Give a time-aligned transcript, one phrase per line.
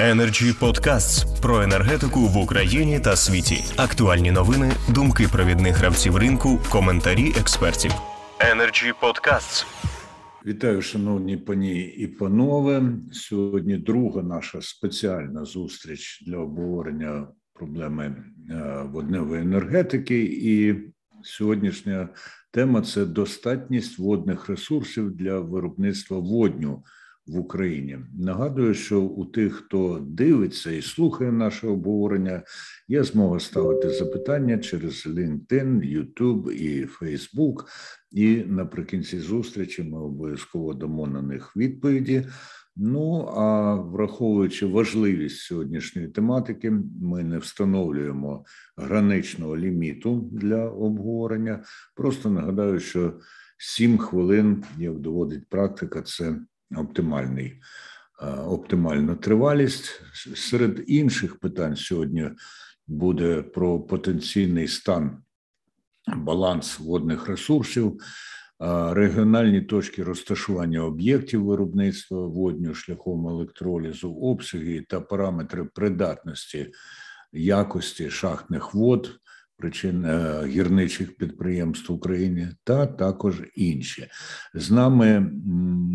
[0.00, 3.64] Energy Podcasts про енергетику в Україні та світі.
[3.76, 7.90] Актуальні новини, думки провідних гравців ринку, коментарі експертів.
[8.40, 9.66] Energy Podcasts.
[10.46, 12.82] Вітаю, шановні пані і панове.
[13.12, 20.22] Сьогодні друга наша спеціальна зустріч для обговорення проблеми е, водневої енергетики.
[20.24, 20.74] І
[21.22, 22.08] сьогоднішня
[22.50, 26.82] тема це достатність водних ресурсів для виробництва водню
[27.26, 27.98] в Україні.
[28.18, 32.42] Нагадую, що у тих, хто дивиться і слухає наше обговорення,
[32.88, 37.64] є змога ставити запитання через LinkedIn, YouTube і Facebook.
[38.10, 42.26] І наприкінці зустрічі ми обов'язково дамо на них відповіді.
[42.78, 48.44] Ну а враховуючи важливість сьогоднішньої тематики, ми не встановлюємо
[48.76, 51.64] граничного ліміту для обговорення.
[51.94, 53.12] Просто нагадаю, що
[53.58, 56.36] сім хвилин, як доводить практика, це
[56.76, 57.60] оптимальний,
[58.22, 60.02] е, оптимальна тривалість.
[60.34, 62.30] Серед інших питань сьогодні
[62.86, 65.22] буде про потенційний стан
[66.16, 68.00] баланс водних ресурсів.
[68.62, 76.72] Е, регіональні точки розташування об'єктів виробництва водню шляхом електролізу, обсяги та параметри придатності
[77.32, 79.20] якості шахтних вод,
[79.56, 84.08] причин е, гірничих підприємств України, та також інші.
[84.54, 85.20] З нами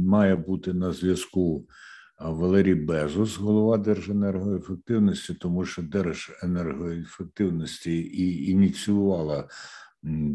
[0.08, 1.68] має бути на зв'язку.
[2.20, 9.48] Валерій Безус, голова Держенергоефективності, тому що Держенергоефективності і ініціювала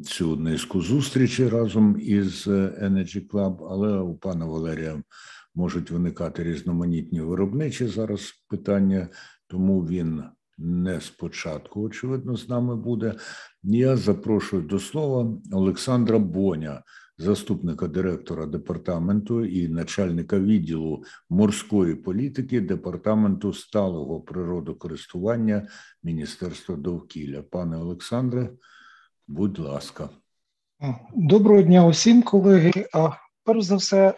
[0.05, 5.03] цю низку зустрічі разом із Energy Club, але у пана Валерія
[5.55, 9.09] можуть виникати різноманітні виробничі зараз питання,
[9.47, 10.23] тому він
[10.59, 13.15] не спочатку, очевидно, з нами буде.
[13.63, 16.83] Я запрошую до слова Олександра Боня,
[17.19, 25.69] заступника директора департаменту і начальника відділу морської політики департаменту сталого природокористування
[26.03, 27.43] Міністерства довкілля.
[27.43, 28.51] Пане Олександре,
[29.29, 30.09] будь ласка.
[31.15, 32.73] Доброго дня усім, колеги.
[33.47, 34.15] Перш за все,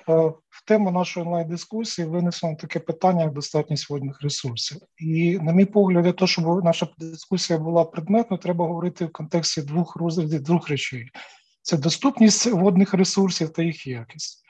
[0.49, 4.79] в тему нашої онлайн-дискусії винесено таке питання, як достатність водних ресурсів.
[4.99, 9.63] І, на мій погляд, для того, щоб наша дискусія була предметною, треба говорити в контексті
[9.63, 11.11] двох розглядів, двох речей:
[11.63, 14.45] це доступність водних ресурсів та їх якість.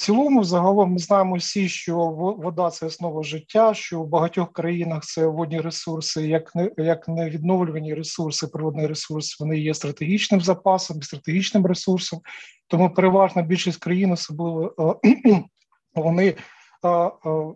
[0.00, 1.96] Цілому, загалом, ми знаємо всі, що
[2.38, 7.94] вода це основа життя, що в багатьох країнах це водні ресурси, як не як невідновлювані
[7.94, 12.20] ресурси, природний ресурс, вони є стратегічним запасом, стратегічним ресурсом.
[12.68, 15.00] Тому переважна більшість країн, особливо
[15.94, 16.34] вони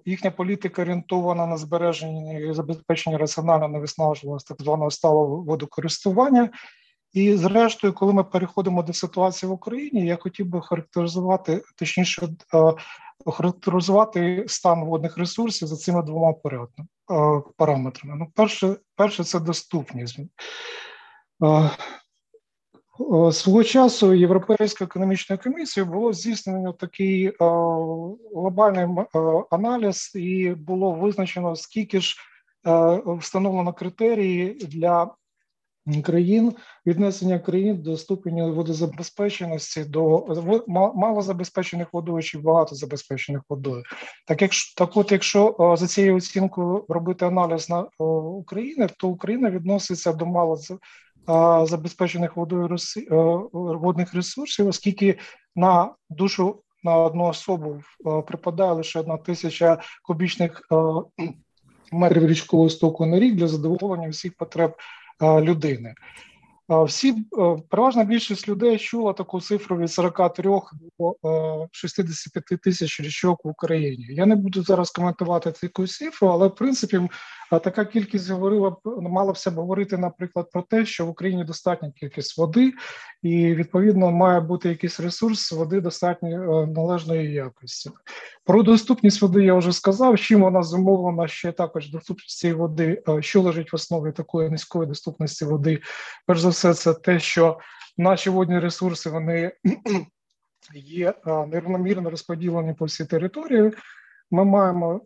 [0.04, 6.50] їхня політика орієнтована на збереження і забезпечення раціонально невиснажуваності так званого сталого водокористування.
[7.14, 12.28] І, зрештою, коли ми переходимо до ситуації в Україні, я хотів би характеризувати, точніше,
[13.26, 16.34] характеризувати стан водних ресурсів за цими двома
[17.56, 18.16] параметрами.
[18.18, 20.18] Ну, перше, перше це доступність.
[23.32, 27.32] Свого часу Європейською економічною комісією було здійснено такий
[28.34, 28.86] глобальний
[29.50, 32.16] аналіз, і було визначено, скільки ж
[33.18, 35.14] встановлено критерії для
[36.04, 36.52] країн
[36.86, 40.26] віднесення країн до ступеню водозабезпеченості до
[40.96, 43.82] малозабезпечених водою чи багатозабезпечених водою.
[44.26, 47.86] Так якщо так, от якщо за цією оцінкою робити аналіз на
[48.38, 50.58] України, то Україна відноситься до мало
[51.66, 52.76] забезпечених водою
[53.52, 55.18] водних ресурсів, оскільки
[55.56, 57.82] на душу на одну особу
[58.26, 60.62] припадає лише одна тисяча кубічних
[61.92, 64.76] метрів річкового стоку на рік для задоволення всіх потреб
[65.22, 65.94] людини.
[66.68, 67.14] Всі
[67.70, 70.50] переважна більшість людей чула таку цифру від 43
[70.98, 74.06] до 65 тисяч річок в Україні.
[74.10, 77.00] Я не буду зараз коментувати таку цифру, але в принципі
[77.50, 81.92] така кількість говорила б мала б себе говорити, наприклад, про те, що в Україні достатня
[82.00, 82.72] кількість води,
[83.22, 87.90] і відповідно має бути якийсь ресурс води достатньо належної якості.
[88.44, 90.18] Про доступність води я вже сказав.
[90.18, 95.44] Чим вона зумовлена ще також доступність цієї води, що лежить в основі такої низької доступності
[95.44, 95.80] води.
[96.26, 97.58] Перш за все, це те, що
[97.98, 99.52] наші водні ресурси вони
[100.74, 101.14] є
[101.46, 103.72] нерівномірно розподілені по всій території.
[104.30, 105.00] Ми маємо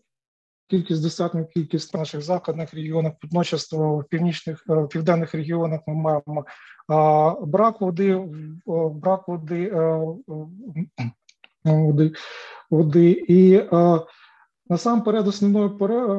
[0.68, 6.44] кількість достатню кількість наших заходних регіонах, водночас в північних південних регіонах ми маємо
[7.46, 8.28] брак води,
[8.92, 9.70] брак води
[11.64, 12.12] води,
[12.70, 13.24] води.
[13.28, 13.62] і
[14.70, 15.76] Насамперед, основною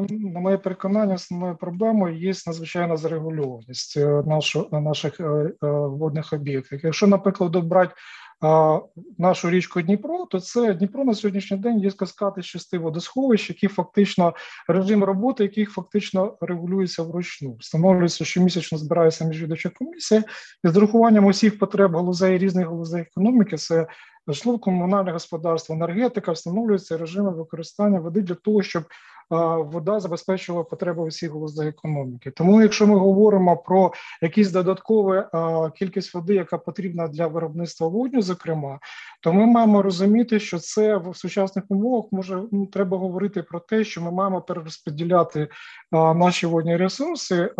[0.10, 5.20] на моє переконання, основною проблемою є надзвичайна зарегульованість наших наших
[5.62, 6.80] водних об'єктів.
[6.84, 7.94] Якщо, наприклад, брати
[9.18, 14.34] нашу річку Дніпро, то це Дніпро на сьогоднішній день є каскади шести водосховищ, які фактично
[14.68, 17.56] режим роботи, яких фактично регулюється вручну.
[17.60, 20.24] Встановлюється, що місячно збирається міжвідоча комісія
[20.64, 23.58] і з урахуванням усіх потреб галузей різних галузей економіки.
[23.58, 23.88] Це
[24.34, 28.84] житлово комунальне господарство, енергетика встановлюються режими використання води для того, щоб
[29.58, 32.32] вода забезпечувала потреби усіх галузей економіки.
[32.32, 35.24] Тому, якщо ми говоримо про якісь додаткові
[35.76, 38.80] кількість води, яка потрібна для виробництва водню, зокрема,
[39.22, 43.84] то ми маємо розуміти, що це в сучасних умовах може ну, треба говорити про те,
[43.84, 45.48] що ми маємо перерозподіляти
[45.92, 47.52] наші водні ресурси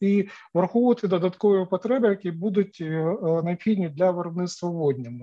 [0.00, 5.16] і враховувати додаткові потреби, які будуть е, необхідні для виробництва воднього.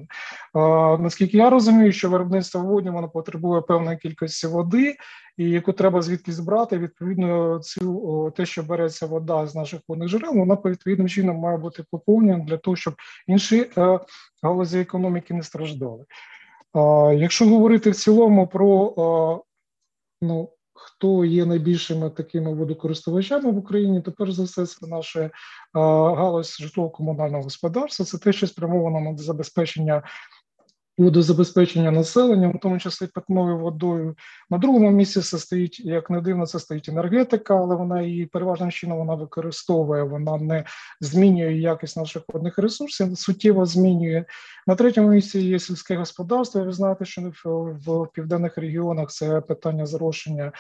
[0.99, 4.95] Наскільки я розумію, що виробництво воно потребує певної кількості води
[5.37, 10.33] і яку треба звідки збрати, відповідно, цю те, що береться вода з наших водних джерел,
[10.35, 12.93] вона відповідним чином має бути поповнена для того, щоб
[13.27, 13.99] інші е,
[14.43, 16.05] галузі економіки не страждали.
[17.15, 19.43] Якщо говорити в цілому про
[20.21, 25.31] ну, хто є найбільшими такими водокористувачами в Україні, то перш за все це наша
[25.73, 30.03] галузь житлово-комунального господарства, це те, що спрямовано на забезпечення
[30.97, 34.15] водозабезпечення населення, в тому числі питною водою.
[34.49, 38.71] На другому місці це стоїть, як не дивно, це стоїть енергетика, але вона її переважним
[38.71, 40.65] чином вона використовує, вона не
[41.01, 44.25] змінює якість наших водних ресурсів, суттєво змінює.
[44.67, 46.65] На третьому місці є сільське господарство.
[46.65, 47.21] Ви знаєте, що
[47.85, 50.51] в південних регіонах це питання зрошення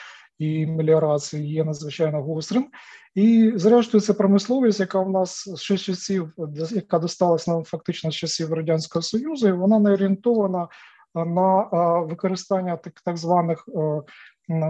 [0.43, 2.67] і меліорації є надзвичайно гострим.
[3.15, 6.31] І, зрештою, це промисловість, яка в нас з часів,
[6.71, 10.67] яка досталась нам фактично з часів радянського союзу, і вона не орієнтована
[11.15, 11.63] на
[11.99, 13.69] використання так, так званих.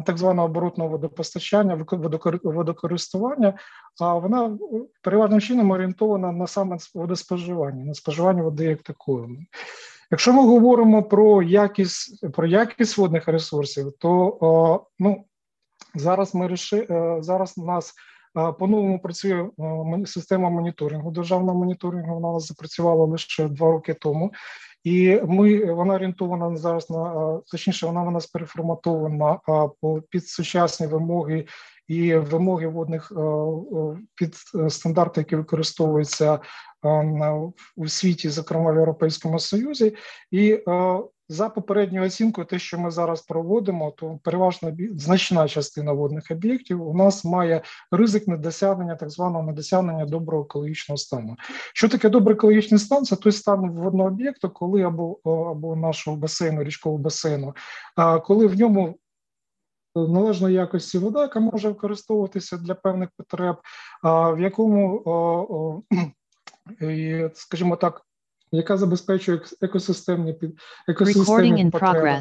[0.06, 1.86] Так званого оборотного водопостачання,
[2.44, 3.54] водокористування,
[4.02, 4.58] а вона
[5.02, 9.48] переважним чином орієнтована на саме водоспоживання, на споживання води як такої.
[10.12, 15.26] Якщо ми говоримо про якість про якість водних ресурсів, то ну
[15.96, 16.88] зараз ми реши,
[17.20, 17.94] зараз у нас
[18.60, 21.12] по-новому працює е, система моніторингу.
[21.12, 24.34] Державного моніторингу вона у нас запрацювала лише два роки тому,
[24.84, 29.40] і ми вона орієнтована зараз на точніше, вона у нас переформатована
[30.10, 31.46] під сучасні вимоги.
[31.88, 33.24] І вимоги водних е,
[34.16, 34.36] під
[34.74, 36.40] стандарти, які використовуються
[37.76, 39.96] у світі, зокрема в Європейському Союзі,
[40.32, 40.64] і
[41.30, 46.94] за попередньою оцінкою, те, що ми зараз проводимо, то переважно значна частина водних об'єктів у
[46.94, 47.62] нас має
[47.92, 51.36] ризик недосягнення так званого недосягнення доброго екологічного стану.
[51.74, 53.06] Що таке добрий екологічний стан?
[53.06, 57.54] Це той стан водного об'єкту, коли або або нашого басейну, річкового басейну,
[58.24, 58.96] коли в ньому
[59.96, 63.56] належної якості вода, яка може використовуватися для певних потреб,
[64.04, 65.84] в якому,
[67.34, 68.02] скажімо так,
[68.58, 72.20] яка забезпечує екосистемні під екосистемні потреби.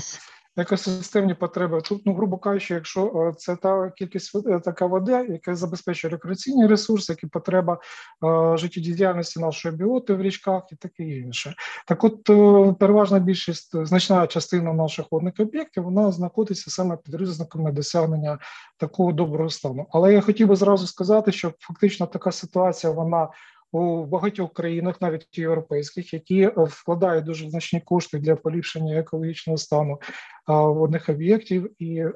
[0.57, 5.57] Екосистемні потреби тут, ну грубо кажучи, якщо е, це та кількість е, така вода, яка
[5.57, 7.79] забезпечує рекреаційні ресурси, які потреба
[8.25, 11.55] е, життєдіяльності нашої біоти в річках і таке інше.
[11.87, 17.75] Так, от е, переважна більшість, значна частина наших водних об'єктів, вона знаходиться саме під ризиком
[17.75, 18.39] досягнення
[18.77, 19.87] такого доброго стану.
[19.91, 23.29] Але я хотів би зразу сказати, що фактично така ситуація вона
[23.73, 30.01] у багатьох країнах, навіть європейських, які е, вкладають дуже значні кошти для поліпшення екологічного стану
[30.47, 32.13] водних об'єктів, і е,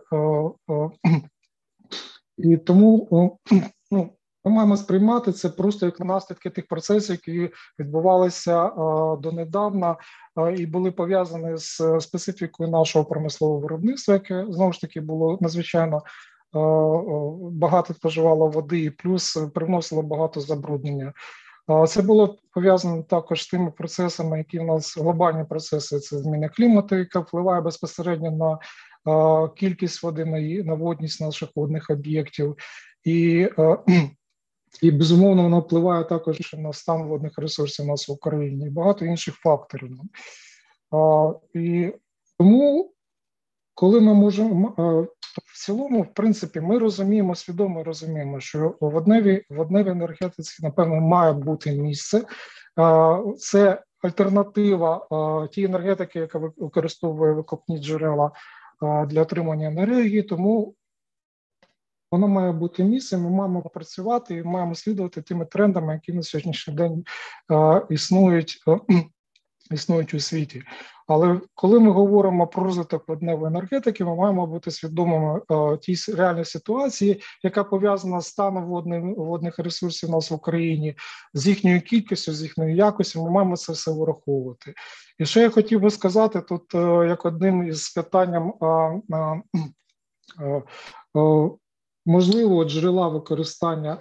[0.70, 0.90] е,
[2.38, 3.38] і тому
[3.90, 4.10] ну,
[4.44, 8.70] ми маємо сприймати це просто як наслідки тих процесів, які відбувалися
[9.20, 9.96] донедавна
[10.56, 16.02] і були пов'язані з специфікою нашого промислового виробництва, яке знову ж таки було надзвичайно.
[17.52, 21.12] Багато споживало води, і плюс привносило багато забруднення.
[21.88, 26.96] Це було пов'язано також з тими процесами, які в нас глобальні процеси це зміни клімату,
[26.96, 28.58] яка впливає безпосередньо на
[29.48, 30.24] кількість води
[30.64, 32.56] на водність наших водних об'єктів,
[33.04, 33.48] і
[34.82, 39.04] і безумовно воно впливає також на стан водних ресурсів у нас в Україні і багато
[39.04, 39.90] інших факторів.
[41.54, 41.92] І
[42.38, 42.92] тому,
[43.74, 44.74] коли ми можемо
[45.44, 51.32] в цілому, в принципі, ми розуміємо, свідомо розуміємо, що в водневій водневій енергетиці, напевно, має
[51.32, 52.24] бути місце.
[53.38, 55.06] Це альтернатива
[55.52, 58.30] тій енергетики, яка використовує викопні джерела
[59.06, 60.74] для отримання енергії, тому
[62.10, 63.22] воно має бути місцем.
[63.22, 67.04] Ми маємо працювати і маємо слідувати тими трендами, які на сьогоднішній день
[67.90, 68.64] існують.
[69.70, 70.62] Існують у світі.
[71.06, 76.44] Але коли ми говоримо про розвиток водневої енергетики, ми маємо бути свідомими е, тій реальній
[76.44, 78.64] ситуації, яка пов'язана з станом
[79.16, 80.96] водних ресурсів у нас в Україні,
[81.34, 83.24] з їхньою кількістю, з їхньою якостю.
[83.24, 84.74] Ми маємо це все враховувати.
[85.18, 88.52] І що я хотів би сказати тут, е, як одним із питанням
[92.06, 93.98] можливого джерела використання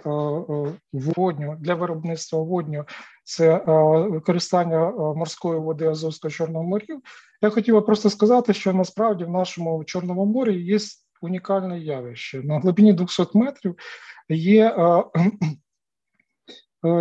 [0.92, 2.84] водню для виробництва водню
[3.24, 3.64] це
[4.08, 7.00] використання морської води Азовського Чорного морів.
[7.42, 10.78] Я хотів би просто сказати, що насправді в нашому Чорному морі є
[11.20, 12.42] унікальне явище.
[12.42, 13.74] На глибині 200 метрів
[14.28, 14.76] є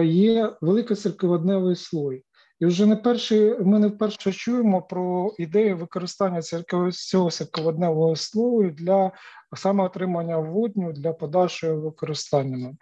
[0.04, 2.24] є великий сірководневий слой.
[2.60, 6.42] І вже не перший, ми не вперше чуємо про ідею використання
[6.92, 9.12] цього сірководневого слою для
[9.56, 12.74] саме отримання водню для подальшого використання.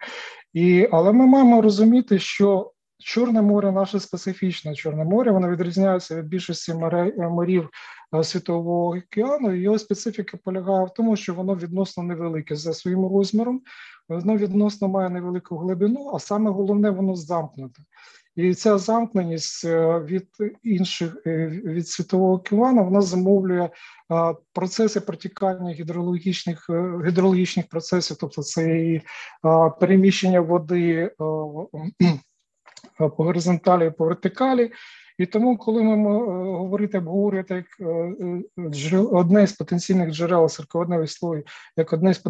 [0.52, 6.26] І, Але ми маємо розуміти, що Чорне море наше специфічне Чорне море, воно відрізняється від
[6.26, 6.74] більшості
[7.16, 7.68] морів
[8.14, 9.54] е, світового океану.
[9.54, 13.62] Його специфіка полягає в тому, що воно відносно невелике за своїм розміром,
[14.08, 17.82] воно відносно має невелику глибину, а саме головне, воно замкнуте.
[18.36, 20.28] І ця замкненість е, від
[20.62, 23.68] інших е, від світового океану вона замовлює
[24.52, 26.70] процеси протікання гідрологічних
[27.06, 29.02] гідрологічних процесів, тобто це і
[29.80, 31.10] переміщення води
[32.98, 34.72] по горизонталі і по вертикалі.
[35.18, 35.96] І тому, коли ми
[36.58, 37.66] говорити, обговорювати як
[39.12, 41.44] одне з потенційних джерел сирководневий слой,
[41.76, 42.22] як одне з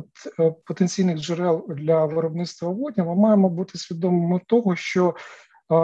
[0.67, 5.15] потенційних джерел для виробництва водня, ми маємо бути свідомими того, що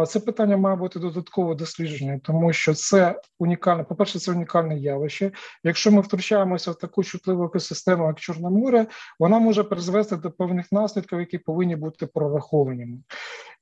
[0.09, 3.85] це питання має бути додатково дослідження, тому що це унікальне.
[3.85, 5.33] По перше, це унікальне явище.
[5.65, 8.87] Якщо ми втручаємося в таку чутливу екосистему, як Чорне море,
[9.19, 12.99] вона може призвести до певних наслідків, які повинні бути прорахованими.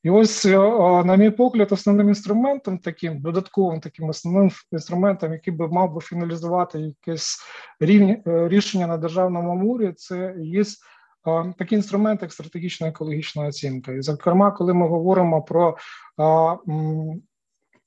[0.03, 0.45] І ось,
[1.05, 6.79] на мій погляд, основним інструментом, таким додатковим таким основним інструментом, який би мав би фіналізувати
[6.79, 7.39] якесь
[7.81, 10.65] рівні е, рішення на державному морі, це є
[11.59, 13.93] такий інструмент, як стратегічна екологічна оцінка.
[13.93, 15.77] І, зокрема, коли ми говоримо про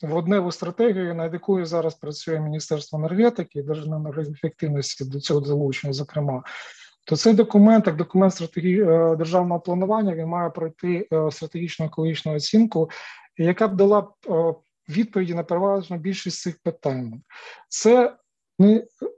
[0.02, 6.44] водневу стратегію, над якою зараз працює Міністерство енергетики і Державної ефективності до цього залучення, зокрема.
[7.06, 12.36] То цей документ, як документ стратегії е, державного планування, він має пройти е, стратегічну екологічну
[12.36, 12.90] оцінку,
[13.38, 14.54] яка б дала е,
[14.90, 17.22] відповіді на переважно більшість цих питань.
[17.70, 18.14] Це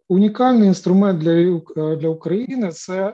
[0.10, 1.60] унікальний інструмент для
[1.96, 2.72] для України.
[2.72, 3.14] Це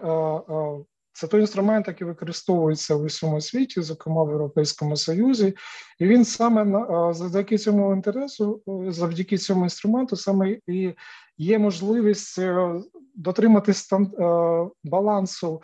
[1.20, 5.54] це той інструмент, який використовується в усьому світі, зокрема в Європейському Союзі,
[6.00, 10.94] і він саме завдяки цьому інтересу, завдяки цьому інструменту, саме і
[11.38, 12.82] є можливість е,
[13.16, 14.06] дотримати е,
[14.84, 15.62] балансу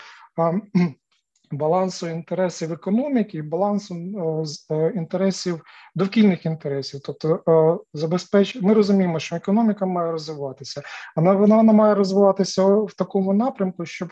[1.57, 5.61] балансу інтересів економіки, балансу е, е, інтересів
[5.95, 7.01] довкільних інтересів.
[7.05, 8.61] Тобто е, забезпеч...
[8.61, 10.81] ми розуміємо, що економіка має розвиватися,
[11.15, 14.09] але вона має розвиватися в такому напрямку, щоб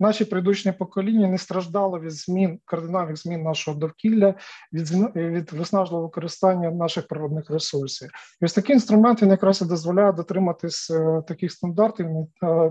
[0.00, 4.34] наші предыдущі покоління не страждало від змін кардинальних змін нашого довкілля,
[4.72, 8.10] від від виснажливого використання наших природних ресурсів.
[8.40, 10.92] І ось такий інструмент він якраз і дозволяє дотриматись
[11.28, 12.06] таких стандартів,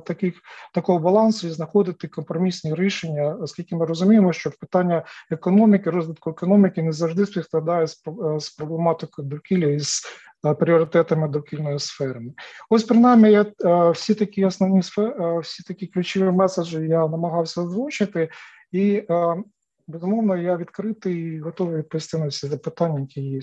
[0.06, 0.36] таких
[0.74, 6.92] такого балансу і знаходити компромісні рішення, оскільки ми розуміємо, що питання економіки, розвитку економіки не
[6.92, 10.04] завжди співпадає з, е, з проблематикою довкілля і з
[10.46, 12.22] е, пріоритетами довкільної сфери.
[12.70, 14.82] Ось принаймні, я е, всі такі основні
[15.42, 18.30] всі такі ключові меседжі я намагався озвучити,
[18.72, 19.04] і
[19.88, 23.40] безумовно я відкритий і готовий відповісти на всі запитання, які є.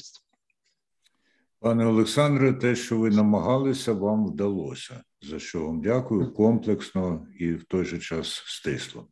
[1.63, 5.03] Пане Олександре, те, що ви намагалися, вам вдалося.
[5.23, 9.07] За що вам дякую комплексно і в той же час стисло.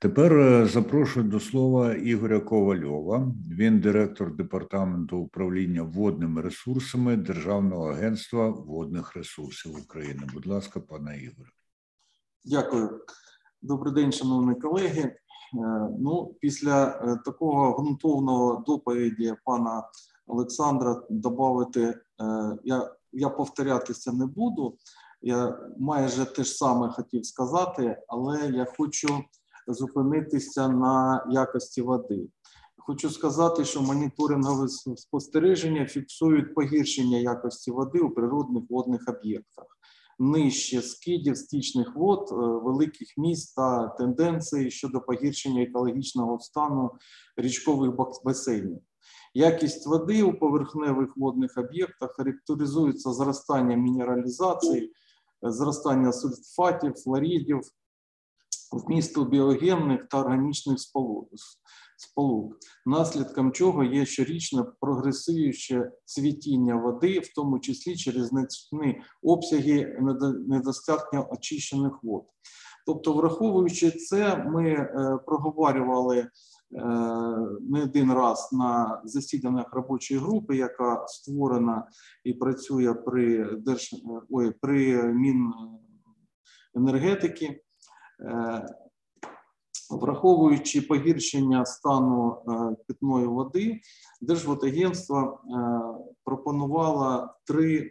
[0.00, 3.32] Тепер е, запрошую до слова Ігоря Ковальова.
[3.50, 10.22] Він директор департаменту управління водними ресурсами Державного агентства водних ресурсів України.
[10.34, 11.50] Будь ласка, пане Ігоре.
[12.44, 13.00] Дякую,
[13.62, 15.02] добрий день, шановні колеги.
[15.02, 15.16] Е,
[16.00, 19.82] ну, після е, такого ґрунтовного доповіді пана
[20.26, 22.00] Олександра додати
[22.64, 24.76] я я повторятися не буду.
[25.22, 29.24] Я майже те ж саме хотів сказати, але я хочу
[29.68, 32.28] зупинитися на якості води.
[32.76, 39.66] Хочу сказати, що моніторингові спостереження фіксують погіршення якості води у природних водних об'єктах.
[40.18, 46.90] Нижче скидів стічних вод, е, великих міст та тенденції щодо погіршення екологічного стану
[47.36, 47.90] річкових
[48.24, 48.80] басейнів.
[49.34, 54.92] Якість води у поверхневих водних об'єктах характеризується зростанням мінералізації,
[55.42, 57.60] зростання сульфатів, флоридів,
[58.72, 60.78] вмісту біогенних та органічних
[61.96, 69.98] сполук, наслідком чого є щорічне прогресуюче цвітіння води, в тому числі через значні обсяги
[70.46, 72.24] недостатньо очищених вод.
[72.86, 76.26] Тобто, враховуючи це, ми е, проговорювали
[77.60, 81.88] не один раз на засіданнях робочої групи, яка створена
[82.24, 83.94] і працює при Держ...
[84.30, 85.02] Ой, при
[86.74, 87.60] Міненергетики.
[88.20, 88.66] Е,
[89.90, 92.36] враховуючи погіршення стану
[92.88, 93.80] питної води,
[94.20, 95.40] Держводагентство
[96.24, 97.90] пропонувало три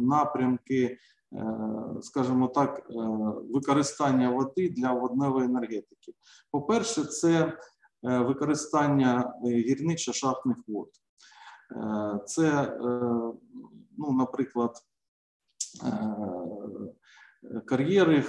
[0.00, 0.98] напрямки
[1.32, 2.92] Е, скажімо так, е,
[3.54, 6.12] використання води для водневої енергетики.
[6.50, 7.52] По-перше, це е,
[8.02, 10.88] використання гірничо-шахтних вод.
[12.26, 12.76] Це,
[13.98, 14.76] ну, наприклад,
[17.66, 18.24] кар'єри,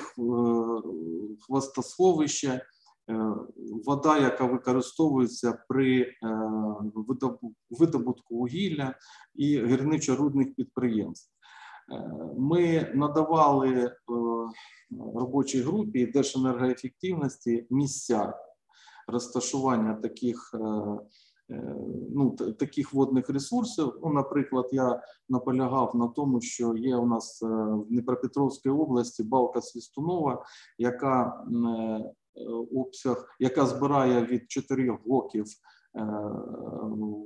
[1.45, 2.61] хвостосховища,
[3.85, 6.13] вода, яка використовується при
[7.69, 8.95] видобутку вугілля
[9.35, 11.31] і гірничо-рудних підприємств.
[12.37, 13.91] Ми надавали е,
[15.15, 18.33] робочій групі Держенергоефективності місця
[19.07, 20.57] розташування таких е,
[21.49, 21.75] е,
[22.15, 23.99] ну, таких водних ресурсів.
[24.03, 30.45] Ну, Наприклад, я наполягав на тому, що є у нас в Дніпропетровській області балка Свістунова,
[30.77, 31.43] яка
[32.75, 35.45] обсяг, яка збирає від 4 років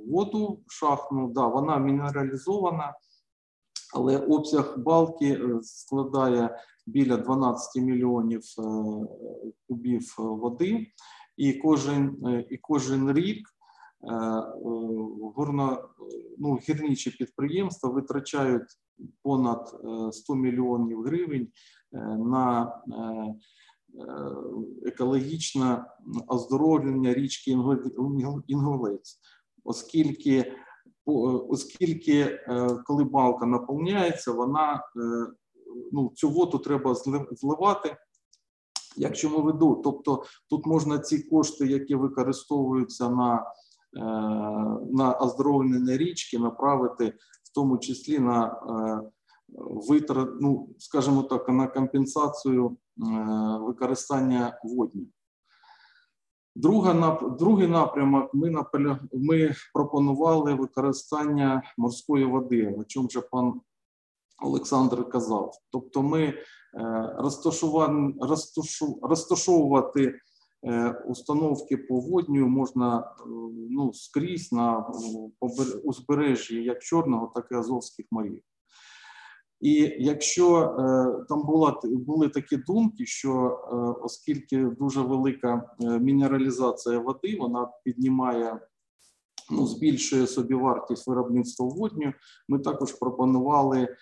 [0.08, 2.94] воду шахтну, да, вона мінералізована
[3.96, 8.62] але обсяг балки е, складає біля 12 мільйонів е,
[9.68, 10.86] кубів води,
[11.36, 12.16] і кожен
[12.50, 13.54] і кожен рік е,
[15.36, 15.88] горно,
[16.38, 18.68] ну, гірничі підприємства витрачають
[19.22, 19.80] понад
[20.12, 21.48] 100 мільйонів гривень
[22.18, 22.72] на
[24.86, 25.84] екологічне
[26.26, 27.50] оздоровлення річки
[28.48, 29.20] Інгулець,
[29.64, 30.52] оскільки
[31.08, 31.12] Е,
[31.48, 34.80] оскільки е, коли балка наповняється, вона е,
[35.92, 36.94] ну, цю воду треба
[37.30, 37.96] зливати.
[38.96, 39.80] Як чому веду?
[39.84, 43.52] Тобто тут можна ці кошти, які використовуються на
[44.92, 48.60] на оздоровлення річки, направити в тому числі на
[49.88, 52.76] витрат, ну скажімо так, на компенсацію
[53.60, 55.08] використання воднів.
[56.56, 58.34] Друга другий напрямок.
[58.34, 63.60] Ми наполяг, ми пропонували використання морської води, о чому вже пан
[64.42, 65.52] Олександр казав.
[65.72, 66.34] Тобто, ми е,
[69.02, 70.14] розташовувати
[70.66, 73.02] е, установки по водню можна е,
[73.70, 74.92] ну, скрізь на
[75.84, 78.42] узбережжі як Чорного, так і Азовських морів.
[79.60, 86.98] І якщо е, там була були такі думки, що е, оскільки дуже велика е, мінералізація
[86.98, 88.60] води, вона піднімає,
[89.50, 92.12] ну збільшує собі вартість виробництва водню,
[92.48, 93.96] ми також пропонували е,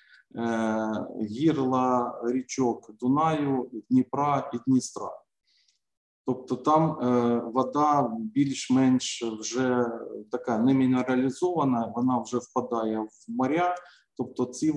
[1.22, 5.10] гірла річок Дунаю, Дніпра і Дністра.
[6.26, 9.86] Тобто там е, вода більш-менш вже
[10.30, 13.74] така не мінералізована, вона вже впадає в моря.
[14.16, 14.74] Тобто ці,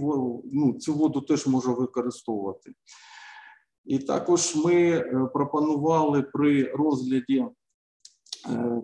[0.53, 2.73] ну, цю воду теж може використовувати.
[3.85, 7.49] І також ми е, пропонували при розгляді е,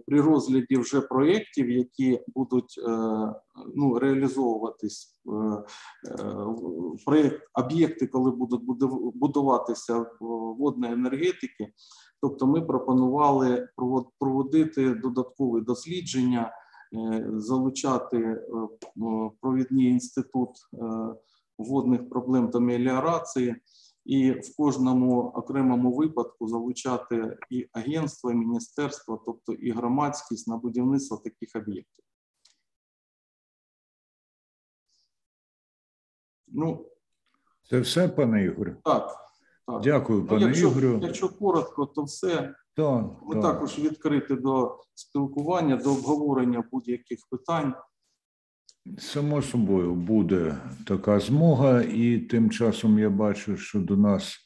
[0.08, 2.90] при розгляді вже проєктів, які будуть е,
[3.76, 5.22] ну, реалізовуватись
[7.06, 8.64] проєкт об'єкти, коли будуть
[9.16, 10.06] будуватися
[10.60, 11.74] водної енергетики.
[12.22, 13.68] Тобто, ми пропонували
[14.20, 16.52] проводити додаткові дослідження.
[16.96, 18.40] Е, залучати е,
[19.42, 20.78] провідний інститут е,
[21.58, 23.56] водних проблем та меліорації,
[24.06, 31.18] і в кожному окремому випадку залучати і агентство, і міністерство, тобто і громадськість на будівництво
[31.18, 32.06] таких об'єктів.
[36.48, 36.86] Ну,
[37.70, 38.76] Це все, пане Ігорю?
[38.84, 39.16] Так.
[39.68, 39.82] так.
[39.82, 41.00] Дякую, ну, пане ну, якщо, Ігорю.
[41.02, 42.56] Якщо коротко, то все.
[42.76, 43.54] Так, Ми так.
[43.54, 47.74] також відкриті до спілкування, до обговорення будь-яких питань.
[48.98, 54.38] Само собою буде така змога, і тим часом я бачу, що до нас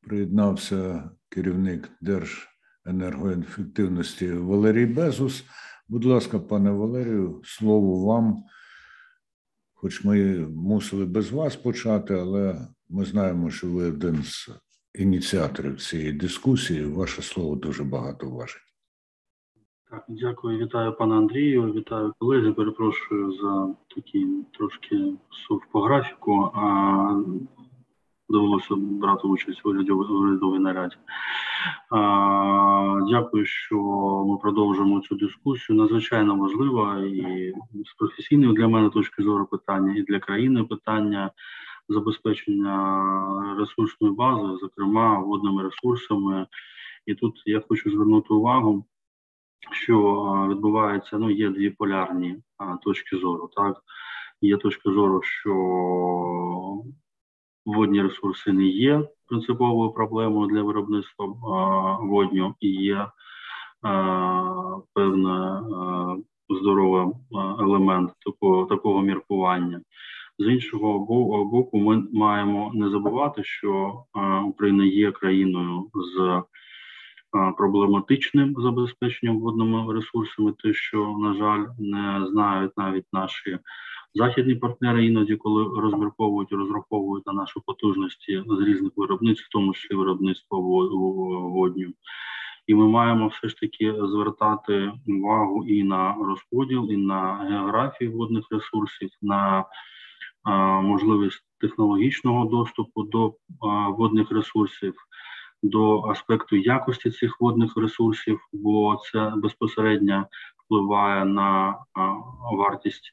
[0.00, 5.44] приєднався керівник Держенергоефективності Валерій Безус.
[5.88, 8.44] Будь ласка, пане Валерію, слово вам.
[9.74, 14.50] Хоч ми мусили без вас почати, але ми знаємо, що ви один з
[14.94, 16.84] ініціаторів цієї дискусії.
[16.84, 18.69] Ваше слово дуже багато важить.
[19.90, 21.72] Так, дякую, вітаю пана Андрію.
[21.72, 22.52] Вітаю колеги.
[22.52, 26.50] Перепрошую за такий трошки сув по графіку.
[26.54, 27.22] А
[28.28, 30.96] довелося брати участь у урядовій нараді.
[33.10, 33.76] Дякую, що
[34.28, 35.78] ми продовжуємо цю дискусію.
[35.78, 37.52] Надзвичайно важлива і
[37.86, 41.30] з професійної для мене точки зору питання, і для країни питання
[41.88, 43.04] забезпечення
[43.58, 46.46] ресурсної бази, зокрема водними ресурсами.
[47.06, 48.84] І тут я хочу звернути увагу,
[49.72, 49.96] що
[50.50, 52.36] відбувається, ну є дві полярні
[52.84, 53.50] точки зору.
[53.56, 53.76] Так,
[54.40, 55.54] є точка зору, що
[57.66, 61.26] водні ресурси не є принциповою проблемою для виробництва
[62.02, 63.06] водню і є
[64.94, 65.60] певний
[66.50, 67.14] здоровий
[67.60, 69.80] елемент такого такого міркування.
[70.38, 70.98] З іншого
[71.44, 74.02] боку, ми маємо не забувати, що
[74.46, 76.42] Україна є країною з
[77.32, 83.58] проблематичним забезпеченням водними ресурсами, те, що на жаль не знають навіть наші
[84.14, 89.96] західні партнери, іноді коли розмірковують, розраховують на наші потужності з різних виробництв, в тому числі
[89.96, 90.60] виробництво
[91.50, 91.92] водню.
[92.66, 98.44] І ми маємо все ж таки звертати увагу і на розподіл, і на географію водних
[98.50, 99.64] ресурсів, на
[100.82, 103.34] можливість технологічного доступу до
[103.98, 104.94] водних ресурсів,
[105.62, 110.26] до аспекту якості цих водних ресурсів, бо це безпосередньо
[110.64, 111.78] впливає на
[112.52, 113.12] вартість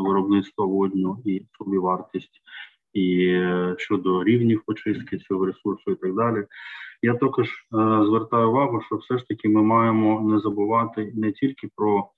[0.00, 2.42] виробництва водню і собівартість,
[2.92, 6.46] і е, щодо рівнів очистки цього ресурсу, і так далі.
[7.02, 7.52] Я також е,
[8.06, 12.08] звертаю увагу, що все ж таки ми маємо не забувати не тільки про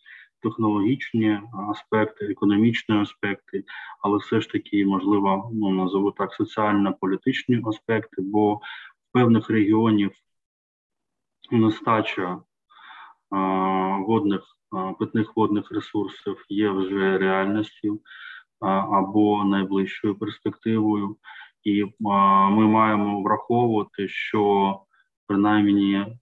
[0.43, 3.65] технологічні аспекти, економічні аспекти,
[4.03, 8.61] але все ж таки, можливо, ну назову так, соціально-політичні аспекти, бо
[9.17, 10.11] певних регіонів
[11.51, 12.39] нестача
[14.07, 14.43] водних
[14.99, 18.01] питних водних ресурсів є вже реальністю
[18.61, 21.17] або найближчою перспективою,
[21.65, 21.85] і
[22.51, 24.75] ми маємо враховувати, що
[25.27, 26.19] принаймні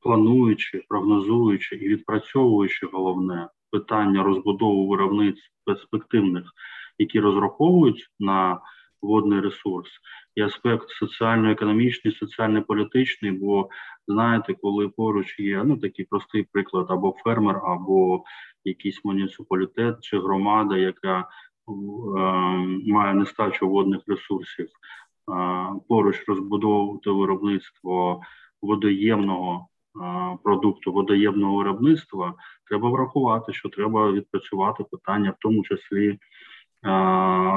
[0.00, 6.44] плануючи, прогнозуючи і відпрацьовуючи головне питання розбудови виробництв перспективних,
[6.98, 8.60] які розраховують на
[9.02, 9.90] водний ресурс,
[10.36, 13.30] і аспект соціально-економічний, соціально-політичний.
[13.30, 13.68] Бо
[14.08, 18.24] знаєте, коли поруч є ну такий простий приклад, або фермер, або
[18.64, 21.24] якийсь муніципалітет чи громада, яка е,
[22.92, 24.72] має нестачу водних ресурсів, е,
[25.88, 28.20] поруч розбудовувати виробництво
[28.62, 29.68] водоємного
[30.02, 32.34] е, продукту, водоємного виробництва,
[32.68, 36.18] треба врахувати, що треба відпрацювати питання, в тому числі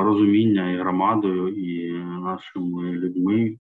[0.03, 3.57] розуміння і громадою, і нашими людьми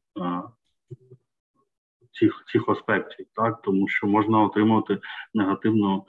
[2.11, 4.99] цих цих аспектів, так тому що можна отримати
[5.33, 6.05] негативну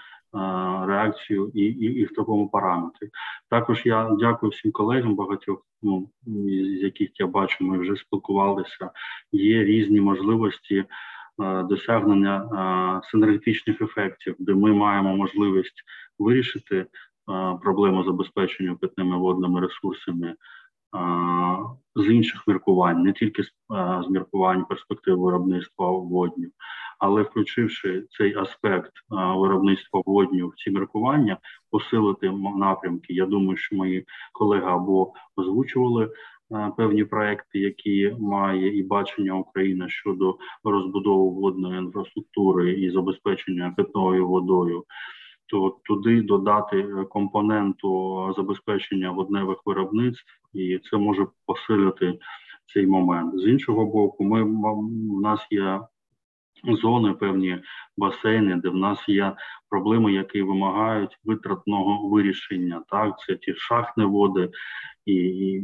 [0.86, 3.10] реакцію і, і і, в такому параметрі.
[3.48, 8.90] Також я дякую всім колегам, багатьох ну з яких я бачу, ми вже спілкувалися.
[9.32, 10.84] Є різні можливості.
[11.64, 15.82] Досягнення синергетичних ефектів, де ми маємо можливість
[16.18, 16.86] вирішити
[17.62, 20.34] проблему забезпечення питними водними ресурсами
[21.96, 26.48] з інших міркувань, не тільки з міркувань перспектив виробництва водню,
[26.98, 31.38] але включивши цей аспект виробництва водню в ці міркування,
[31.70, 33.12] посилити напрямки.
[33.14, 36.10] Я думаю, що мої колеги або озвучували.
[36.76, 44.84] Певні проекти, які має і бачення України щодо розбудови водної інфраструктури і забезпечення питною водою,
[45.50, 52.18] то туди додати е, компоненту забезпечення водневих виробництв, і це може посилити
[52.74, 53.40] цей момент.
[53.40, 54.42] З іншого боку, ми
[55.16, 55.80] в нас є
[56.64, 57.58] зони, певні
[57.96, 59.36] басейни, де в нас є
[59.70, 62.82] проблеми, які вимагають витратного вирішення.
[62.88, 64.50] Так, це ті шахтні води
[65.06, 65.14] і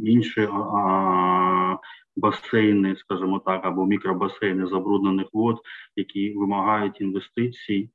[0.03, 1.77] інші а,
[2.17, 5.57] басейни, скажімо так, або мікробасейни забруднених вод,
[5.95, 7.89] які вимагають інвестицій,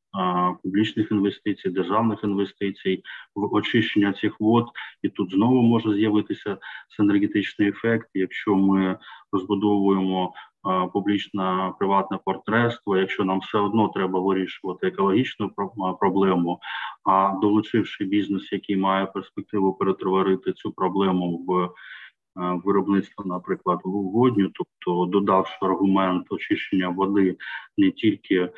[0.62, 3.02] публічних інвестицій, державних інвестицій
[3.34, 4.66] в очищення цих вод,
[5.02, 6.58] і тут знову може з'явитися
[6.96, 8.98] синергетичний ефект, якщо ми
[9.32, 10.32] розбудовуємо.
[10.92, 15.50] Публічне приватне партнерство, якщо нам все одно треба вирішувати екологічну
[16.00, 16.58] проблему,
[17.04, 21.68] а долучивши бізнес, який має перспективу перетворити цю проблему в
[22.36, 27.36] виробництва, наприклад, водню, тобто додавши аргумент очищення води
[27.78, 28.50] не тільки е,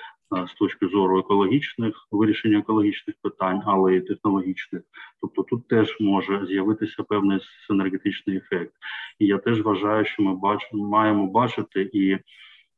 [0.49, 4.83] з точки зору екологічних вирішення екологічних питань, але й технологічних.
[5.21, 8.73] Тобто тут теж може з'явитися певний синергетичний ефект.
[9.19, 12.21] І я теж вважаю, що ми бачимо, маємо бачити і е,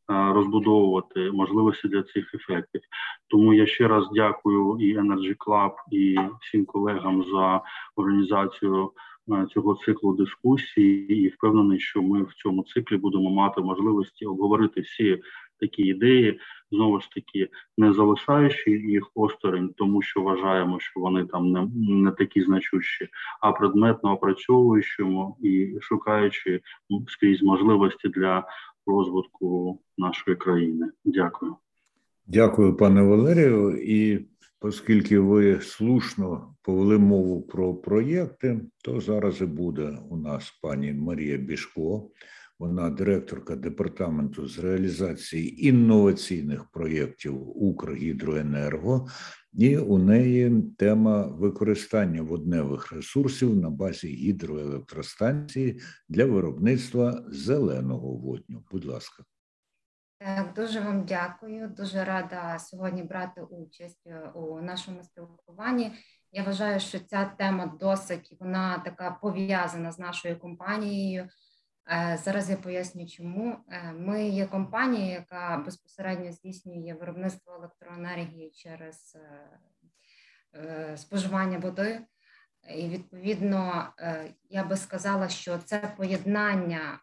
[0.09, 2.81] розбудовувати можливості для цих ефектів.
[3.29, 7.61] Тому я ще раз дякую і Energy Club, і всім колегам за
[7.97, 8.93] організацію
[9.55, 15.23] цього циклу дискусії, і впевнений, що ми в цьому циклі будемо мати можливості обговорити всі
[15.61, 21.53] такі ідеї, знову ж таки, не залишаючи їх осторонь, тому що вважаємо, що вони там
[21.53, 23.09] не, не такі значущі,
[23.41, 26.61] а предметно опрацьовуючимо і шукаючи
[27.09, 28.45] скрізь можливості для
[28.87, 30.87] розвитку нашої країни.
[31.05, 31.57] Дякую.
[32.27, 33.77] Дякую, пане Валерію.
[33.83, 34.27] І
[34.61, 41.37] оскільки ви слушно повели мову про проєкти, то зараз і буде у нас пані Марія
[41.37, 42.11] Бішко.
[42.59, 49.09] Вона директорка департаменту з реалізації інноваційних проєктів Укргідроенерго,
[49.53, 58.65] і у неї тема використання водневих ресурсів на базі гідроелектростанції для виробництва зеленого водню.
[58.71, 59.25] Будь ласка.
[60.19, 61.69] Так, дуже вам дякую.
[61.69, 65.93] Дуже рада сьогодні брати участь е, у нашому спілкуванні.
[66.33, 71.29] Я вважаю, що ця тема досить вона така пов'язана з нашою компанією.
[71.91, 79.17] Е, зараз я поясню, чому е, ми є компанія, яка безпосередньо здійснює виробництво електроенергії через
[80.97, 82.01] споживання води.
[82.77, 83.93] І відповідно,
[84.51, 87.01] я би сказала, що це поєднання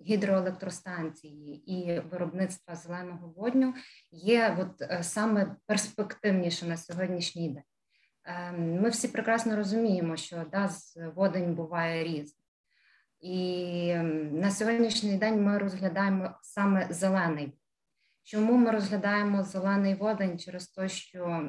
[0.00, 3.74] гідроелектростанції і виробництва зеленого водню
[4.10, 7.62] є от е, саме перспективніше на сьогоднішній день.
[8.24, 10.70] Ем, ми всі прекрасно розуміємо, що да,
[11.14, 12.44] водень буває різний.
[13.20, 17.52] І ем, на сьогоднішній день ми розглядаємо саме зелений.
[18.24, 20.38] Чому ми розглядаємо зелений водень?
[20.38, 21.48] Через те, що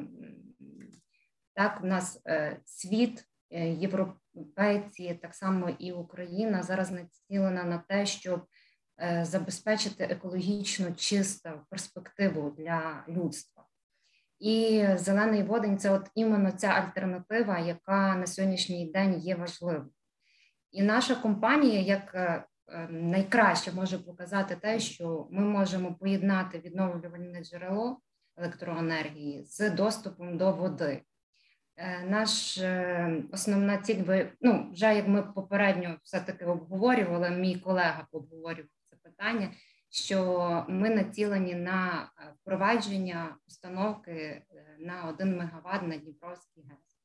[1.54, 3.26] так у нас е, світ,
[3.60, 8.46] європейці, так само і Україна зараз націлена на те, щоб
[9.02, 13.66] е, забезпечити екологічно чисту перспективу для людства.
[14.40, 19.90] І зелений водень це от іменно ця альтернатива, яка на сьогоднішній день є важливою.
[20.72, 27.44] І наша компанія, як е, е, найкраще може показати те, що ми можемо поєднати відновлювальне
[27.44, 28.00] джерело
[28.38, 31.02] електроенергії з доступом до води.
[31.78, 37.56] Е, наш е, основна ціль, ви ну вже як ми попередньо все таки обговорювали, мій
[37.56, 39.52] колега обговорював це питання.
[39.90, 44.42] Що ми націлені на е, впровадження установки
[44.80, 47.00] на 1 МВт на Дніпровський ГЕС.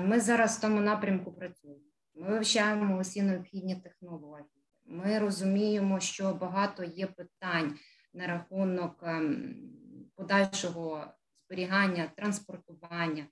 [0.00, 1.84] Ми зараз в тому напрямку працюємо.
[2.14, 4.64] Ми вивчаємо усі необхідні технології.
[4.86, 7.78] Ми розуміємо, що багато є питань
[8.14, 9.54] на рахунок ем,
[10.16, 11.04] подальшого
[11.46, 13.26] зберігання, транспортування.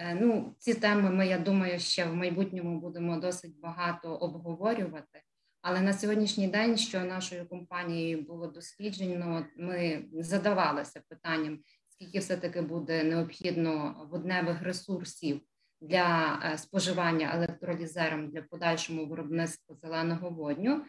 [0.00, 5.22] Е, ну, ці теми ми, я думаю, ще в майбутньому будемо досить багато обговорювати.
[5.62, 11.58] Але на сьогоднішній день, що нашою компанією було досліджено, ми задавалися питанням,
[11.88, 15.40] скільки все-таки буде необхідно водневих ресурсів
[15.80, 20.84] для е, споживання електролізером для подальшому виробництва зеленого водню.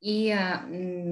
[0.00, 0.66] І е,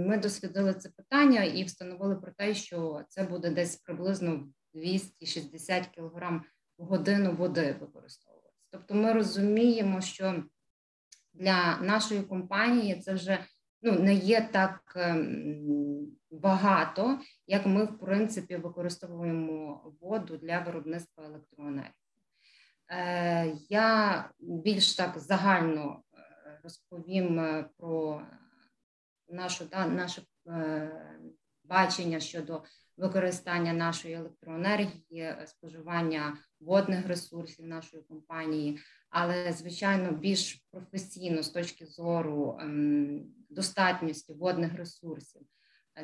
[0.08, 6.44] ми дослідили це питання і встановили про те, що це буде десь приблизно 260 кілограм
[6.82, 8.66] годину води використовуватися.
[8.70, 10.44] Тобто, ми розуміємо, що
[11.34, 13.44] для нашої компанії це вже
[13.82, 21.94] ну, не є так ем, багато, як ми, в принципі, використовуємо воду для виробництва електроенергії.
[22.90, 28.22] Е, я більш так загально е, розповім е, про
[29.28, 30.22] нашу, да, наше
[31.64, 32.62] бачення щодо
[32.96, 38.78] використання нашої електроенергії, е, споживання водних ресурсів нашої компанії,
[39.10, 42.58] але звичайно більш професійно з точки зору
[43.50, 45.42] достатньості достатності водних ресурсів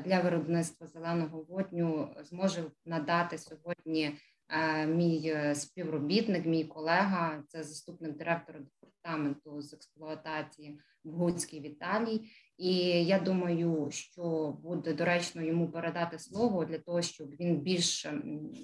[0.04, 4.18] для виробництва зеленого водню зможе надати сьогодні.
[4.50, 12.20] Е, мій е, співробітник, мій колега, це заступник директора департаменту з експлуатації Бгуцький Віталій,
[12.58, 18.06] і я думаю, що буде доречно йому передати слово для того, щоб він більш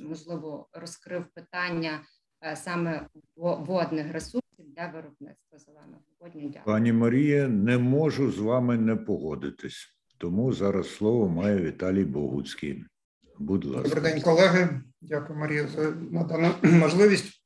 [0.01, 2.01] можливо розкрив питання
[2.45, 6.49] е, саме водних ресурсів для виробництва зеленого водню.
[6.49, 6.65] Дякую.
[6.65, 12.85] Пані Марія, не можу з вами не погодитись, тому зараз слово має Віталій Богуцький.
[13.39, 13.89] Будь ласка.
[13.89, 14.81] Добрий день, колеги.
[15.09, 17.45] Дякую, Марія, за надану можливість.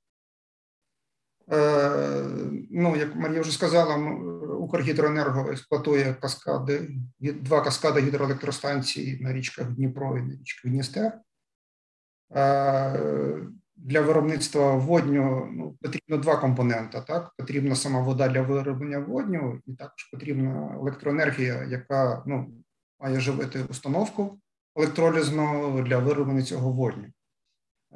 [1.53, 2.25] Е,
[2.71, 3.97] ну, як Марія вже сказала,
[4.59, 6.91] Укргідроенерго експлуатує каскади,
[7.21, 11.21] два каскади гідроелектростанції на річках Дніпро і на річках Дністер.
[12.35, 13.41] Е,
[13.77, 17.03] для виробництва водню ну, потрібно два компоненти.
[17.07, 17.33] Так?
[17.37, 22.51] Потрібна сама вода для вироблення водню, і також потрібна електроенергія, яка ну,
[23.01, 24.39] має живити установку
[24.77, 27.05] електролізну для вироблення цього водню.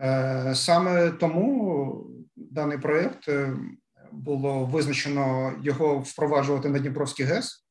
[0.01, 3.29] Е, саме тому даний проєкт
[4.13, 7.67] було визначено його впроваджувати на Дніпровський ГЕС.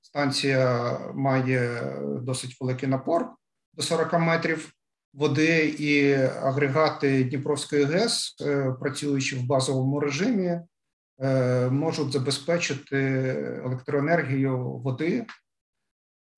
[0.00, 3.28] Станція має досить великий напор
[3.72, 4.72] до 40 метрів
[5.14, 10.60] води, і агрегати Дніпровської ГЕС, е, працюючи в базовому режимі,
[11.20, 12.98] е, можуть забезпечити
[13.64, 15.26] електроенергію води,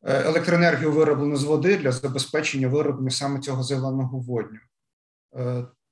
[0.03, 4.59] електроенергію вироблену з води для забезпечення вироблення саме цього зеленого водню.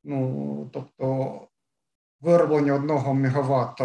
[0.05, 1.49] Ну, тобто
[2.21, 3.81] вироблення 1 МВт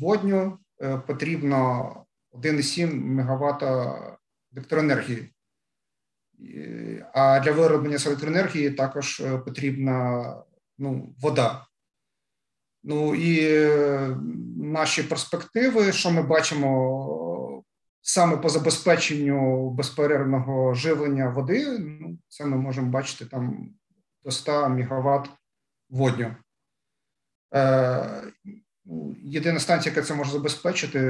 [0.00, 0.58] водню
[1.06, 1.94] потрібно
[2.32, 3.62] 1,7 МВт
[4.52, 5.32] електроенергії.
[7.14, 10.34] А для вироблення електроенергії також е, потрібна
[10.78, 11.66] ну, вода.
[12.82, 14.16] Ну і е,
[14.56, 17.64] наші перспективи, що ми бачимо
[18.00, 23.70] саме по забезпеченню безперервного живлення води, ну, це ми можемо бачити там
[24.24, 25.30] до 100 МВт
[25.90, 26.36] водню.
[27.54, 28.22] Е,
[29.22, 31.00] єдина станція, яка це може забезпечити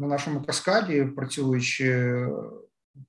[0.00, 2.16] на нашому каскаді, працюючи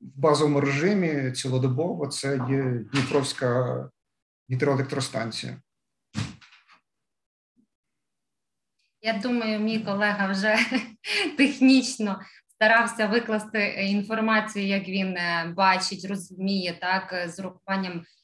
[0.02, 3.90] в базовому режимі цілодобово, це є Дніпровська
[4.52, 5.62] гідроелектростанція.
[9.02, 10.56] Я думаю, мій колега вже
[11.38, 12.22] технічно
[12.56, 18.17] старався викласти інформацію, як він е, бачить, розуміє так з урахуванням Е,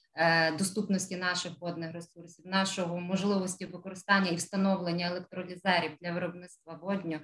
[0.57, 7.19] доступності наших водних ресурсів, нашого можливості використання і встановлення електролізерів для виробництва водню.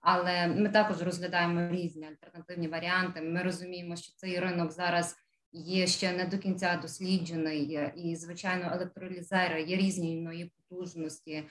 [0.00, 3.20] Але ми також розглядаємо різні альтернативні варіанти.
[3.20, 5.16] Ми розуміємо, що цей ринок зараз
[5.52, 11.44] є ще не до кінця досліджений, і звичайно, електролізери є різної потужності.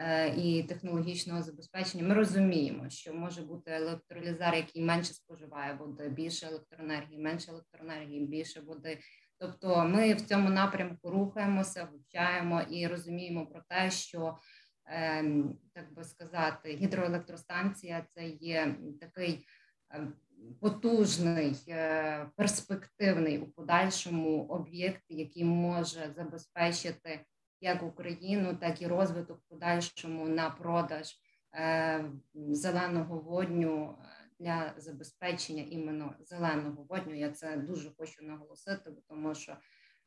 [0.00, 6.46] Е, і технологічного забезпечення ми розуміємо, що може бути електролізер, який менше споживає води, більше
[6.46, 8.98] електроенергії, менше електроенергії, більше води,
[9.40, 14.38] Тобто ми в цьому напрямку рухаємося, вивчаємо і розуміємо про те, що
[14.86, 19.46] ем, так би сказати, гідроелектростанція це є такий
[19.90, 20.12] ем,
[20.60, 27.20] потужний, е, перспективний у подальшому об'єкт, який може забезпечити
[27.60, 31.14] як Україну, так і розвиток подальшому на продаж
[31.54, 33.98] е, зеленого водню
[34.38, 37.14] для забезпечення іменно зеленого водню.
[37.14, 39.56] Я це дуже хочу наголосити, тому що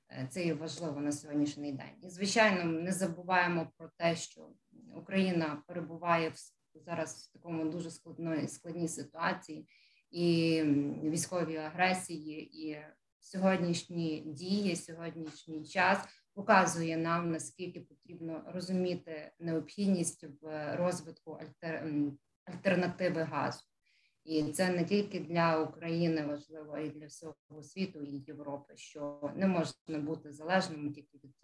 [0.09, 1.95] е, це є важливо на сьогоднішній день.
[2.03, 4.49] І звичайно, не забуваємо про те, що
[4.95, 6.35] Україна перебуває в
[6.75, 9.67] зараз в такому дуже складної складній ситуації
[10.11, 10.61] і
[11.03, 12.81] військовій агресії, і
[13.19, 15.99] сьогоднішні дії, сьогоднішній час
[16.33, 21.39] показує нам наскільки потрібно розуміти необхідність в розвитку
[22.45, 23.70] альтернативи газу.
[24.25, 29.47] І це не тільки для України важливо, й для всього світу і Європи, що не
[29.47, 31.35] можна бути залежним тільки від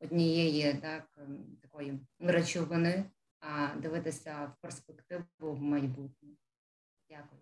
[0.00, 3.04] однієї так ем, такої речовини,
[3.40, 6.28] а дивитися в перспективу в майбутнє.
[7.10, 7.40] Дякую.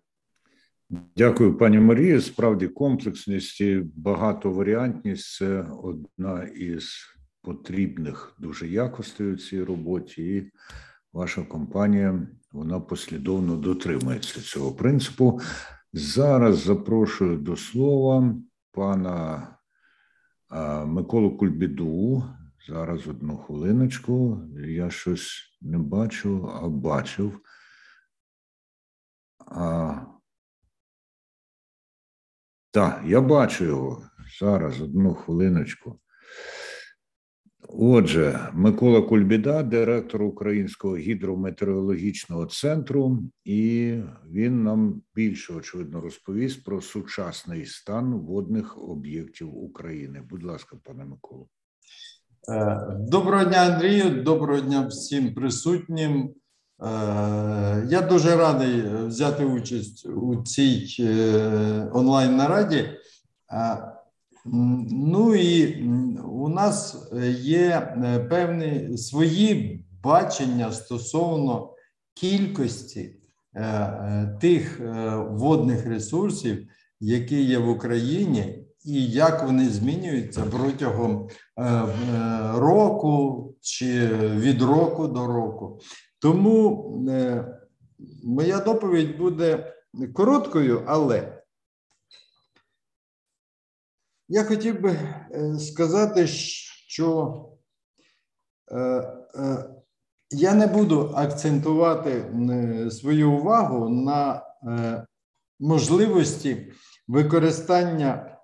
[1.15, 2.21] Дякую, пані Марії.
[2.21, 10.35] Справді комплексність і багатоваріантність це одна із потрібних дуже якостей у цій роботі.
[10.35, 10.51] І
[11.13, 15.41] ваша компанія вона послідовно дотримується цього принципу.
[15.93, 18.35] Зараз запрошую до слова
[18.71, 19.47] пана
[20.85, 22.23] Миколу Кульбіду.
[22.67, 24.41] Зараз одну хвилиночку.
[24.67, 27.39] Я щось не бачу, а бачив.
[29.45, 29.95] А...
[32.71, 34.07] Так, я бачу його.
[34.39, 35.99] Зараз одну хвилиночку.
[37.69, 43.95] Отже, Микола Кульбіда, директор Українського гідрометеорологічного центру, і
[44.31, 50.23] він нам більше очевидно розповість про сучасний стан водних об'єктів України.
[50.29, 51.47] Будь ласка, пане Миколо.
[52.49, 54.23] Е, доброго дня, Андрію.
[54.23, 56.21] Доброго дня всім присутнім.
[56.21, 56.85] Е,
[57.89, 62.89] я дуже радий взяти участь у цій е, онлайн нараді.
[64.45, 65.83] Ну і
[66.23, 67.07] у нас
[67.39, 71.73] є е, певні свої бачення стосовно
[72.13, 73.15] кількості
[73.53, 74.81] е, е, тих
[75.29, 76.67] водних ресурсів,
[76.99, 81.27] які є в Україні, і як вони змінюються протягом
[82.55, 85.79] року чи від року до року.
[86.19, 86.87] Тому
[88.23, 89.73] моя доповідь буде
[90.13, 91.40] короткою, але
[94.31, 97.35] я хотів би е, сказати, що
[98.71, 98.77] е,
[99.35, 99.69] е,
[100.31, 102.25] я не буду акцентувати
[102.91, 104.41] свою увагу на
[105.59, 106.71] можливості
[107.07, 108.37] використання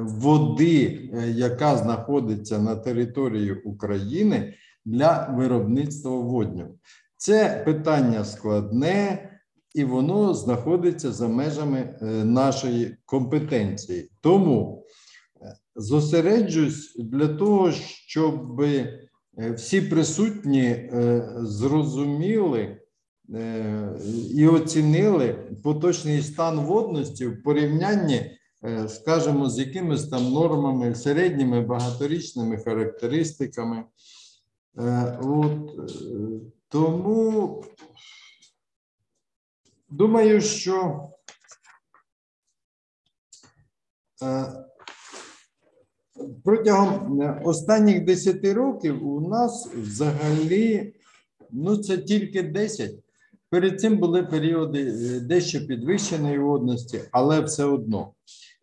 [0.00, 4.54] води, яка знаходиться на території України
[4.84, 6.78] для виробництва водню.
[7.16, 9.30] Це питання складне
[9.74, 14.10] і воно знаходиться за межами е, нашої компетенції.
[14.20, 14.84] Тому
[15.42, 17.72] е, зосереджусь для того,
[18.06, 18.62] щоб
[19.54, 20.90] всі присутні
[21.36, 22.76] зрозуміли
[24.34, 28.30] і оцінили поточний стан водності в порівнянні
[28.64, 33.84] Е, скажімо, з якимись там нормами, середніми багаторічними характеристиками.
[34.78, 36.12] Е, от, е,
[36.68, 37.64] Тому
[39.90, 41.08] думаю, що
[46.44, 50.94] протягом останніх 10 років у нас взагалі,
[51.50, 52.90] ну це тільки 10.
[53.50, 58.12] Перед цим були періоди дещо підвищеної водності, але все одно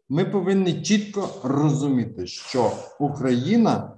[0.10, 3.97] ми повинні чітко розуміти, що Україна е,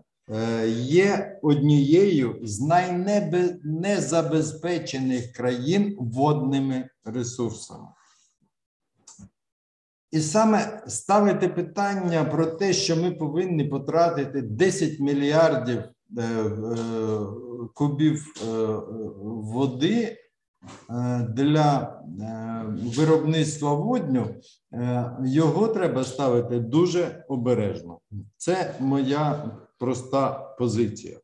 [0.76, 7.88] є однією з найнезабезпечених країн водними ресурсами.
[10.12, 16.50] І саме ставити питання про те, що ми повинні потратити 10 мільярдів е, е,
[17.74, 18.34] кубів
[19.26, 20.18] води
[20.90, 22.66] Е, для е,
[22.98, 24.26] виробництва водню,
[24.74, 28.00] е, його треба ставити дуже обережно.
[28.38, 31.20] Це моя проста позиція.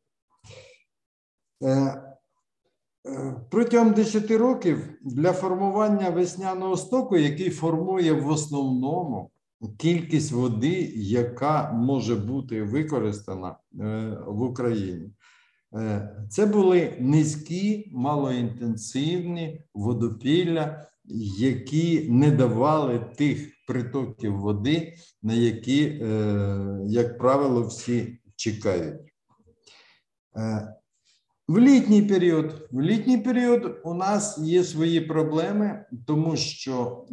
[3.50, 9.32] Протягом 10 років для формування весняного стоку, який формує в основному
[9.78, 13.56] кількість води, яка може бути використана
[14.28, 15.12] в Україні.
[15.76, 20.86] Е, це були низькі, малоінтенсивні водопілля,
[21.40, 24.94] які не давали тих притоків води,
[25.24, 29.02] на які, е, як правило, всі чекають.
[30.38, 30.76] Е,
[31.48, 37.06] в літній період в літній період у нас є свої проблеми, тому що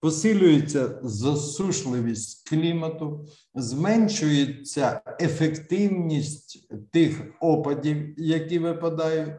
[0.00, 9.34] посилюється засушливість клімату, зменшується ефективність тих опадів, які випадають.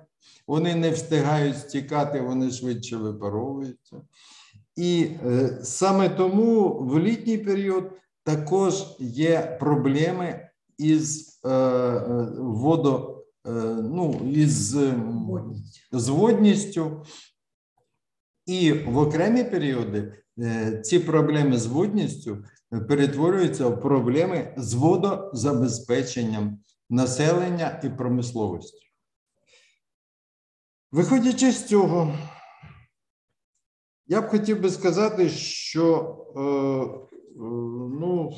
[0.47, 4.01] Вони не встигають стікати, вони швидше випаровуються.
[4.75, 7.91] І е, саме тому в літній період
[8.23, 10.46] також є проблеми
[10.77, 13.51] із е, е водо, е,
[13.83, 14.93] ну, із е,
[15.91, 17.05] з.
[18.45, 22.45] І в окремі періоди Е, ці проблеми з водністю
[22.87, 26.59] перетворюються в проблеми з водозабезпеченням
[26.89, 28.87] населення і промисловості.
[30.91, 32.17] Виходячи з цього,
[34.07, 37.49] я б хотів би сказати, що е, е
[37.99, 38.31] ну,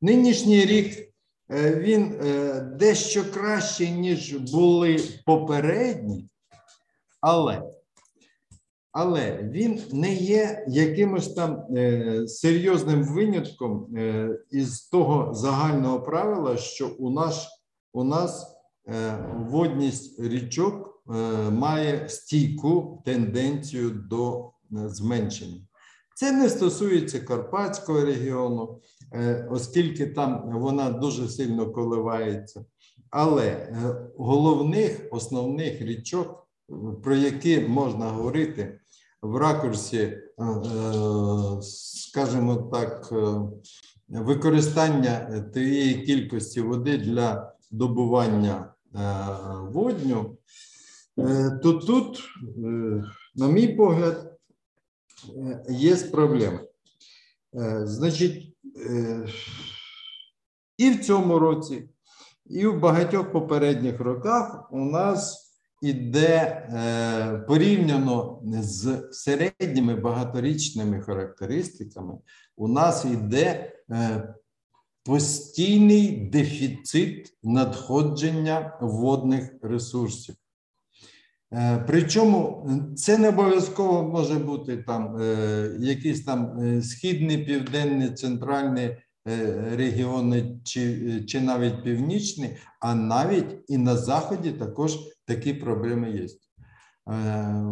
[0.00, 1.14] нинішній рік
[1.50, 6.28] він е, дещо кращий, ніж були попередні,
[7.20, 7.62] але
[8.92, 16.88] але він не є якимось там е, серйозним винятком е, із того загального правила, що
[16.88, 17.48] у нас
[17.92, 18.56] у нас
[18.88, 19.18] е,
[19.50, 21.12] водність річок е,
[21.50, 25.60] має стійку тенденцію до е, зменшення.
[26.14, 28.97] Це не стосується Карпатського регіону, е,
[29.50, 32.64] оскільки там вона дуже сильно коливається.
[33.10, 36.48] Але е, головних основних річок
[37.02, 38.80] про які можна говорити
[39.22, 43.40] в ракурсі, е, е, скажімо так, е,
[44.08, 48.74] використання тієї кількості води для добування
[49.72, 50.36] водню,
[51.62, 52.20] то тут,
[53.36, 54.38] на мій погляд,
[55.68, 56.60] є проблеми.
[57.82, 58.56] Значить,
[60.78, 61.88] і в цьому році,
[62.46, 65.48] і в багатьох попередніх роках у нас
[65.82, 72.14] іде е, порівняно з середніми багаторічними характеристиками,
[72.56, 74.34] у нас йде е,
[75.04, 80.34] постійний дефіцит надходження водних ресурсів.
[81.52, 85.20] Е, причому це не обов'язково може бути там
[85.80, 88.96] якийсь там східний, південний, центральний
[89.76, 96.26] регіони чи, чи навіть північний, а навіть і на заході також такі проблеми є.
[97.08, 97.12] Е,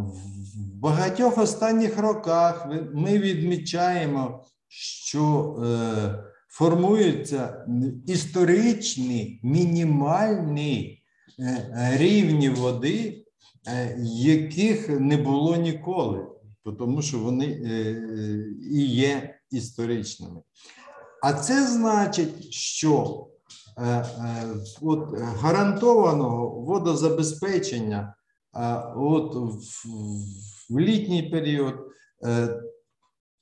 [0.05, 7.67] в багатьох останніх роках ми відмічаємо, що е, формуються
[8.07, 11.03] історичні мінімальні
[11.41, 13.26] е, рівні води,
[14.05, 16.27] яких не було ніколи,
[16.79, 17.47] тому що вони
[18.73, 20.41] і є історичними.
[21.23, 23.27] А це значить, що
[24.81, 28.15] от, гарантованого водозабезпечення
[28.97, 29.35] от,
[30.71, 31.75] в, літній період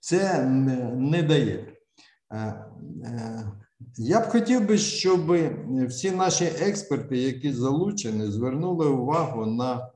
[0.00, 0.44] це
[0.94, 1.76] не дає.
[3.96, 5.36] Я б хотів би, щоб
[5.88, 9.90] всі наші експерти, які залучені, звернули увагу на,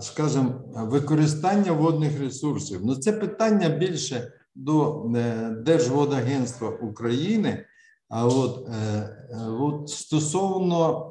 [0.00, 2.80] скажімо, використання водних ресурсів.
[2.84, 7.66] Ну, це питання більше до е, Держводагентства України.
[8.08, 9.08] А от, е,
[9.60, 11.10] от стосовно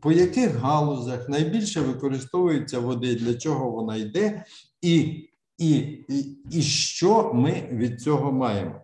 [0.00, 4.44] по яких галузях найбільше використовується води, для чого вона йде,
[4.80, 4.98] і,
[5.58, 5.70] і,
[6.08, 8.80] і, і що ми від цього маємо.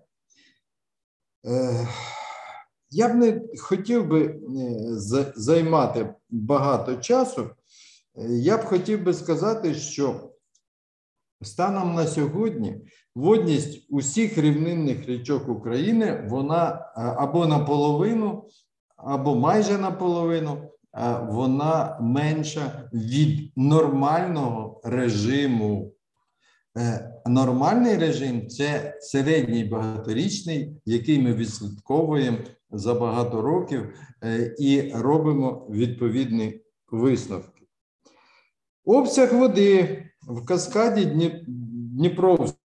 [1.46, 1.88] Е,
[2.90, 4.40] я б не хотів би
[5.36, 7.51] займати багато часу.
[8.28, 10.30] Я б хотів би сказати, що
[11.42, 12.80] станом на сьогодні
[13.14, 18.44] водність усіх рівнинних річок України вона е, або наполовину,
[18.96, 20.70] або майже наполовину,
[21.28, 25.92] вона менша від нормального режиму.
[26.78, 32.38] Е, нормальний режим це середній багаторічний, який ми відслідковуємо
[32.70, 33.94] за багато років
[34.24, 36.60] е, і робимо відповідні
[36.90, 37.59] висновки.
[38.84, 41.04] Обсяг води в каскаді
[41.96, 42.60] Дніпровського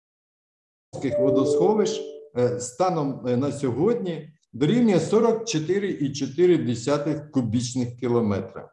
[1.18, 2.00] водосховищ
[2.38, 8.70] е, станом е, на сьогодні дорівнює 44,4 кубічних кілометра.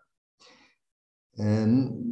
[1.40, 1.68] Е,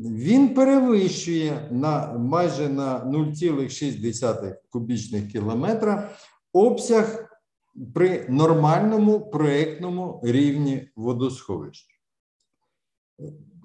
[0.05, 6.09] він перевищує на майже на 0,6 кубічних кілометра
[6.53, 7.31] обсяг
[7.93, 11.87] при нормальному проєктному рівні водосховищ.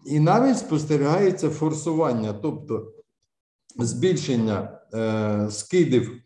[0.06, 2.92] І навіть спостерігається форсування, тобто
[3.76, 6.20] збільшення е, скидів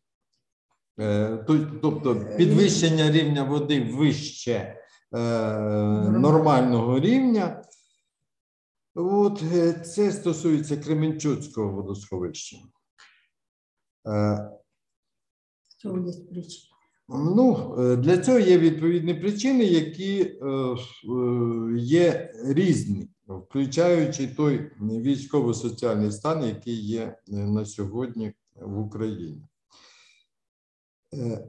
[1.00, 1.44] Е,
[1.82, 5.18] тобто підвищення рівня води вище е,
[6.10, 7.64] нормального рівня.
[8.94, 12.56] От е, Це стосується Кременчуцького водосховища.
[15.78, 16.70] Чому є причини?
[17.08, 20.40] Ну, Для цього є відповідні причини, які
[21.76, 29.42] є різні, включаючи той військово-соціальний стан, який є на сьогодні в Україні.
[31.14, 31.44] Е,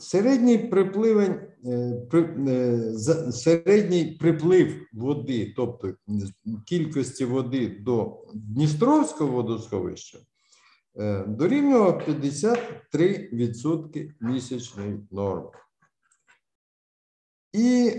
[0.00, 2.06] середній припливень, е,
[2.48, 2.78] е,
[3.32, 5.94] середній приплив води, тобто
[6.66, 10.18] кількості води до Дністровського водосховища,
[11.26, 15.50] дорівнював 53% місячної норми.
[17.52, 17.92] І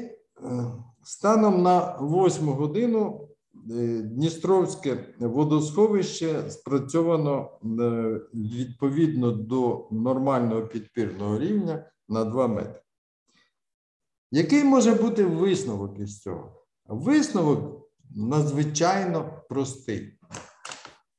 [1.08, 3.28] станом на 8 годину
[3.72, 7.68] Е, Дністровське водосховище спрацьовано е,
[8.34, 12.82] відповідно до нормального підпірного рівня на 2 метри.
[14.32, 16.66] Який може бути висновок із цього?
[16.86, 20.20] Висновок надзвичайно простий.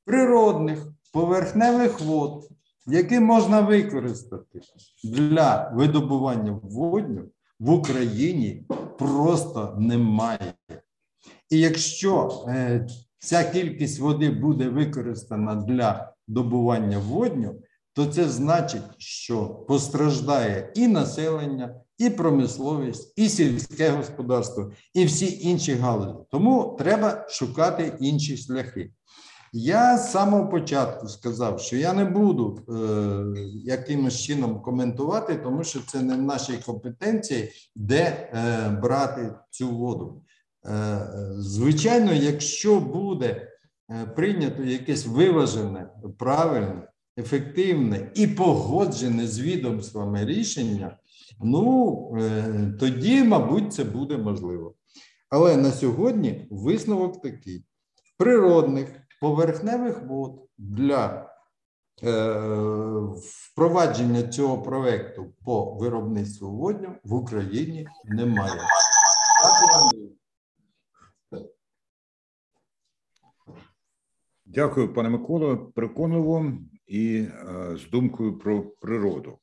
[0.04, 2.48] Природних поверхневих вод,
[2.86, 4.60] які можна використати
[5.04, 7.24] для видобування водню,
[7.60, 8.66] в Україні
[8.98, 10.54] просто немає.
[11.50, 12.86] І якщо е,
[13.18, 21.74] ця кількість води буде використана для добування водню, то це значить, що постраждає і населення,
[21.98, 26.14] і промисловість, і сільське господарство, і всі інші галузі.
[26.30, 28.90] Тому треба шукати інші шляхи.
[29.52, 35.80] Я з самого початку сказав, що я не буду е, якимось чином коментувати, тому що
[35.86, 40.22] це не в нашій компетенції, де е, брати цю воду.
[40.66, 40.98] Е,
[41.36, 43.48] звичайно, якщо буде
[43.90, 45.86] е, прийнято якесь виважене,
[46.18, 46.88] правильне,
[47.18, 50.96] ефективне і погоджене з відомствами рішення,
[51.40, 54.74] ну е, тоді, мабуть, це буде можливо.
[55.30, 57.64] Але на сьогодні висновок такий:
[58.18, 58.88] природних
[59.20, 61.34] поверхневих вод для
[63.52, 68.60] впровадження цього проекту по виробництву водню в Україні немає.
[74.46, 75.56] Дякую, пане Миколо.
[75.56, 76.52] Переконливо
[76.86, 79.38] і е, з думкою про природу.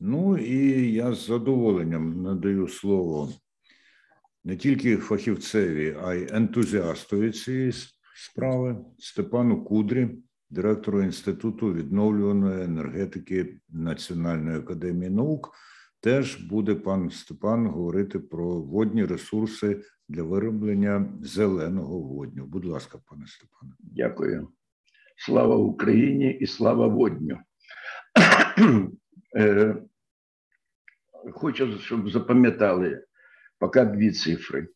[0.00, 3.28] Ну і я з задоволенням надаю слово
[4.44, 7.72] не тільки фахівцеві, а й ентузіастові цієї
[8.14, 10.08] справи Степану Кудрі,
[10.50, 15.54] директору Інституту відновлюваної енергетики Національної академії наук.
[16.00, 22.46] Теж буде пан Степан говорити про водні ресурси для вироблення зеленого водню.
[22.46, 23.72] Будь ласка, пане Степане.
[23.78, 24.48] Дякую.
[25.16, 27.38] Слава Україні і слава водню.
[29.36, 29.76] Е,
[31.32, 33.04] хочу, щоб запам'ятали
[33.58, 34.68] поки дві цифри.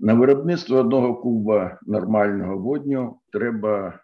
[0.00, 4.00] На виробництво одного куба нормального водню треба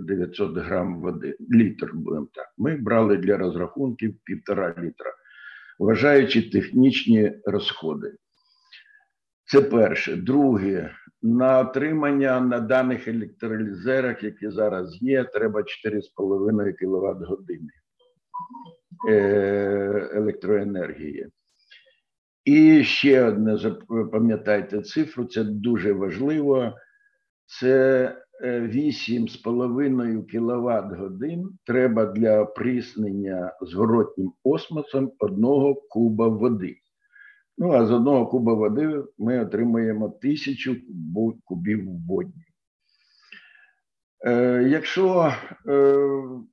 [0.00, 2.46] 900 грам води, літр, будемо так.
[2.58, 5.12] Ми брали для розрахунків півтора літра,
[5.78, 8.16] вважаючи технічні розходи.
[9.44, 10.16] Це перше.
[10.16, 17.70] Друге, на отримання на даних електролізерах, які зараз є, треба 4,5 кВт години
[19.08, 21.26] е, електроенергії.
[22.44, 26.72] І ще одне запам'ятайте цифру, це дуже важливо.
[27.46, 36.76] Це 8,5 е, кВт годин треба для опріснення зворотнім осмосом одного куба води.
[37.58, 40.76] Ну, а з одного куба води ми отримуємо тисячу
[41.44, 42.44] кубів водні.
[44.26, 45.32] Е, Якщо
[45.68, 45.96] е,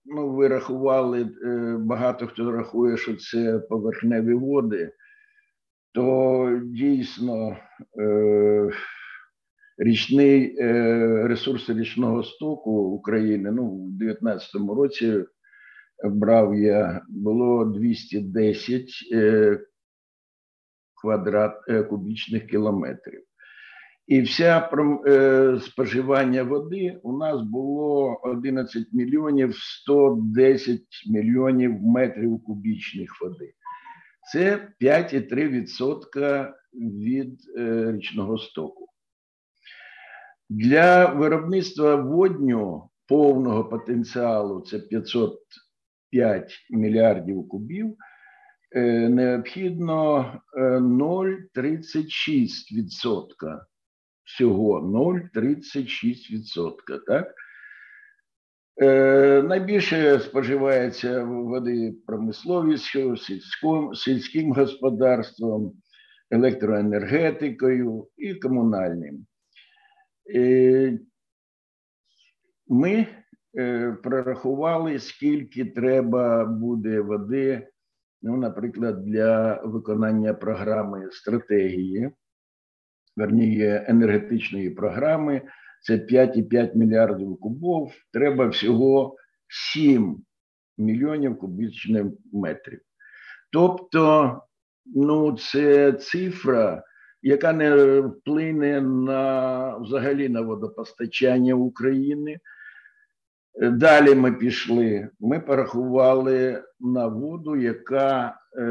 [0.06, 1.30] ну, ви рахували,
[1.80, 4.92] багато хто рахує, що це поверхневі води,
[5.94, 7.58] то дійсно
[8.02, 8.70] е,
[9.80, 15.26] річний е, ресурс річного стоку України ну, в 2019 році
[16.04, 19.60] брав я було 210 е,
[21.02, 23.24] квадрат е, кубічних кілометрів.
[24.08, 24.70] І вся
[25.62, 30.82] споживання води у нас було 11 мільйонів 110
[31.12, 33.54] мільйонів метрів кубічних води.
[34.32, 38.88] Це 5,3% від е, річного стоку.
[40.50, 47.96] Для виробництва водню повного потенціалу це 505 мільярдів кубів.
[48.76, 53.48] Е, необхідно 0,36%.
[53.48, 53.62] Е,
[54.24, 57.00] Всього 0,36%.
[57.08, 57.34] Так?
[58.82, 65.74] Е, найбільше споживається води промисловістю, сільським, сільським господарством,
[66.32, 69.26] електроенергетикою і комунальним.
[70.36, 71.00] Е,
[72.68, 73.08] ми
[73.58, 77.68] е, прорахували, скільки треба буде води
[78.22, 82.12] ну, наприклад, для виконання програми стратегії,
[83.16, 85.42] верніє енергетичної програми,
[85.82, 89.16] це 5,5 мільярдів кубов, треба всього
[89.48, 90.24] 7
[90.78, 92.80] мільйонів кубічних метрів.
[93.52, 94.34] Тобто,
[94.86, 96.84] ну, це цифра,
[97.22, 102.40] яка не вплине на взагалі на водопостачання України.
[103.62, 108.64] Далі ми пішли, ми порахували на воду, яка е,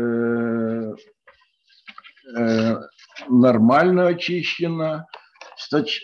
[2.39, 2.77] е,
[3.31, 5.05] нормально очищена,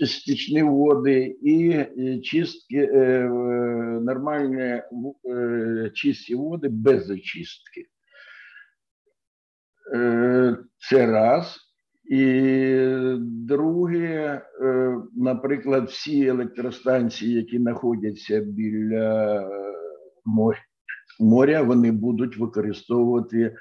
[0.06, 1.84] стічні води і
[2.20, 3.28] чистки, е,
[4.02, 4.82] нормальні
[5.30, 7.86] е, чисті води без очистки.
[10.90, 11.60] Це раз.
[12.10, 12.42] І
[13.20, 14.42] друге,
[15.16, 20.56] наприклад, всі електростанції, які знаходяться біля е,
[21.20, 23.56] моря, вони будуть використовувати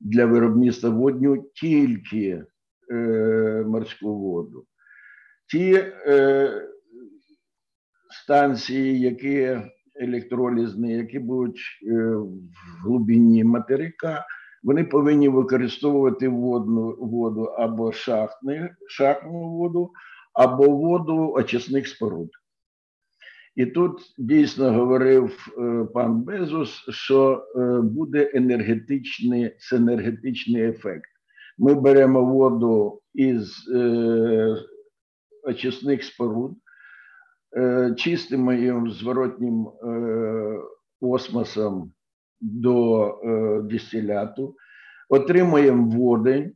[0.00, 2.44] для виробництва водню тільки
[2.90, 4.66] е, морську воду.
[5.50, 5.84] Ті
[8.22, 9.58] станції, які
[9.94, 14.26] електролізні, які будуть в глибині материка,
[14.62, 19.90] вони повинні використовувати водну воду або шахтну, шахтну воду,
[20.32, 22.30] або воду очисних споруд.
[23.56, 31.10] І тут дійсно говорив е, пан Безус, що е, буде енергетичний енергетичний ефект.
[31.58, 34.56] Ми беремо воду із е,
[35.44, 36.56] очисних споруд,
[37.56, 40.60] е, чистимо її зворотнім е,
[41.00, 41.92] осмосом
[42.40, 44.56] до е, дистиляту,
[45.08, 46.52] отримуємо водень,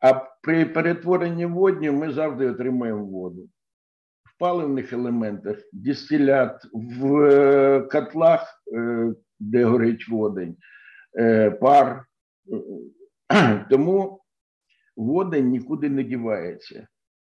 [0.00, 3.48] а при перетворенні водню ми завжди отримуємо воду.
[4.24, 8.62] В паливних елементах дистилят, в котлах,
[9.40, 10.56] де горить водень,
[11.60, 12.04] пар.
[13.70, 14.20] Тому
[14.96, 16.86] водень нікуди не дівається.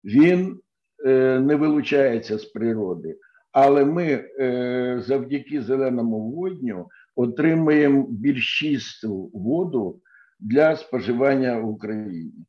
[0.07, 0.59] Він
[1.05, 3.17] е, не вилучається з природи.
[3.51, 4.05] Але ми
[4.39, 10.01] е, завдяки зеленому водню отримуємо більш чисту воду
[10.39, 12.45] для споживання в Україні.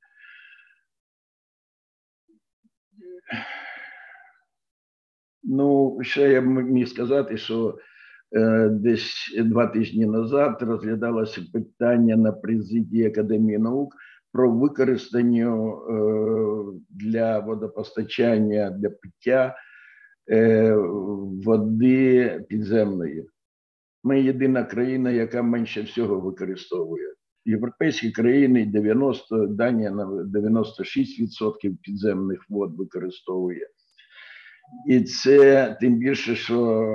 [5.42, 7.78] Ну, ще я міг сказати, що
[8.36, 13.94] е, десь два тижні назад розглядалося питання на президії Академії наук
[14.32, 15.92] про використання е,
[16.90, 19.56] для водопостачання для пиття
[20.30, 20.74] е,
[21.44, 23.26] води підземної.
[24.04, 27.14] Ми єдина країна, яка менше всього використовує.
[27.44, 33.68] європейські країни 90, Данія на 96% підземних вод використовує.
[34.88, 36.88] І це тим більше, що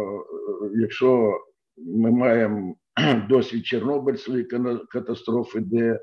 [0.75, 1.39] якщо
[1.77, 2.75] ми маємо
[3.29, 4.47] досвід Чорнобильської
[4.91, 5.99] катастрофи, де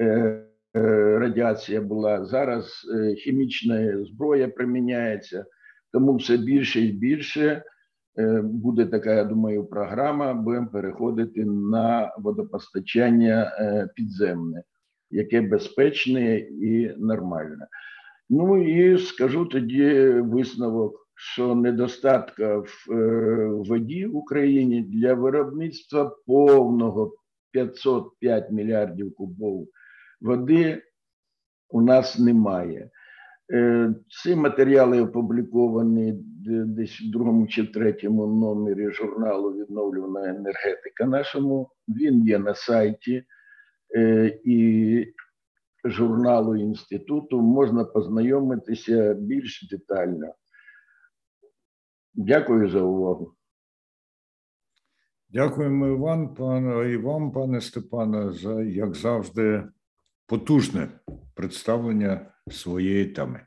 [0.00, 2.86] е, радіація була, зараз
[3.18, 5.44] хімічна зброя приміняється,
[5.92, 7.62] тому все більше і більше
[8.18, 10.34] Е, буде така, я думаю, програма.
[10.34, 14.62] Будемо переходити на водопостачання е, підземне,
[15.10, 17.66] яке безпечне і нормальне.
[18.30, 27.14] Ну і скажу тоді висновок, що недостатка в е, воді в Україні для виробництва повного
[27.50, 29.68] 505 мільярдів кубов
[30.24, 30.82] води
[31.68, 32.90] у нас немає.
[33.52, 36.12] Е, ці матеріали опубліковані
[36.66, 41.70] десь в другому чи третьому номері журналу Відновлювана енергетика нашому.
[41.88, 43.24] Він є на сайті
[43.96, 45.06] е, і
[45.84, 47.40] журналу інституту.
[47.40, 50.34] Можна познайомитися більш детально.
[52.14, 53.34] Дякую за увагу.
[55.28, 55.86] Дякуємо
[56.84, 59.64] і вам, пане Степане, за як завжди
[60.26, 60.88] потужне
[61.34, 63.40] представлення своєї теми.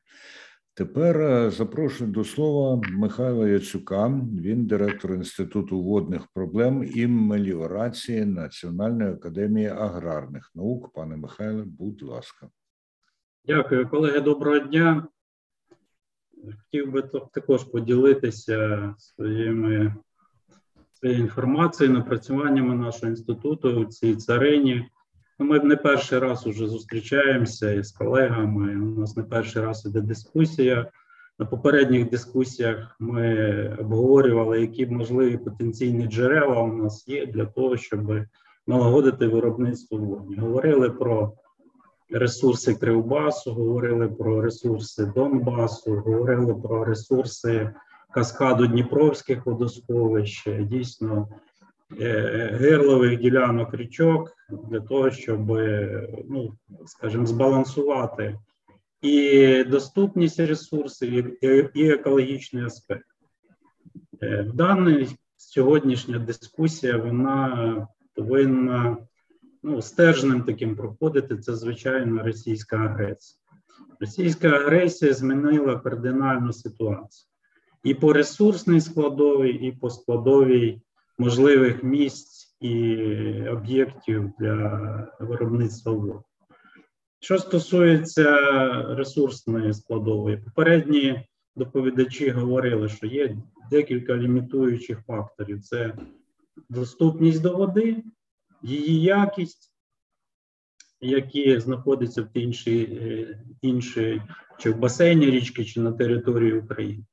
[0.73, 4.07] Тепер е, запрошую до слова Михайла Яцюка.
[4.41, 10.93] Він директор Інституту водних проблем і меліорації Національної академії аграрних наук.
[10.93, 12.49] Пане Михайле, будь ласка.
[13.45, 14.19] Дякую, колеги.
[14.19, 15.07] Доброго дня.
[16.61, 17.01] Хотів би
[17.33, 19.95] також поділитися своїми
[20.93, 24.89] своєю інформацією, напрацюваннями нашого інституту у цій царині.
[25.39, 28.75] Ну, ми не перший раз уже зустрічаємося із колегами.
[28.75, 30.91] У нас не перший раз іде дискусія.
[31.39, 38.11] На попередніх дискусіях ми обговорювали, які можливі потенційні джерела у нас є для того, щоб
[38.67, 40.41] налагодити виробництво вогню.
[40.41, 41.33] Говорили про
[42.09, 47.73] ресурси Кривбасу, говорили про ресурси Донбасу, говорили про ресурси
[48.11, 50.47] каскаду Дніпровських водосховищ.
[50.59, 51.27] Дійсно,
[51.91, 54.31] гирлових ділянок річок
[54.69, 55.47] для того, щоб,
[56.29, 58.37] ну скажімо, збалансувати
[59.01, 61.45] і доступність ресурсів,
[61.77, 63.05] і екологічний аспект.
[64.21, 65.07] Е, в даний
[65.37, 68.97] сьогоднішня дискусія вона повинна
[69.63, 71.37] ну, стержнем таким проходити.
[71.37, 73.39] Це звичайно російська агресія.
[73.99, 77.29] Російська агресія змінила кардинальну ситуацію
[77.83, 80.81] і по ресурсній складовій, і по складовій
[81.17, 82.95] можливих місць і
[83.47, 86.21] об'єктів для виробництва вод.
[87.19, 88.33] Що стосується
[88.95, 93.37] ресурсної складової, попередні доповідачі говорили, що є
[93.71, 95.93] декілька лімітуючих факторів: це
[96.69, 98.03] доступність до води,
[98.63, 99.73] її якість,
[101.01, 104.21] які знаходяться в іншій, е, іншій
[104.59, 107.03] чи в басейні річки, чи на території України.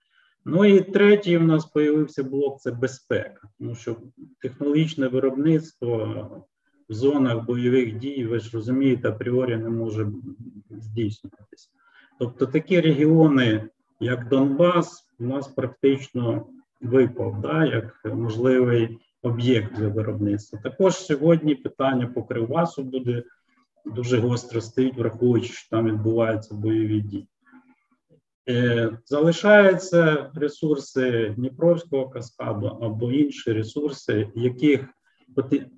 [0.44, 3.48] Ну і третій у нас з'явився блок це безпека.
[3.58, 3.96] Тому що
[4.40, 6.46] технологічне виробництво
[6.88, 10.06] в зонах бойових дій, ви ж розумієте, апріорі не може
[10.70, 11.68] здійснюватися.
[12.18, 13.68] Тобто такі регіони,
[14.00, 16.46] як Донбас, у нас практично
[16.80, 20.58] випав, да, як можливий об'єкт для виробництва.
[20.62, 23.22] Також сьогодні питання по Кривбасу буде
[23.86, 27.28] дуже гостро стоїть, враховуючи, що там відбуваються бойові дії.
[28.48, 34.88] Е, залишаються ресурси Дніпровського каскаду або інші ресурси, яких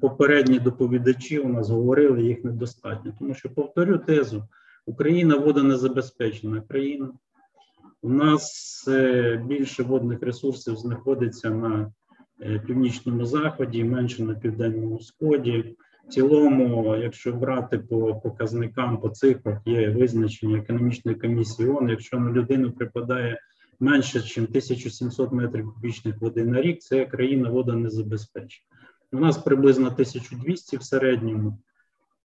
[0.01, 3.13] попередні доповідачі у нас говорили, їх недостатньо.
[3.19, 4.45] Тому що повторю тезу:
[4.87, 7.13] Україна водонезабезпечена країна.
[8.03, 11.93] У нас е, більше водних ресурсів знаходиться на
[12.43, 15.77] е, північному заході, менше на південному сході.
[16.07, 22.33] В цілому, якщо брати по показникам, по цифрах, є визначення економічної комісії ООН, якщо на
[22.33, 23.41] людину припадає
[23.81, 28.67] менше, ніж 1700 метрів кубічних води на рік, це країна вода не забезпечена.
[29.13, 31.59] У нас приблизно 1200 в середньому,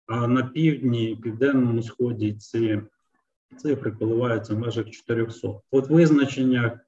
[0.07, 2.81] а на півдні, південному сході ці
[3.57, 5.49] цифри коливаються в межах 400.
[5.71, 6.81] От визначення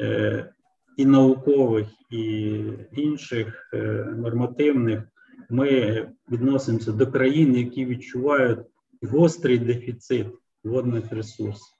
[0.00, 0.52] е,
[0.96, 2.60] і наукових, і
[2.92, 3.78] інших е,
[4.16, 5.02] нормативних
[5.50, 8.58] ми відносимося до країн, які відчувають
[9.02, 10.26] гострий дефіцит
[10.64, 11.76] водних ресурсів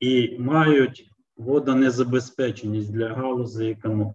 [0.00, 4.14] і мають водонезабезпеченість для галузі економіки.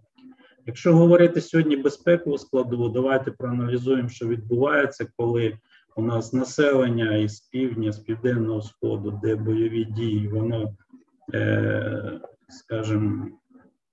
[0.66, 5.58] Якщо говорити сьогодні безпекову складову, давайте проаналізуємо, що відбувається, коли
[5.96, 10.76] у нас населення із півдня, з південного сходу, де бойові дії, воно,
[11.34, 13.26] е, скажімо,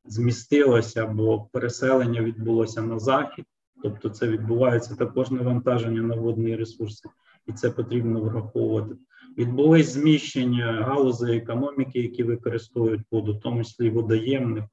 [0.06, 3.46] змістилося або переселення відбулося на захід
[3.84, 7.10] тобто це відбувається також навантаження на водні ресурси,
[7.48, 8.96] і це потрібно враховувати.
[9.38, 14.64] Відбулись зміщення галузей економіки, які використовують воду, в тому числі водоємних.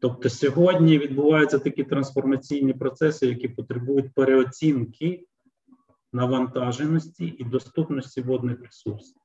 [0.00, 5.24] Тобто сьогодні відбуваються такі трансформаційні процеси, які потребують переоцінки
[6.12, 9.16] навантаженості і доступності водних ресурсів.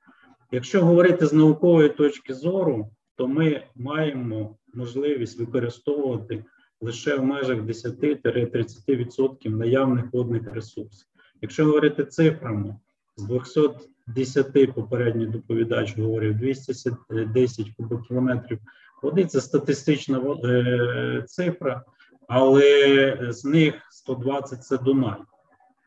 [0.52, 6.46] Якщо говорити з наукової точки зору, то ми маємо можливість використовувати
[6.84, 11.08] лише в межах 10-30% наявних водних ресурсів.
[11.42, 12.76] Якщо говорити цифрами,
[13.18, 18.60] з 210 попередній доповідач говорив 210 кубокілометрів
[19.02, 21.84] води, це статистична е, цифра,
[22.28, 25.18] але з них 120 це Дунай,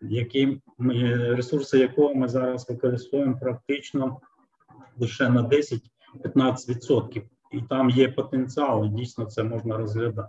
[0.03, 0.61] які,
[1.29, 4.21] ресурси якого ми зараз використовуємо практично
[4.99, 7.23] лише на 10-15%.
[7.53, 10.29] І там є потенціал, і дійсно це можна розглядати.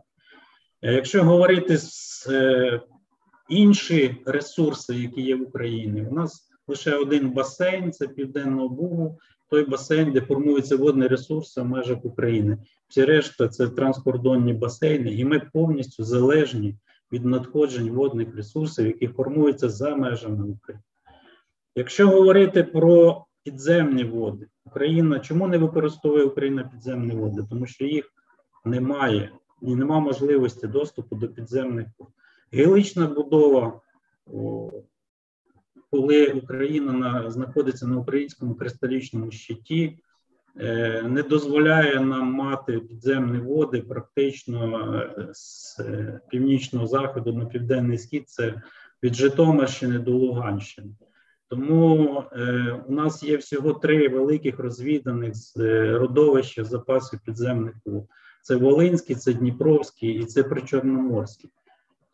[0.88, 2.82] Е, якщо говорити з е,
[3.50, 9.18] інші ресурси, які є в Україні, у нас лише один басейн це Південного Бугу,
[9.50, 12.58] той басейн, де формуються водні ресурси в межах України.
[12.88, 16.76] Всі решта це транскордонні басейни, і ми повністю залежні
[17.12, 20.84] від надходжень водних ресурсів, які формуються за межами України.
[21.76, 27.44] Якщо говорити про підземні води, Україна чому не використовує Україна підземні води?
[27.50, 28.14] Тому що їх
[28.66, 29.32] немає
[29.62, 32.10] і немає можливості доступу до підземних вод.
[32.52, 33.82] Геологічна будова,
[35.92, 40.00] коли Україна на, знаходиться на українському кристалічному щиті,
[40.60, 47.98] е, не дозволяє нам мати підземні води практично е, з е, північного заходу на південний
[47.98, 48.62] схід, це
[49.04, 50.90] від Житомирщини до Луганщини.
[51.50, 58.04] Тому е, у нас є всього три великих розвіданих е, родовища запасів підземних вод.
[58.42, 61.50] Це Волинський, це Дніпровський і це Причорноморський.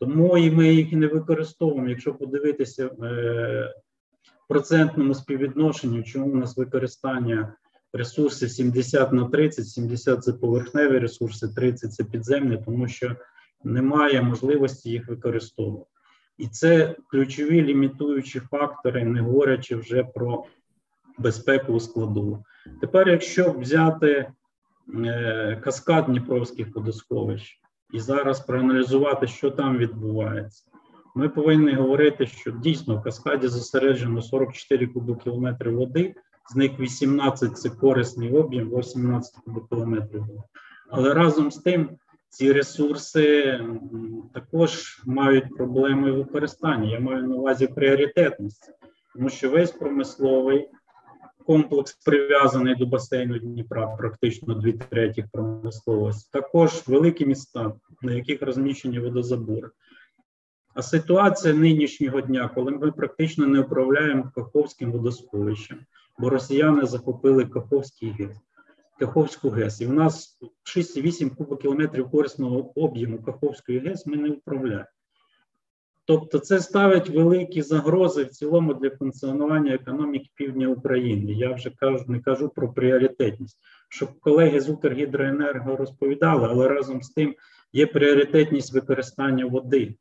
[0.00, 1.88] Тому і ми їх і не використовуємо.
[1.88, 3.74] Якщо подивитися в е,
[4.48, 7.54] процентному співвідношенню, чому у нас використання
[7.92, 13.16] ресурсів 70 на 30, 70 це поверхневі ресурси, 30 це підземні, тому що
[13.64, 15.90] немає можливості їх використовувати.
[16.38, 20.44] І це ключові лімітуючі фактори, не говорячи вже про
[21.18, 22.44] безпекову складову.
[22.80, 24.32] Тепер, якщо взяти
[25.64, 27.60] каскад Дніпровських водосховищ
[27.92, 30.64] і зараз проаналізувати, що там відбувається,
[31.14, 36.14] ми повинні говорити, що дійсно в каскаді зосереджено 44 кубокілометри води,
[36.52, 40.42] з них 18 це корисний об'єм, 18 кубокілометрів води.
[40.90, 41.88] Але разом з тим
[42.28, 43.60] ці ресурси
[44.34, 46.90] також мають проблеми використання.
[46.90, 48.72] Я маю на увазі пріоритетності,
[49.14, 50.68] тому що весь промисловий
[51.46, 57.72] комплекс прив'язаний до басейну Дніпра, практично дві третіх промисловості, також великі міста,
[58.02, 59.70] на яких розміщені водозабори.
[60.74, 65.78] А ситуація нинішнього дня, коли ми практично не управляємо Каховським водосховищем,
[66.18, 68.36] бо росіяни захопили Каховський ГЕС.
[68.98, 69.80] Каховську ГЕС.
[69.80, 70.38] І в нас
[70.76, 74.84] 6,8 кубокілометрів корисного об'єму Каховської ГЕС ми не управляємо.
[76.06, 81.32] Тобто це ставить великі загрози в цілому для функціонування економіки півдня України.
[81.32, 87.10] Я вже кажу, не кажу про пріоритетність, щоб колеги з Укргідроенерго розповідали, але разом з
[87.10, 87.34] тим
[87.72, 89.94] є пріоритетність використання води.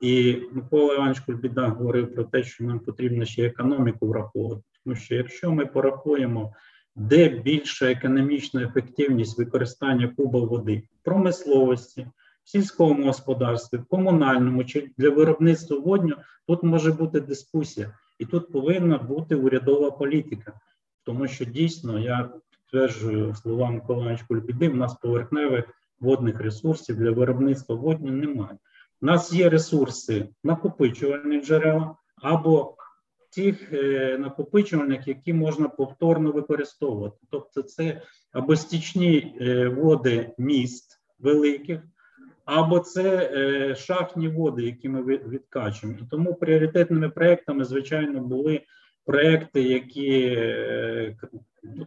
[0.00, 4.62] І Микола Іванович Кульбіда говорив про те, що нам потрібно ще економіку враховувати.
[4.84, 6.52] Тому що якщо ми порахуємо
[6.96, 12.06] де більша економічна ефективність використання куба води промисловості,
[12.46, 16.16] в сільському господарстві, в комунальному чи для виробництва водню,
[16.46, 20.60] тут може бути дискусія, і тут повинна бути урядова політика,
[21.04, 25.64] тому що дійсно я підтверджую слова Миколаївич Кульбіди, в нас поверхневих
[26.00, 28.58] водних ресурсів для виробництва водню немає.
[29.02, 32.76] У нас є ресурси накопичувальних джерела або
[33.34, 37.16] тих е, накопичувальних, які можна повторно використовувати.
[37.30, 41.80] Тобто, це або стічні е, води міст великих,
[42.46, 45.98] або це е, шахтні води, які ми відкачуємо.
[46.02, 48.60] І тому пріоритетними проектами, звичайно, були
[49.04, 50.38] проекти, які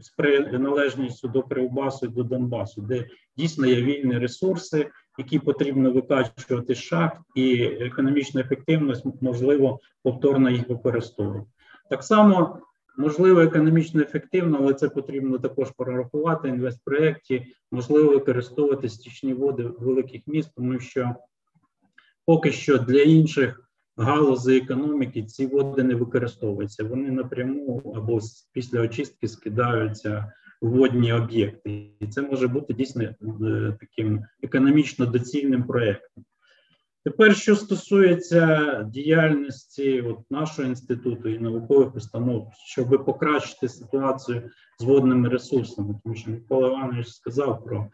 [0.02, 3.06] з приналежністю до Кривбасу і до Донбасу, де
[3.38, 10.70] дійсно є вільні ресурси, які потрібно викачувати з шахт, і економічна ефективність можливо повторно їх
[10.70, 11.46] використовувати.
[11.90, 12.60] Так само
[13.00, 20.52] можливо економічно ефективно, але це потрібно також прорахувати інвестпроєкті, можливо використовувати стічні води великих міст,
[20.56, 21.16] тому що
[22.26, 26.84] поки що для інших галузей економіки ці води не використовуються.
[26.84, 28.20] Вони напряму або
[28.54, 33.16] після очистки скидаються в водні об'єкти, і це може бути дійсно е,
[33.80, 36.24] таким економічно доцільним проєктом.
[37.10, 44.50] Тепер, що стосується діяльності от нашого інституту і наукових установ, щоб покращити ситуацію
[44.80, 47.88] з водними ресурсами, тому що Микола Іванович сказав про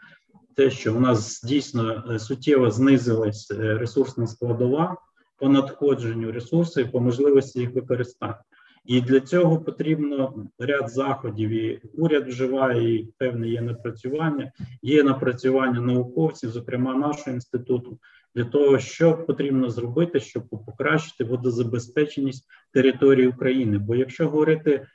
[0.55, 4.97] те, що у нас дійсно е, суттєво знизилась е, ресурсна складова
[5.37, 8.43] по надходженню ресурсів, по можливості їх використання.
[8.85, 11.49] І для цього потрібно ряд заходів.
[11.49, 14.51] І уряд вживає і певне є напрацювання,
[14.81, 17.97] є напрацювання науковців, зокрема нашого інституту,
[18.35, 23.77] для того, що потрібно зробити, щоб покращити водозабезпеченість території України.
[23.77, 24.87] Бо якщо говорити,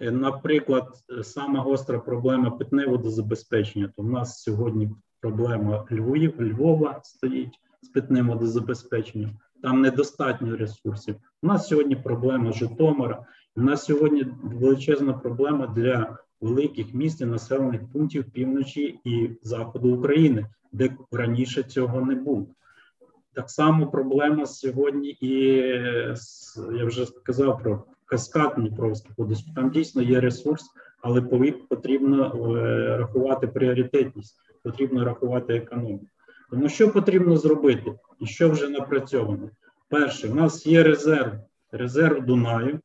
[0.00, 0.88] е, наприклад,
[1.22, 4.90] сама гостра проблема питне водозабезпечення, то в нас сьогодні
[5.20, 9.30] проблема Львів, Львова стоїть з питним водозабезпеченням.
[9.62, 11.16] Там недостатньо ресурсів.
[11.42, 13.26] У нас сьогодні проблема Житомира.
[13.56, 20.46] У нас сьогодні величезна проблема для великих міст і населених пунктів півночі і заходу України,
[20.72, 22.46] де раніше цього не було.
[23.38, 25.32] Так само проблема сьогодні, і
[26.78, 29.54] я вже сказав про каскад Дніпровський водоспад.
[29.54, 30.64] Там дійсно є ресурс,
[31.02, 31.22] але
[31.68, 32.24] потрібно
[32.56, 36.06] е, рахувати пріоритетність, потрібно рахувати економіку.
[36.50, 39.50] Тому що потрібно зробити, і що вже напрацьовано?
[39.88, 41.32] Перше, у нас є резерв,
[41.72, 42.80] резерв Дунаю,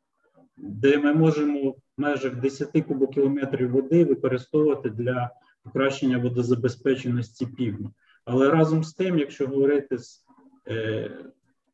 [0.57, 5.29] де ми можемо в межах 10 кубокілометрів води використовувати для
[5.63, 7.89] покращення водозабезпеченості півдня.
[8.25, 10.23] Але разом з тим, якщо говорити з,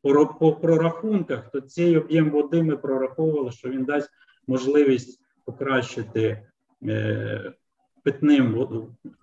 [0.02, 4.10] по, по прорахунках, то цей об'єм води ми прораховували, що він дасть
[4.46, 6.46] можливість покращити
[6.88, 7.52] е,
[8.04, 8.66] питним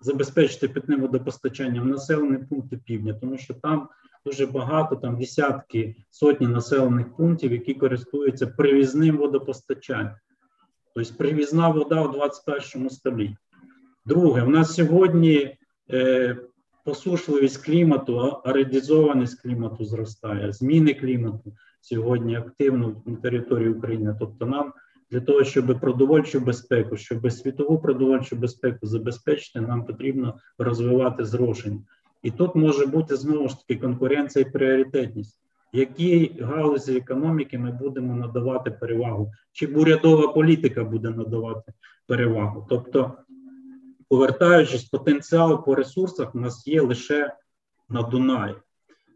[0.00, 3.88] забезпечити питним водопостачанням населені пункти півдня, тому що там
[4.24, 10.14] дуже багато, там десятки сотні населених пунктів, які користуються привізним водопостачанням.
[10.94, 13.36] Тобто привізна вода у 21 столітті.
[14.06, 15.56] Друге, у нас сьогодні
[15.90, 16.36] е,
[16.84, 24.16] посушливість клімату, аредізованість клімату зростає, зміни клімату сьогодні активно на території України.
[24.20, 24.72] Тобто, нам
[25.10, 31.80] для того, щоб продовольчу безпеку, щоб світову продовольчу безпеку забезпечити, нам потрібно розвивати зрошення.
[32.22, 35.40] І тут може бути знову ж таки конкуренція і пріоритетність.
[35.72, 41.72] Які галузі економіки ми будемо надавати перевагу, чи урядова політика буде надавати
[42.06, 42.66] перевагу?
[42.68, 43.12] Тобто,
[44.08, 47.34] повертаючись, потенціал по ресурсах у нас є лише
[47.88, 48.54] на Дунаї.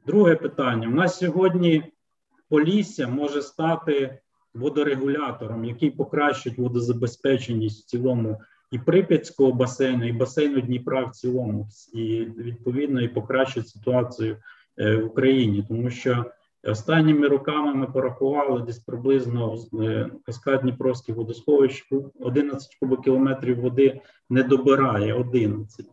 [0.07, 1.93] Друге питання: у нас сьогодні
[2.49, 4.18] Полісся може стати
[4.55, 8.40] водорегулятором, який покращить водозабезпеченість в цілому
[8.70, 14.36] і Прип'ятського басейну, і басейну Дніпра в цілому, і відповідно і покращить ситуацію
[14.78, 16.24] е, в Україні, тому що
[16.70, 21.88] останніми роками ми порахували десь приблизно е, каскад Дніпровських водосховищ
[22.20, 24.00] 11 кубокілометрів води
[24.30, 25.86] не добирає 11.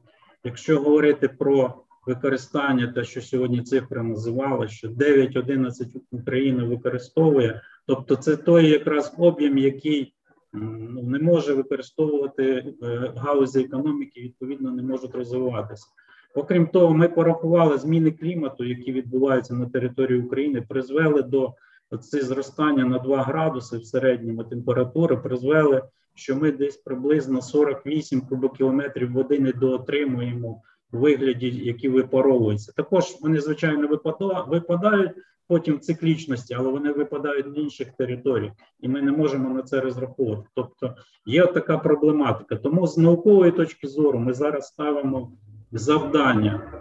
[0.44, 8.38] Якщо говорити про використання, те, що сьогодні цифри називали, що 9-11 Україна використовує, тобто це
[8.38, 10.14] той якраз об'єм, який
[10.54, 12.44] ну, не може використовувати
[12.84, 15.88] е, галузі економіки, відповідно, не можуть розвиватися.
[16.36, 21.54] Окрім того, ми порахували зміни клімату, які відбуваються на території України, призвели до
[21.98, 25.82] це зростання на 2 градуси в середньому температури, призвели,
[26.16, 30.62] що ми десь приблизно 48 кубокілометрів води не доотримуємо
[30.94, 32.72] у вигляді, які випаровуються.
[32.76, 34.00] Також вони звичайно
[34.48, 35.12] випадають
[35.48, 39.82] потім в циклічності, але вони випадають з інших територій, і ми не можемо на це
[39.82, 40.50] розраховувати.
[40.56, 42.56] Тобто є така проблематика.
[42.56, 45.32] Тому з наукової точки зору ми зараз ставимо
[45.72, 46.74] завдання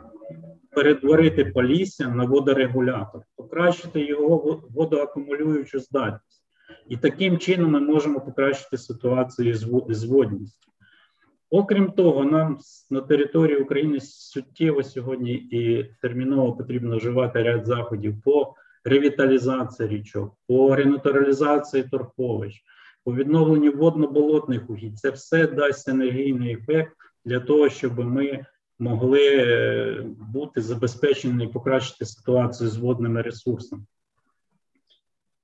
[0.71, 6.45] перетворити полісся на водорегулятор, покращити його водоакумулюючу здатність.
[6.89, 9.55] І таким чином ми можемо покращити ситуацію
[9.89, 10.69] з водністю.
[11.51, 12.59] Окрім того, нам
[12.91, 20.77] на території України суттєво сьогодні і терміново потрібно вживати ряд заходів по ревіталізації річок, по
[20.77, 22.65] ренатуралізації торфовищ,
[23.05, 24.99] по відновленню водно-болотних угідь.
[24.99, 26.93] Це все дасть енергійний ефект
[27.25, 28.47] для того, щоб ми
[28.79, 33.83] могли е, бути забезпечені і покращити ситуацію з водними ресурсами.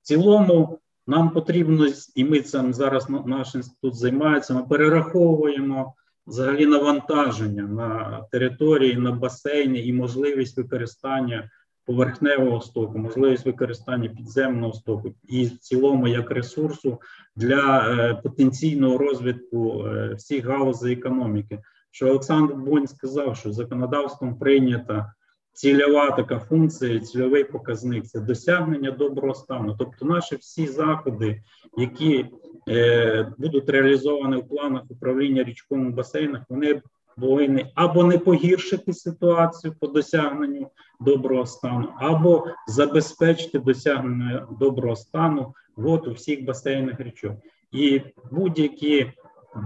[0.01, 5.93] В цілому нам потрібно, і ми цим зараз наш інститут займається, ми перераховуємо
[6.27, 11.49] взагалі навантаження на території, на басейни і можливість використання
[11.85, 17.01] поверхневого стоку, можливість використання підземного стоку і в цілому як ресурсу
[17.35, 21.59] для е, потенційного розвитку е, всіх галузей економіки.
[21.95, 25.13] Що Олександр Бонь сказав, що законодавством прийнята
[25.53, 29.75] цільова така функція, цільовий показник це досягнення доброго стану.
[29.79, 31.41] Тобто, наші всі заходи,
[31.77, 32.25] які
[32.69, 36.81] е, будуть реалізовані в планах управління річковими басейнах, вони
[37.21, 40.69] повинні або не погіршити ситуацію по досягненню
[40.99, 47.33] доброго стану, або забезпечити досягнення доброго стану вод у всіх басейнах річок.
[47.71, 49.11] І будь-які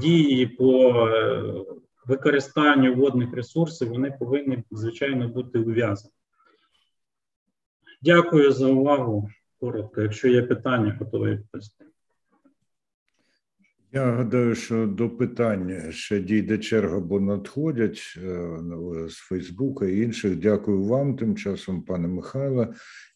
[0.02, 1.44] дії по е,
[2.10, 6.14] використанню водних ресурсів вони повинні звичайно бути ув'язані.
[8.02, 9.30] Дякую за увагу.
[9.60, 10.02] Коротко.
[10.02, 11.86] Якщо є питання, готовий відповісти.
[13.92, 18.60] Я гадаю, що до питань ще дійде черга, бо надходять е,
[19.10, 20.36] з Фейсбука і інших.
[20.36, 22.74] Дякую вам, тим часом, пане Михайло,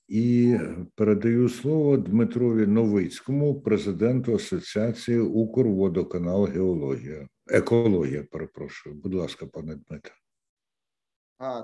[0.08, 0.58] і
[0.96, 8.24] передаю слово Дмитрові Новицькому, президенту Асоціації Укрводоканал Геологія, екологія.
[8.24, 8.96] Перепрошую.
[8.96, 10.14] Будь ласка, пане Дмитро.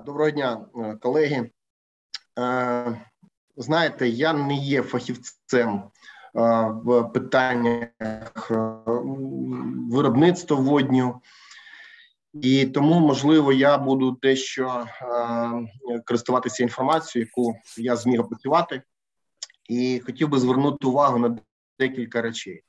[0.06, 1.50] Доброго дня, е, колеги.
[2.38, 3.06] Е,
[3.56, 5.82] знаєте, я не є фахівцем
[6.34, 8.50] в питаннях
[9.90, 11.20] виробництва водню,
[12.32, 14.86] і тому, можливо, я буду дещо
[16.04, 18.82] користуватися інформацією, яку я зміг опрацювати,
[19.68, 21.38] і хотів би звернути увагу на
[21.78, 22.62] декілька речей.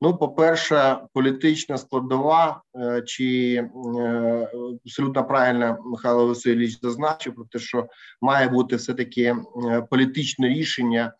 [0.00, 4.48] Ну, по-перше, політична складова, е, чи е,
[4.84, 7.86] абсолютно правильно Михайло Васильович зазначив про те, що
[8.20, 11.12] має бути все таки е, політичне рішення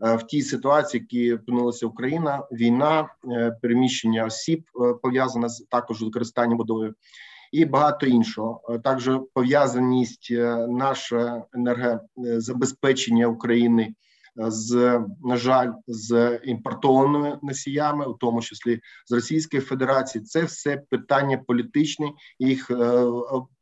[0.00, 3.08] в тій ситуації, які опинилася Україна, війна,
[3.62, 4.64] переміщення осіб
[5.02, 6.94] пов'язане з також використанням водою.
[7.52, 10.32] І багато іншого також пов'язаність
[10.68, 13.94] наше енергозабезпечення України
[14.48, 20.24] з на жаль з імпортованими носіями, у тому числі з Російської Федерації.
[20.24, 22.70] Це все питання політичні, їх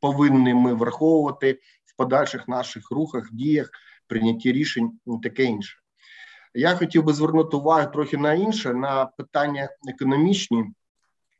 [0.00, 3.70] повинні ми враховувати в подальших наших рухах, діях,
[4.06, 5.78] прийнятті рішень таке інше.
[6.54, 10.64] Я хотів би звернути увагу трохи на інше, на питання економічні,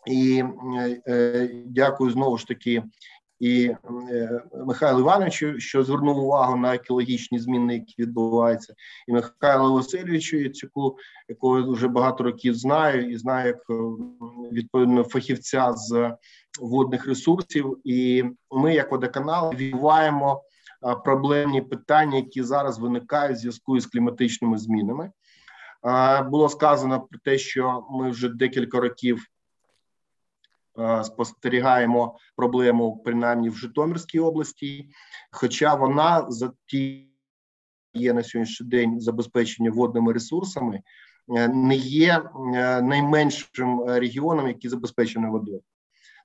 [0.07, 0.45] і
[0.79, 2.83] е, е, дякую знову ж таки
[3.41, 3.75] і
[4.11, 8.75] е, Михайлу Івановичу, що звернув увагу на екологічні зміни, які відбуваються,
[9.09, 10.97] і Михайлу Васильовичу, яку
[11.29, 13.75] якого вже багато років знаю, і знаю як е,
[14.53, 16.13] відповідно фахівця з
[16.61, 17.79] водних ресурсів.
[17.85, 20.43] І ми, як водоканал, відбуваємо
[21.05, 25.11] проблемні питання, які зараз виникають в зв'язку з кліматичними змінами.
[26.31, 29.27] Було сказано про те, що ми вже декілька років
[31.05, 34.89] спостерігаємо проблему принаймні в Житомирській області,
[35.31, 37.09] хоча вона за ті
[37.95, 40.81] є на сьогоднішній день забезпечення водними ресурсами,
[41.37, 42.23] е, не є
[42.55, 45.61] е, найменшим регіоном, який забезпечений водою.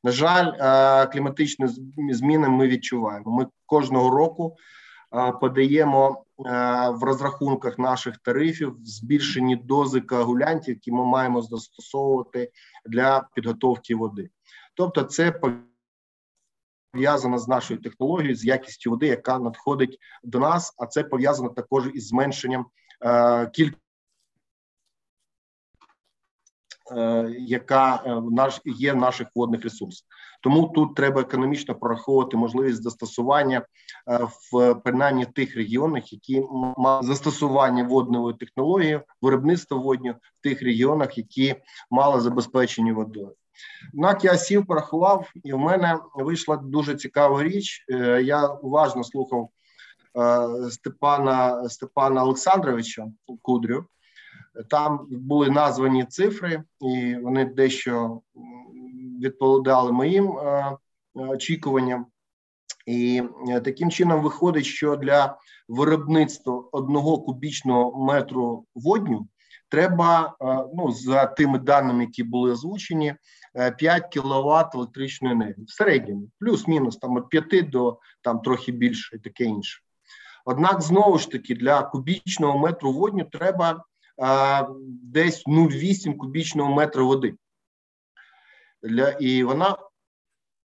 [0.04, 1.68] На жаль, е, кліматичні
[2.10, 3.32] зміни ми відчуваємо.
[3.32, 4.83] Ми кожного року е,
[5.42, 6.42] подаємо е,
[6.90, 12.52] в розрахунках наших тарифів збільшені дози коагулянтів, які ми маємо застосовувати
[12.86, 14.30] для підготовки води.
[14.76, 15.42] Тобто, це
[16.94, 21.90] пов'язано з нашою технологією, з якістю води, яка надходить до нас, а це пов'язано також
[21.94, 22.66] із зменшенням
[23.54, 23.84] кількості
[26.92, 30.08] Е, яка е, наш є в наших водних ресурсах.
[30.44, 36.44] Тому тут треба економічно прораховувати можливість застосування е, в принаймні тих регіонах, які
[36.78, 41.56] мають застосування водної технології, виробництва водню в тих регіонах, які
[41.92, 43.34] мали забезпечені водою.
[43.94, 47.86] Однак я сів, порахував, і в мене вийшла дуже цікава річ.
[48.22, 49.50] Я уважно слухав
[50.72, 53.08] Степана Степана Олександровича
[53.42, 53.86] Кудрю.
[54.70, 58.22] Там були названі цифри, і вони дещо
[59.24, 60.78] відповідали моїм е,
[61.16, 62.06] очікуванням.
[62.86, 69.28] І е, таким чином виходить, що для виробництва одного кубічного метру водню
[69.70, 73.16] треба е, ну за тими даними, які були озвучені,
[73.78, 79.20] 5 кВт електричної енергії в середньому, плюс-мінус там від 5 до там трохи більше, і
[79.20, 79.82] таке інше.
[80.46, 83.84] Однак, знову ж таки, для кубічного метру водню треба
[85.04, 87.36] десь 0,8 кубічного метра води.
[88.84, 89.78] Для, І вона,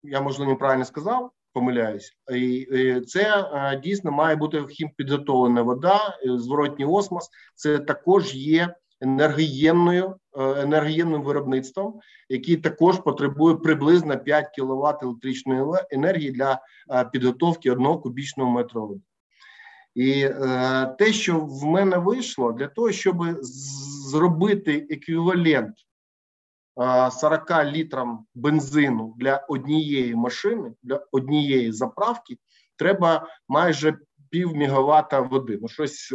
[0.02, 3.50] я можливо неправильно сказав, помиляюсь, і, це
[3.82, 4.64] дійсно має бути
[4.96, 7.30] підготовлена вода, зворотній осмос.
[7.54, 16.60] Це також є енергоємною, енергоємним виробництвом, який також потребує приблизно 5 кВт електричної енергії для
[17.12, 19.00] підготовки одного кубічного метра води.
[19.96, 23.24] І е, те, що в мене вийшло, для того, щоб
[24.10, 25.85] зробити еквівалент е,
[26.76, 32.36] 40 літрам бензину для однієї машини, для однієї заправки,
[32.76, 33.98] треба майже
[34.30, 35.58] пів мегаватта води.
[35.62, 36.14] Ну, щось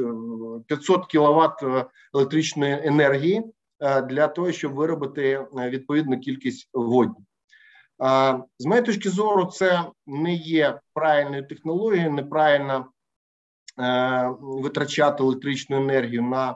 [0.67, 3.43] 500 кВт електричної енергії
[3.79, 7.25] е, для того, щоб виробити е, відповідну кількість водню.
[8.59, 12.85] З моєї точки зору, це не є правильною технологією, неправильно
[14.41, 16.55] витрачати електричну енергію на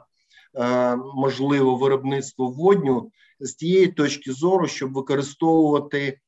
[1.14, 3.10] можливе виробництво водню
[3.40, 6.18] з тієї точки зору, щоб використовувати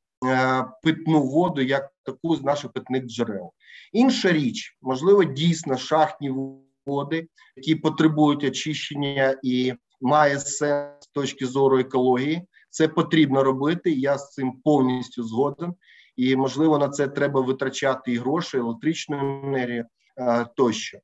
[0.83, 3.53] питну воду як таку з наших питних джерел.
[3.93, 6.35] Інша річ, можливо, дійсно шахтні
[6.87, 12.43] води, які потребують очищення і має сенс з точки зору екології.
[12.71, 13.91] Це потрібно робити.
[13.91, 15.75] Я з цим повністю згоден.
[16.17, 19.85] І можливо на це треба витрачати і гроші, і електричну енергію
[20.57, 20.99] тощо.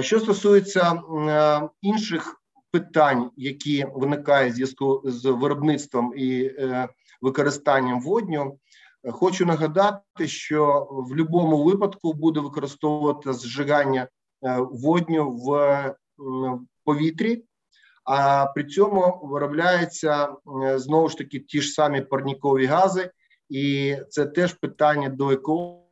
[0.00, 1.02] Що стосується
[1.82, 6.88] інших питань, які виникають в зв'язку з виробництвом і е,
[7.20, 8.58] використанням водню,
[9.10, 15.94] хочу нагадати, що в будь-якому випадку буде використовувати зжигання е, водню в
[16.84, 17.44] повітрі,
[18.04, 20.36] а при цьому виробляються
[20.74, 23.10] знову ж таки ті ж самі парнікові гази,
[23.48, 25.84] і це теж питання до екології.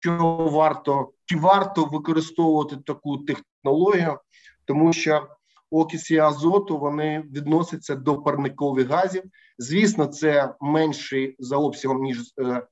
[0.00, 0.18] Що
[0.52, 4.18] варто чи варто використовувати таку технологію,
[4.66, 5.28] тому що
[5.70, 9.22] окисі азоту вони відносяться до парникових газів.
[9.58, 12.66] Звісно, це менший за обсягом ніж е,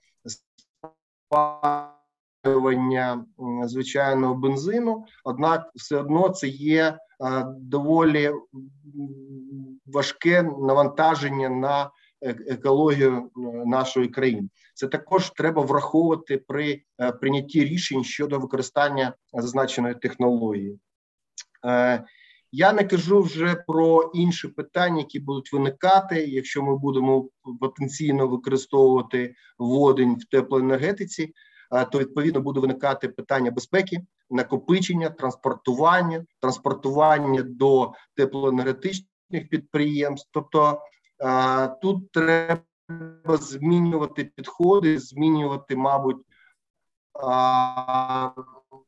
[2.43, 3.25] спалювання
[3.65, 6.99] звичайного бензину однак, все одно це є е,
[7.59, 8.31] доволі
[9.87, 11.91] важке навантаження на
[12.23, 13.31] е, екологію
[13.67, 14.49] нашої країни.
[14.75, 16.83] Це також треба враховувати при
[17.21, 20.79] прийнятті рішень щодо використання зазначеної технології.
[22.57, 27.29] Я не кажу вже про інші питання, які будуть виникати, якщо ми будемо
[27.61, 31.35] потенційно використовувати водень в теплоенергетиці,
[31.93, 34.01] то відповідно буде виникати питання безпеки,
[34.31, 40.29] накопичення, транспортування, транспортування до теплоенергетичних підприємств.
[40.33, 40.81] Тобто
[41.83, 42.61] тут треба
[43.27, 46.27] змінювати підходи, змінювати, мабуть,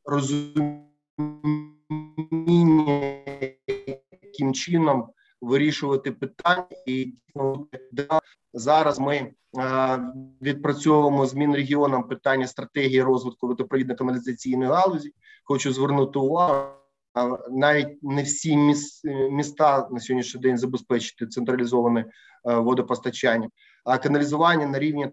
[0.05, 0.86] розуміння
[4.47, 5.09] яким чином
[5.41, 7.13] вирішувати питання, і
[8.53, 9.31] зараз ми
[10.41, 15.13] відпрацьовуємо з Мінрегіоном питання стратегії розвитку водопровідно-каналізаційної галузі.
[15.43, 16.73] Хочу звернути увагу.
[17.51, 18.57] Навіть не всі
[19.31, 22.05] міста на сьогоднішній день забезпечити централізоване
[22.43, 23.49] водопостачання,
[23.85, 25.11] а каналізування на рівні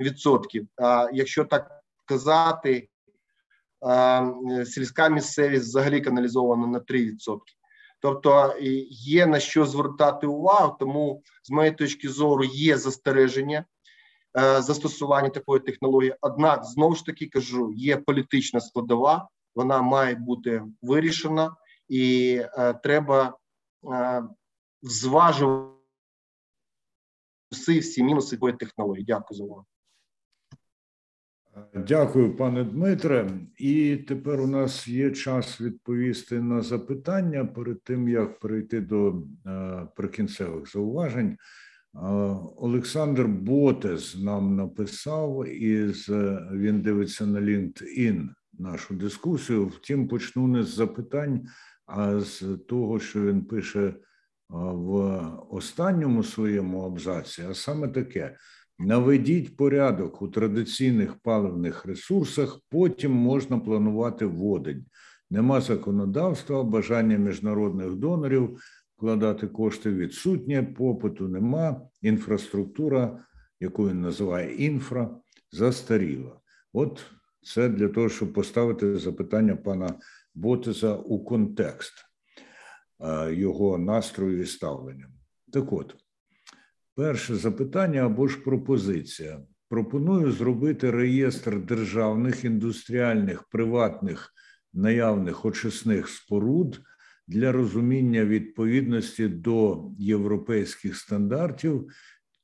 [0.00, 0.68] відсотків.
[0.76, 2.88] А якщо так казати,
[4.66, 7.38] сільська місцевість взагалі каналізована на 3%.
[8.00, 8.54] Тобто
[8.90, 13.64] є на що звертати увагу, тому з моєї точки зору є застереження
[14.38, 16.14] е, застосування такої технології.
[16.20, 21.56] Однак, знову ж таки кажу, є політична складова, вона має бути вирішена,
[21.88, 23.38] і е, треба
[23.92, 24.22] е,
[24.82, 25.80] зважувати
[27.50, 29.04] всі, всі мінуси такої технології.
[29.04, 29.66] Дякую за увагу.
[31.74, 33.30] Дякую, пане Дмитре.
[33.58, 39.86] І тепер у нас є час відповісти на запитання перед тим, як перейти до е,
[39.96, 41.28] прикінцевих зауважень.
[41.28, 41.36] Е,
[42.56, 45.94] Олександр Ботес нам написав, і
[46.52, 48.28] він дивиться на LinkedIn
[48.58, 49.66] нашу дискусію.
[49.66, 51.46] Втім, почну не з запитань,
[51.86, 53.94] а з того, що він пише е,
[54.48, 54.92] в
[55.50, 58.36] останньому своєму абзаці, а саме таке.
[58.82, 64.84] Наведіть порядок у традиційних паливних ресурсах, потім можна планувати водень.
[65.30, 68.58] Нема законодавства, бажання міжнародних донорів
[68.96, 73.24] вкладати кошти відсутнє, попиту нема, інфраструктура,
[73.60, 75.16] яку він називає інфра,
[75.52, 76.40] застаріла.
[76.72, 77.04] От
[77.42, 79.94] це для того, щоб поставити запитання пана
[80.34, 81.92] Ботеса у контекст
[83.00, 85.08] е, його настрою і ставлення.
[85.52, 85.94] Так от.
[87.00, 89.40] Перше запитання або ж пропозиція.
[89.68, 94.34] Пропоную зробити реєстр державних, індустріальних, приватних
[94.72, 96.80] наявних очисних споруд
[97.26, 101.88] для розуміння відповідності до європейських стандартів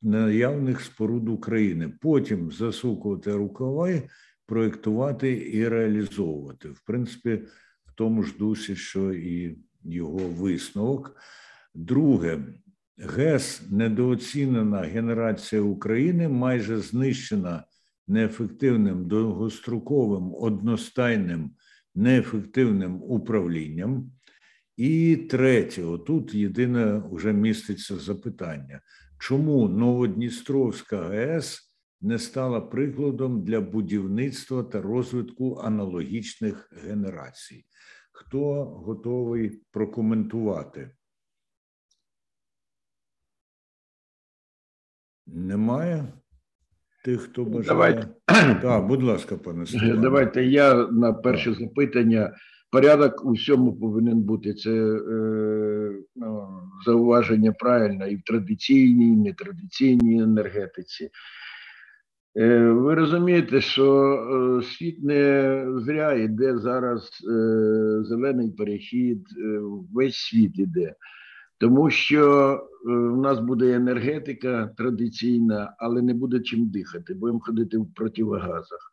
[0.03, 1.93] наявних споруд України.
[2.01, 4.03] Потім засукувати рукави,
[4.47, 6.69] проєктувати і реалізовувати.
[6.69, 7.43] В принципі,
[7.87, 11.17] в тому ж дусі, що і його висновок.
[11.75, 12.45] Друге.
[12.99, 17.65] ГЕС недооцінена генерація України майже знищена
[18.09, 21.51] неефективним довгостроковим одностайним
[21.95, 24.11] неефективним управлінням.
[24.77, 28.81] І третє, отут єдине вже міститься запитання:
[29.19, 37.65] чому Новодністровська ГЕС не стала прикладом для будівництва та розвитку аналогічних генерацій?
[38.13, 40.96] Хто готовий прокоментувати?
[45.27, 46.05] Немає
[47.05, 47.67] тих, хто бажає.
[47.69, 48.09] Давайте.
[48.63, 49.97] Так, будь ласка, пане Степане.
[49.97, 52.33] Давайте я на перше запитання.
[52.71, 54.55] Порядок у всьому повинен бути.
[54.55, 56.49] Це е, ну,
[56.87, 61.11] зауваження правильно і в традиційній, і нетрадиційній енергетиці.
[62.37, 64.15] Е, ви розумієте, що
[64.61, 69.61] е, світ не зря йде зараз е, зелений перехід, е,
[69.93, 70.95] весь світ іде.
[71.59, 72.53] Тому що
[72.87, 78.91] е, у нас буде енергетика традиційна, але не буде чим дихати, будемо ходити в противогазах.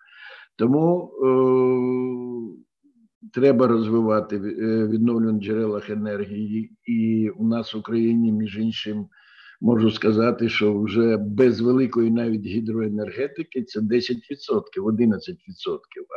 [0.56, 1.14] Тому е,
[3.34, 4.40] треба розвивати е,
[4.88, 9.07] відновлювані джерелах енергії, і у нас в Україні, між іншим,
[9.61, 14.15] можу сказати, що вже без великої навіть гідроенергетики це 10%,
[14.77, 14.98] 11%,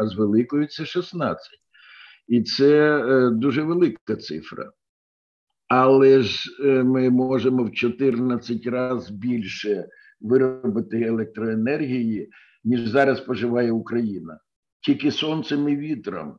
[0.01, 1.35] а з великою це 16%.
[2.29, 4.73] І це е, дуже велика цифра.
[5.69, 9.89] Але ж е, ми можемо в 14 разів більше
[10.21, 12.31] виробити електроенергії,
[12.65, 14.39] ніж зараз споживає Україна.
[14.81, 16.39] Тільки сонцем і вітром.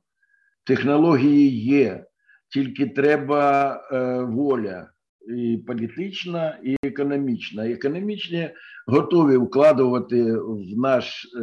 [0.66, 2.06] Технології є,
[2.54, 4.90] тільки треба е, воля
[5.38, 7.70] і політична, і економічна.
[7.70, 8.50] Економічні
[8.88, 11.40] готові вкладувати в наш е,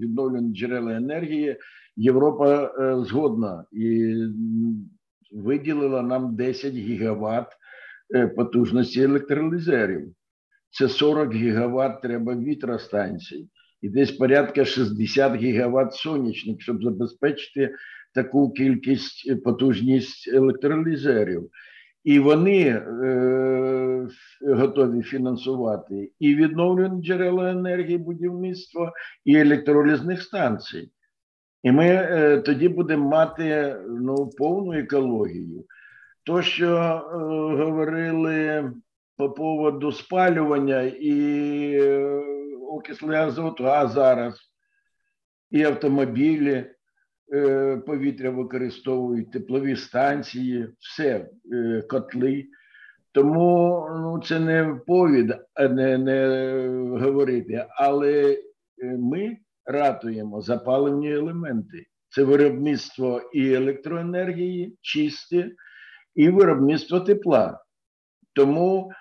[0.00, 1.56] відновлені джерела енергії.
[1.96, 4.14] Європа е, згодна і
[5.32, 7.46] виділила нам 10 гігават
[8.14, 10.14] е, потужності електролізерів.
[10.70, 13.48] Це 40 гігават треба вітростанцій.
[13.82, 17.74] І десь порядка 60 гігават сонячних, щоб забезпечити
[18.14, 21.50] таку кількість е, потужність електролізерів.
[22.04, 24.08] І вони е,
[24.46, 28.92] готові фінансувати і відновлювані джерела енергії, будівництва,
[29.24, 30.90] і електролізних станцій.
[31.62, 35.64] І ми е, тоді будемо мати ну, повну екологію.
[36.24, 37.16] То, що е,
[37.64, 38.72] говорили
[39.16, 41.14] по поводу спалювання і
[41.80, 42.22] е,
[42.70, 44.52] окисли азоту, а зараз
[45.50, 46.66] і автомобілі
[47.34, 52.44] е, повітря використовують, теплові станції, все, е, котли.
[53.12, 55.34] Тому ну, це не повід,
[55.70, 56.68] не, не
[56.98, 58.38] говорити, але
[58.82, 59.36] ми
[59.66, 61.86] ратуємо запаливні елементи.
[62.08, 65.50] Це виробництво і електроенергії чисте,
[66.14, 67.60] і виробництво тепла.
[68.34, 68.92] Тому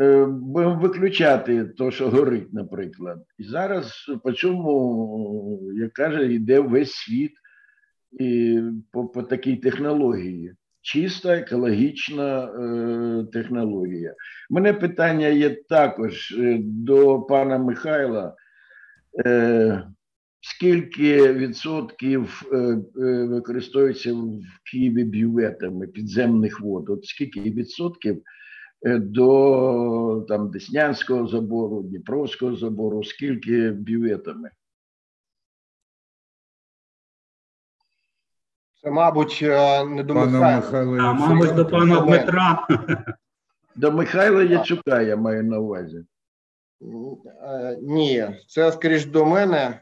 [0.00, 3.18] е, будемо виключати те, що горить, наприклад.
[3.38, 3.92] І зараз
[4.24, 7.32] по чому, як каже, йде весь світ
[8.12, 8.62] і
[8.92, 10.54] по, по такій технології.
[10.80, 14.14] Чиста екологічна е, технологія.
[14.50, 18.34] У мене питання є також е, до пана Михайла.
[19.26, 19.84] Е,
[20.40, 26.90] скільки відсотків е, е, використовується в Києві бюветами підземних вод?
[26.90, 28.22] От скільки відсотків
[28.86, 34.50] е, до там Деснянського забору, Дніпровського забору, скільки бюветами?
[38.82, 39.38] Це, мабуть,
[39.88, 40.98] не до Михайла.
[41.00, 42.66] А, мабуть, до пана Дмитра.
[43.76, 46.04] До Михайла Яцюка я маю на увазі.
[47.82, 49.80] Ні, це скоріш до мене.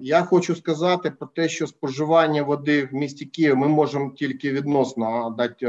[0.00, 5.34] Я хочу сказати про те, що споживання води в місті Київ ми можемо тільки відносно
[5.38, 5.66] дати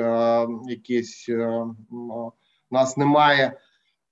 [0.70, 1.30] якісь
[2.72, 3.60] нас немає,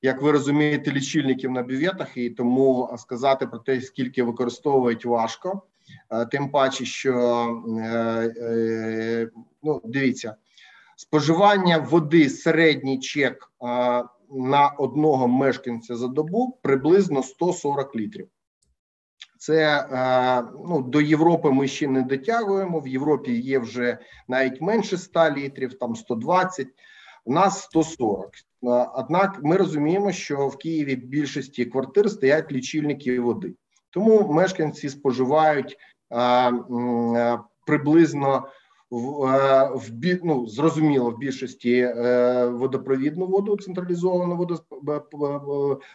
[0.02, 5.62] як ви розумієте, лічильників на бюветах, і тому сказати про те, скільки використовують важко.
[6.32, 7.14] Тим паче, що
[9.64, 10.36] ну, дивіться,
[10.96, 13.52] споживання води середній чек
[14.34, 18.28] на одного мешканця за добу приблизно 140 літрів.
[19.38, 22.80] Це е, ну, до Європи ми ще не дотягуємо.
[22.80, 23.98] В Європі є вже
[24.28, 26.68] навіть менше 100 літрів, там 120,
[27.26, 28.26] у нас 140.
[28.26, 28.32] Е,
[28.96, 33.54] однак ми розуміємо, що в Києві більшості квартир стоять лічильники води,
[33.90, 35.78] тому мешканці споживають
[36.14, 38.48] е, приблизно
[38.94, 39.26] в,
[40.04, 44.48] е, ну, зрозуміло в більшості е, водопровідну воду, централізовану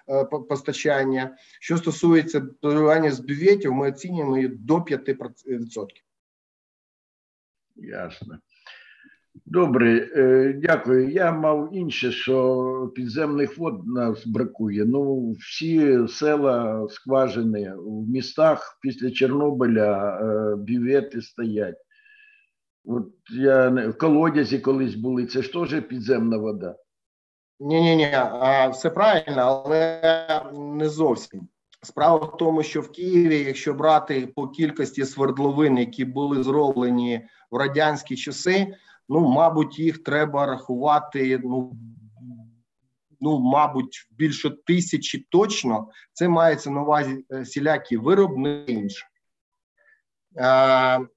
[0.06, 1.22] водопостачання.
[1.22, 5.86] Е, Що стосується споживання з бюветів, ми оцінюємо її до 5%.
[7.76, 8.38] Ясно.
[9.46, 10.08] Добре,
[10.62, 11.10] дякую.
[11.10, 14.84] Я мав інше, що підземних вод нас бракує.
[14.84, 20.18] Ну, всі села скважини в містах після Чорнобиля
[20.56, 21.87] бювети стоять.
[22.88, 26.76] От я не в колодязі колись були, це ж теж підземна вода.
[27.60, 28.10] Ні, ні, ні,
[28.72, 30.00] все правильно, але
[30.54, 31.48] не зовсім.
[31.82, 37.56] Справа в тому, що в Києві, якщо брати по кількості свердловин, які були зроблені в
[37.56, 38.74] радянські часи,
[39.08, 41.72] ну мабуть, їх треба рахувати ну
[43.20, 45.88] ну, мабуть, більше тисячі точно.
[46.12, 49.06] Це мається на увазі всілякі виробни інше.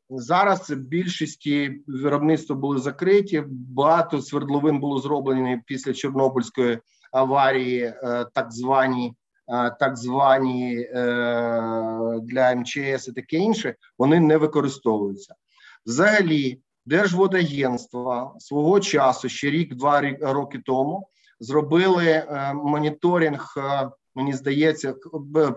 [0.10, 3.44] Зараз більшості виробництва були закриті.
[3.50, 6.80] Багато свердловин було зроблені після Чорнобильської
[7.12, 7.94] аварії,
[8.34, 9.14] так звані
[9.80, 10.88] так звані
[12.24, 13.76] для МЧС і таке інше.
[13.98, 15.36] Вони не використовуються.
[15.86, 21.08] Взагалі, Держводагентство свого часу ще рік-два роки тому
[21.40, 22.24] зробили
[22.56, 23.56] моніторинг
[24.16, 24.96] мені здається,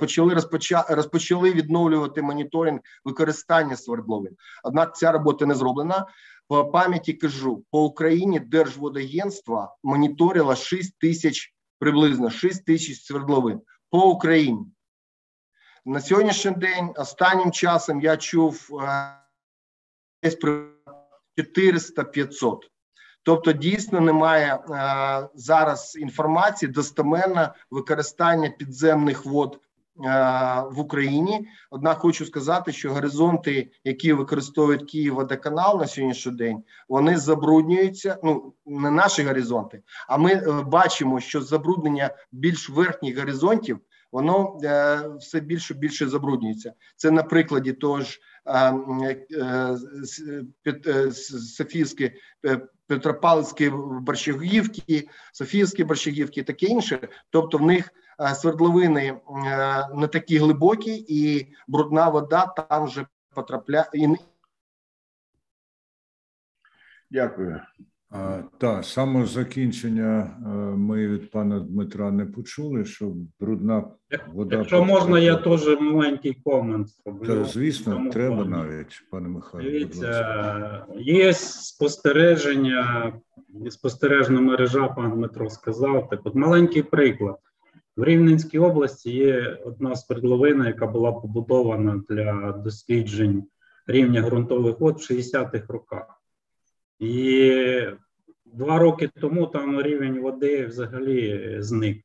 [0.01, 4.37] почали розпоча, розпочали відновлювати моніторинг використання свердловин.
[4.65, 6.07] Однак ця робота не зроблена.
[6.49, 13.61] По пам'яті кажу, по Україні Держводагентство моніторило 6 тисяч приблизно 6 тисяч свердловин
[13.91, 14.67] по Україні.
[15.85, 18.69] На сьогоднішній день останнім часом я чув
[20.23, 20.39] десь
[21.37, 22.59] 400-500.
[23.25, 29.61] Тобто, дійсно немає е, зараз інформації достеменно використання підземних вод е,
[30.71, 31.49] в Україні.
[31.71, 38.19] Однак хочу сказати, що горизонти, які використовують Київводоканал на сьогоднішній день, вони забруднюються.
[38.23, 43.81] Ну не наші горизонти, а ми е, бачимо, що забруднення більш верхніх горизонтів
[44.15, 46.73] воно е, все більше більше забруднюється.
[46.97, 49.27] Це на прикладі того ж е,
[50.87, 52.21] е, Софійської
[52.87, 57.09] Петропавлівські Борщагівки, Софійські Борщагівки, і таке інше.
[57.31, 57.91] Тобто, в них
[58.35, 59.21] свердловини
[59.95, 64.17] не такі глибокі, і брудна вода там вже потрапляє.
[67.11, 67.61] Дякую.
[68.11, 70.37] А, Так, саме закінчення
[70.77, 73.85] ми від пана Дмитра не почули, що брудна
[74.33, 74.57] вода.
[74.57, 77.27] Якщо можна, я теж маленький комент зроблю.
[77.27, 78.51] Так, звісно, треба плані.
[78.51, 79.65] навіть, пане Михайло.
[79.65, 83.13] Дивіться, є спостереження,
[83.71, 86.09] спостережна мережа, пан Дмитро сказав.
[86.09, 87.37] Так, от маленький приклад.
[87.97, 93.45] В Рівненській області є одна свердловина, яка була побудована для досліджень
[93.87, 96.14] рівня ґрунтових вод в 60-х роках.
[96.99, 97.51] І
[98.45, 102.05] два роки тому там рівень води взагалі зник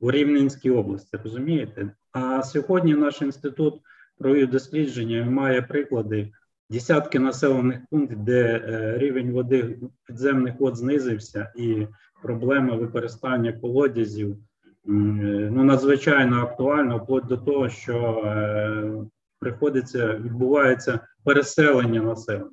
[0.00, 1.90] у Рівненській області, розумієте?
[2.12, 3.80] А сьогодні наш інститут
[4.18, 6.32] провів дослідження і має приклади
[6.70, 11.86] десятки населених пунктів, де е, рівень води підземних вод знизився, і
[12.22, 14.36] проблема використання колодязів
[14.84, 18.92] ну, надзвичайно актуальна, вплоть до того, що е,
[19.38, 22.50] приходиться, відбувається переселення населення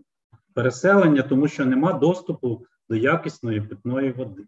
[0.55, 4.43] переселення, тому що нема доступу до якісної питної води.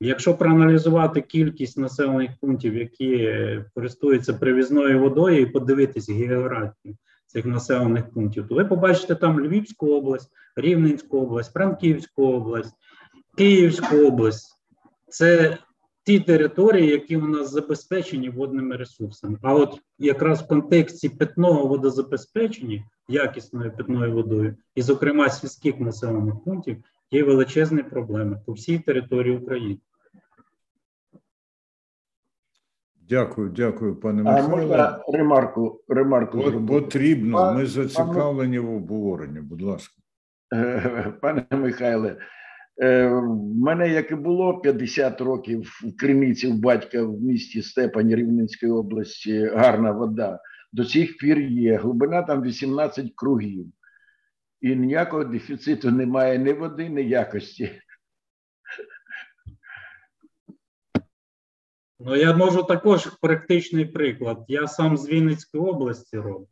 [0.00, 3.40] Якщо проаналізувати кількість населених пунктів, які
[3.74, 6.96] користуються привізною водою, і подивитись географію
[7.26, 12.74] цих населених пунктів, то ви побачите там Львівську область, Рівненську область, Франківську область,
[13.36, 14.54] Київську область.
[15.08, 15.58] Це
[16.04, 19.38] ті території, які у нас забезпечені водними ресурсами.
[19.42, 26.76] А от якраз в контексті питного водозабезпечення якісною питною водою, і, зокрема, сільських населених пунктів,
[27.10, 29.78] є величезні проблеми по всій території України.
[33.08, 34.46] Дякую, дякую, пане Михайло.
[34.46, 37.54] А можна ремарку ремарку От, потрібно.
[37.54, 39.40] Ми зацікавлені в обговоренні.
[39.40, 39.94] Будь ласка,
[41.20, 42.16] пане Михайле.
[42.82, 48.16] Е, в мене, як і було 50 років в Креміці, в батька в місті Степані
[48.16, 50.38] Рівненської області, гарна вода.
[50.74, 51.76] До сих пір є.
[51.76, 53.66] Глибина там 18 кругів.
[54.60, 57.80] І ніякого дефіциту немає ні води, ні якості.
[62.00, 64.44] Ну, я можу також практичний приклад.
[64.48, 66.48] Я сам з Вінницької області роблю.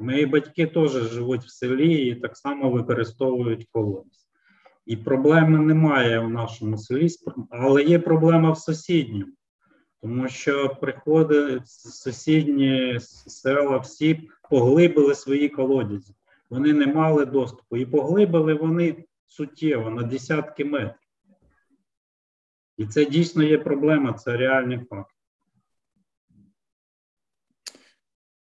[0.00, 4.28] Мої батьки теж живуть в селі і так само використовують колодязь.
[4.86, 7.08] І проблеми немає в нашому селі,
[7.50, 9.32] але є проблема в сусідньому,
[10.02, 16.14] тому що приходить сусідні села, всі поглибили свої колодязі.
[16.50, 17.76] Вони не мали доступу.
[17.76, 20.94] І поглибили вони суттєво на десятки метрів.
[22.76, 25.14] І це дійсно є проблема, це реальний факт.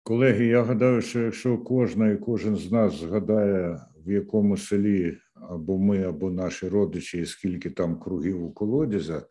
[0.02, 5.78] Колеги, я гадаю, що якщо кожна і кожен з нас згадає, в якому селі або
[5.78, 9.26] ми, або наші родичі, і скільки там кругів у колодязя,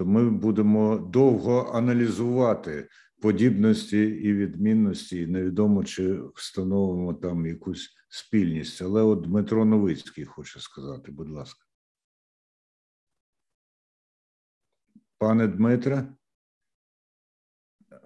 [0.00, 2.88] то ми будемо довго аналізувати
[3.22, 8.82] подібності і відмінності, і невідомо чи встановимо там якусь спільність.
[8.82, 11.66] Але от Дмитро Новицький хоче сказати, будь ласка.
[15.18, 16.12] Пане Дмитре?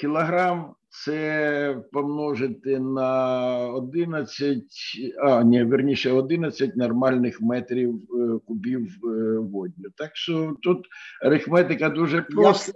[0.00, 4.64] Кілограм це помножити на 11,
[5.22, 9.90] а ні, верніше 11 нормальних метрів е, кубів е, водню.
[9.96, 10.86] Так що тут
[11.22, 12.72] арифметика дуже проста.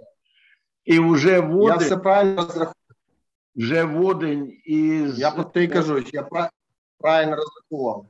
[0.85, 2.47] І вже водень, Я все правильно.
[3.55, 5.19] Вже водень із...
[5.19, 6.27] Я про те кажу, я
[6.99, 8.05] правильно розрахував.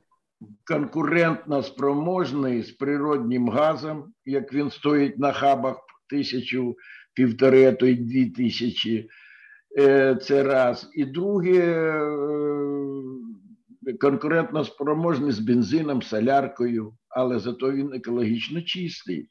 [0.64, 5.76] Конкурентно спроможний з природнім газом, як він стоїть на хабах
[6.08, 6.76] тисячу,
[7.14, 9.08] півтори, а то й дві тисячі.
[9.78, 10.90] Е, це раз.
[10.94, 11.60] І друге,
[13.86, 19.28] е, конкурентно спроможний з бензином, соляркою, але зато він екологічно чистий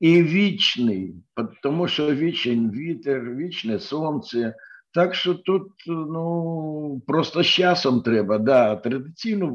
[0.00, 1.14] і вічний,
[1.62, 4.54] тому що вічний вітер, вічне сонце.
[4.94, 8.38] Так що тут ну просто з часом треба.
[8.38, 9.48] Да, Традиційно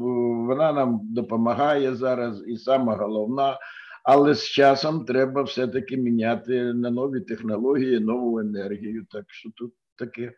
[0.46, 3.58] вона нам допомагає зараз, і сама головна,
[4.04, 9.06] але з часом треба все-таки міняти на нові технології, нову енергію.
[9.10, 10.32] Так що тут таке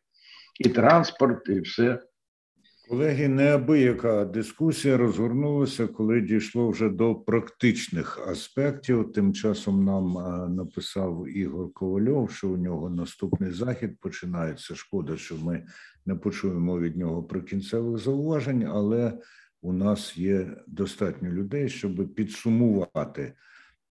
[0.60, 2.02] і транспорт, і все.
[2.88, 9.12] Колеги, неабияка дискусія розгорнулася, коли дійшло вже до практичних аспектів.
[9.12, 10.12] Тим часом нам
[10.54, 14.74] написав Ігор Ковальов, що у нього наступний захід починається.
[14.74, 15.66] Шкода, що ми
[16.06, 19.18] не почуємо від нього прикінцевих зауважень, але
[19.62, 23.32] у нас є достатньо людей, щоб підсумувати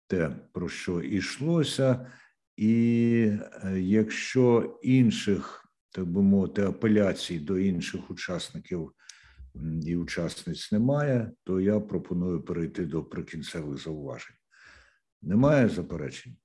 [0.08, 2.06] те, про що йшлося,
[2.58, 3.32] і
[3.64, 5.63] е, якщо інших
[5.94, 8.92] так би мовити, апеляцій до інших учасників
[9.86, 14.36] і учасниць немає, то я пропоную перейти до прикінцевих зауважень.
[15.22, 16.36] Немає заперечень?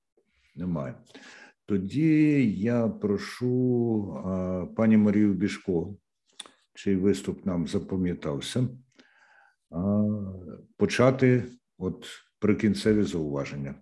[0.55, 0.95] Немає.
[1.65, 5.95] Тоді я прошу пані Марію Бішко,
[6.73, 8.67] чий виступ нам запам'ятався,
[10.77, 11.43] почати
[11.77, 12.05] от
[12.39, 13.75] прикінцеві зауваження.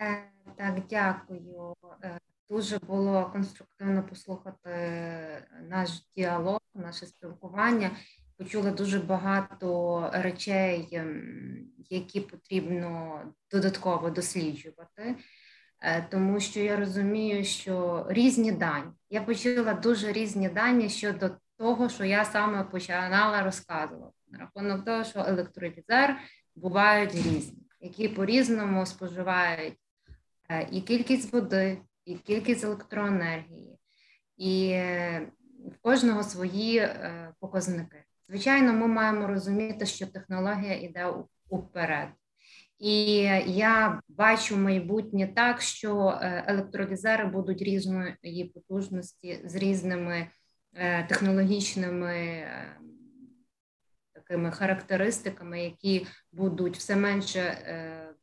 [0.00, 1.74] Е, так, дякую.
[2.50, 4.70] Е, Дуже було конструктивно послухати
[5.68, 7.90] наш діалог, наше спілкування.
[8.36, 15.16] Почули дуже багато речей, ем, які потрібно додатково досліджувати,
[15.80, 18.90] е, тому що я розумію, що різні дані.
[19.10, 25.04] Я почула дуже різні дані щодо того, що я саме починала розказувати на рахунок того,
[25.04, 26.18] що електролізер
[26.56, 29.78] бувають різні, які по різному споживають
[30.50, 33.78] е, і кількість води і кількість електроенергії,
[34.36, 34.78] і
[35.66, 38.04] в кожного свої е, показники.
[38.28, 41.14] Звичайно, ми маємо розуміти, що технологія йде
[41.48, 42.08] уперед.
[42.78, 43.16] І
[43.46, 50.28] я бачу майбутнє так, що е, електролізери будуть різної потужності з різними
[50.74, 52.46] е, технологічними
[54.12, 57.40] такими характеристиками, які будуть все менше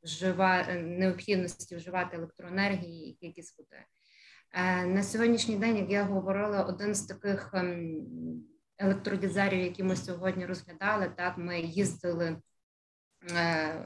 [0.04, 0.74] вжива...
[0.74, 3.84] необхідності вживати електроенергії і кількість води.
[4.54, 8.06] Е, на сьогоднішній день, як я говорила, один з таких ем,
[8.78, 12.38] електродізерів, які ми сьогодні розглядали, так ми їздили
[13.22, 13.86] в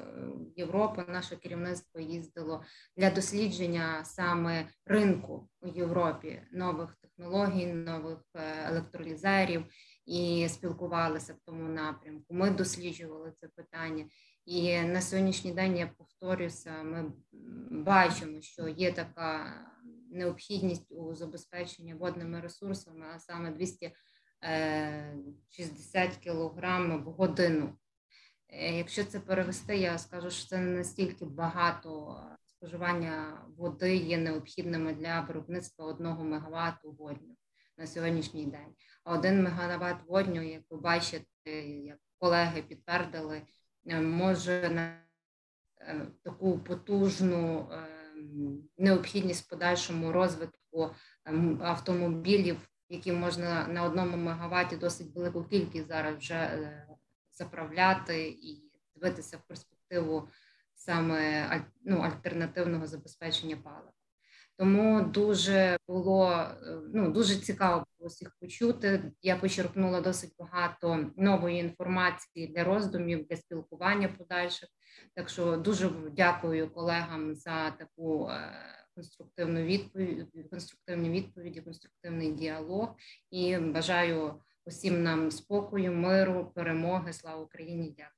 [0.56, 2.64] Європу наше керівництво їздило
[2.98, 8.20] для дослідження саме ринку у Європі нових технологій, нових
[8.68, 9.66] електролізерів
[10.06, 12.34] і спілкувалися в тому напрямку.
[12.34, 14.06] Ми досліджували це питання,
[14.46, 16.84] і на сьогоднішній день я повторюся.
[16.84, 17.12] Ми
[17.72, 19.62] бачимо, що є така
[20.12, 27.78] необхідність у забезпеченні водними ресурсами, а саме 260 кілограм в годину.
[28.50, 34.94] Е, якщо це перевести, я скажу, що це не настільки багато споживання води є необхідними
[34.94, 37.36] для виробництва одного мегаватту водню
[37.78, 38.76] на сьогоднішній день.
[39.04, 43.46] А один мегаватт водню, як ви бачите, як колеги підтвердили, е,
[43.86, 44.98] може на
[45.80, 47.70] е, таку потужну
[48.78, 50.90] необхідність в подальшому розвитку
[51.62, 56.70] автомобілів, які можна на одному мегаватті досить велику кількість зараз вже
[57.32, 60.30] заправляти і дивитися в перспективу
[60.76, 61.50] саме
[61.84, 63.92] ну, альтернативного забезпечення палива.
[64.58, 66.48] Тому дуже було
[66.94, 69.12] ну дуже цікаво було всіх почути.
[69.22, 74.70] Я почерпнула досить багато нової інформації для роздумів, для спілкування подальших.
[75.14, 78.52] Так що дуже дякую колегам за таку е,
[78.96, 82.96] конструктивну відповідь, конструктивні відповіді, конструктивний діалог
[83.32, 87.14] і бажаю усім нам спокою, миру, перемоги.
[87.14, 87.94] Слава Україні!
[87.98, 88.15] Дякую.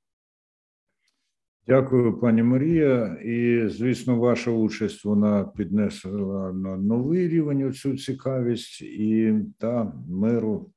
[1.68, 3.06] Дякую, пані Марія.
[3.24, 10.70] І звісно, ваша участь вона піднесла на новий рівень цю цікавість і та миру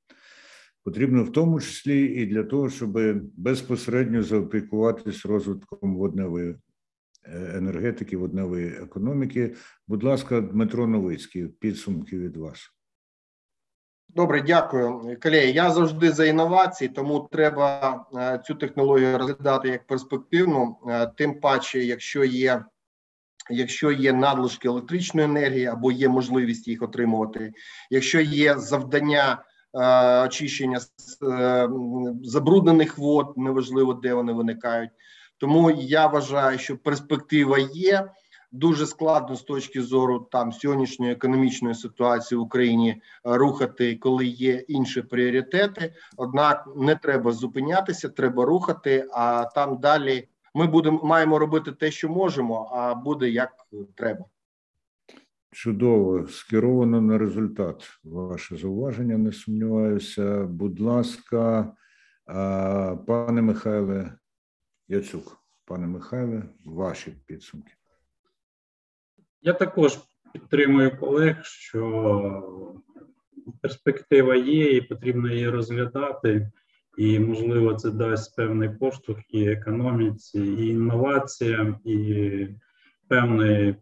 [0.84, 3.00] потрібно в тому числі і для того, щоб
[3.38, 6.56] безпосередньо заопікуватись розвитком водневої
[7.26, 9.56] е, енергетики, водневої економіки.
[9.88, 12.81] Будь ласка, Дмитро Новицький, підсумки від вас.
[14.16, 15.52] Добре, дякую, колеги.
[15.52, 20.78] Я завжди за інновації, тому треба е, цю технологію розглядати як перспективну.
[20.88, 22.66] Е, тим паче, якщо є
[23.50, 27.54] якщо є надлишки електричної енергії або є можливість їх отримувати,
[27.90, 29.44] якщо є завдання
[29.74, 30.80] е, очищення
[32.24, 34.92] забруднених вод, неважливо де вони виникають.
[35.38, 38.10] Тому я вважаю, що перспектива є
[38.52, 44.54] дуже складно з точки зору там сьогоднішньої економічної ситуації в Україні е, рухати, коли є
[44.68, 45.94] інші пріоритети.
[46.18, 49.08] Однак не треба зупинятися, треба рухати.
[49.14, 53.52] А там далі ми будемо маємо робити те, що можемо, а буде як
[53.96, 54.26] треба.
[55.52, 58.00] Чудово скеровано на результат.
[58.04, 60.44] Ваше зауваження, не сумніваюся.
[60.44, 61.74] Будь ласка,
[63.08, 64.14] пане Михайле
[64.88, 67.72] Яцюк, пане Михайле, ваші підсумки.
[69.44, 70.00] Я також
[70.34, 72.74] підтримую колег, що
[73.62, 76.52] перспектива є, і потрібно її розглядати,
[76.98, 82.48] і можливо це дасть певний поштовх і економіці, і інноваціям, і
[83.08, 83.76] певний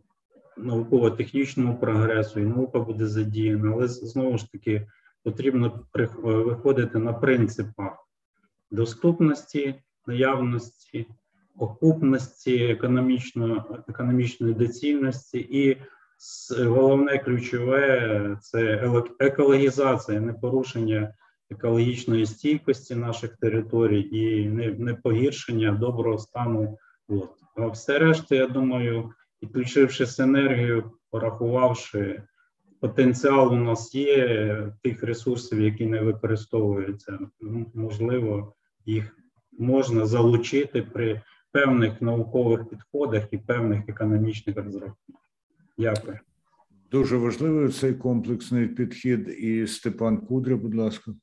[0.58, 4.88] науково-технічному прогресу, і наука буде задіяна, але знову ж таки
[5.24, 5.86] потрібно
[6.24, 8.08] виходити на принципах
[8.72, 9.76] доступності,
[10.08, 11.08] наявності
[11.60, 15.78] окупності, економічно, економічної доцільності, і
[16.58, 21.14] головне ключове це екологізація, не порушення
[21.52, 26.78] екологічної стійкості наших територій і не, не погіршення доброго стану.
[27.08, 27.30] От.
[27.56, 32.24] А все решта, я думаю, підключивши синергію, порахувавши.
[32.80, 37.20] Потенціал у нас є тих ресурсів, які не використовуються.
[37.74, 38.54] Можливо,
[38.86, 39.18] їх
[39.60, 45.30] можна залучити при певних наукових підходах і певних економічних розрахунках.
[45.78, 46.20] Дякую.
[46.92, 49.28] Дуже важливий цей комплексний підхід.
[49.28, 51.14] І Степан Кудря, будь ласка.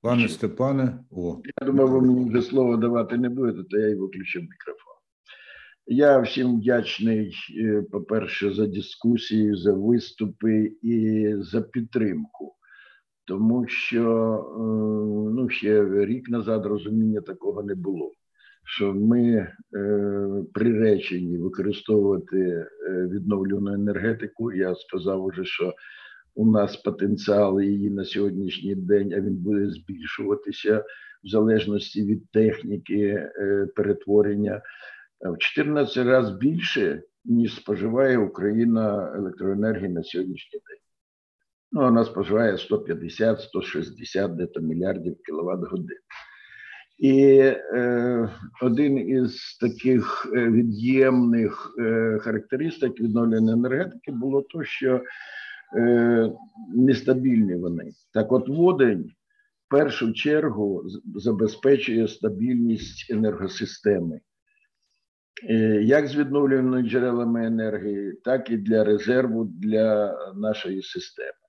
[0.00, 1.40] Пане Степане, о.
[1.60, 4.94] Я думаю, ви мені вже слово давати не будете, то я й виключив мікрофон.
[5.86, 12.55] Я всім вдячний, е, по-перше, за дискусії, за виступи і за підтримку
[13.26, 14.02] тому що
[14.56, 14.60] е,
[15.34, 18.12] ну, ще рік назад розуміння такого не було.
[18.64, 19.52] Що ми е,
[20.54, 22.66] приречені використовувати е,
[23.12, 24.52] відновлену енергетику.
[24.52, 25.74] Я сказав уже, що
[26.34, 30.84] у нас потенціал її на сьогоднішній день, а він буде збільшуватися
[31.24, 33.30] в залежності від техніки
[33.76, 34.62] перетворення
[35.20, 40.85] в 14 разів більше, ніж споживає Україна електроенергії на сьогоднішній день.
[41.72, 45.98] Ну, вона споживає 150-160 дето мільярдів кіловат годин.
[46.98, 47.38] І
[47.74, 48.28] е,
[48.62, 55.02] один із таких е, від'ємних е, характеристик відновленої енергетики було то, що
[55.76, 56.32] е,
[56.74, 57.90] нестабільні вони.
[58.12, 59.10] Так, от водень
[59.66, 60.84] в першу чергу
[61.14, 64.20] забезпечує стабільність енергосистеми,
[65.50, 71.45] е, як з відновлюваними джерелами енергії, так і для резерву для нашої системи.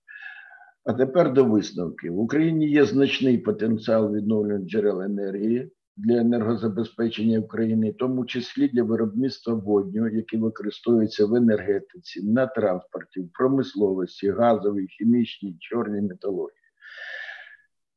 [0.88, 2.10] А тепер до висновки.
[2.10, 8.84] В Україні є значний потенціал відновлюваних джерел енергії для енергозабезпечення України, в тому числі для
[8.84, 16.62] виробництва водню, які використовуються в енергетиці, на транспорті, в промисловості, газовій, хімічній, чорній металургії.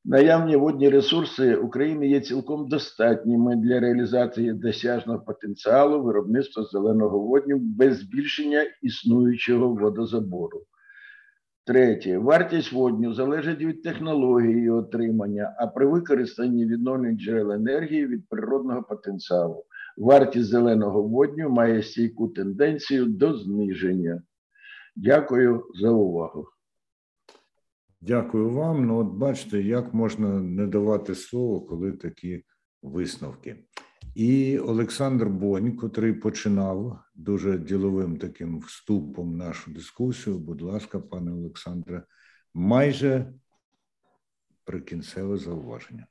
[0.04, 7.98] Наявні водні ресурси України є цілком достатніми для реалізації досяжного потенціалу виробництва зеленого водню без
[7.98, 10.62] збільшення існуючого водозабору.
[11.70, 18.82] Третє, вартість водню залежить від технології отримання, а при використанні відновлених джерел енергії від природного
[18.82, 19.64] потенціалу.
[19.97, 24.22] Вартість зеленого водню має стійку тенденцію до зниження.
[24.97, 26.47] Дякую за увагу.
[28.01, 28.86] Дякую вам.
[28.86, 32.44] Ну, от бачите, як можна не давати слово, коли такі
[32.82, 33.56] висновки.
[34.20, 40.38] І Олександр Бонь, котрий починав дуже діловим таким вступом нашу дискусію.
[40.38, 42.02] Будь ласка, пане Олександре,
[42.55, 43.32] майже
[44.64, 46.06] прикінцеве зауваження.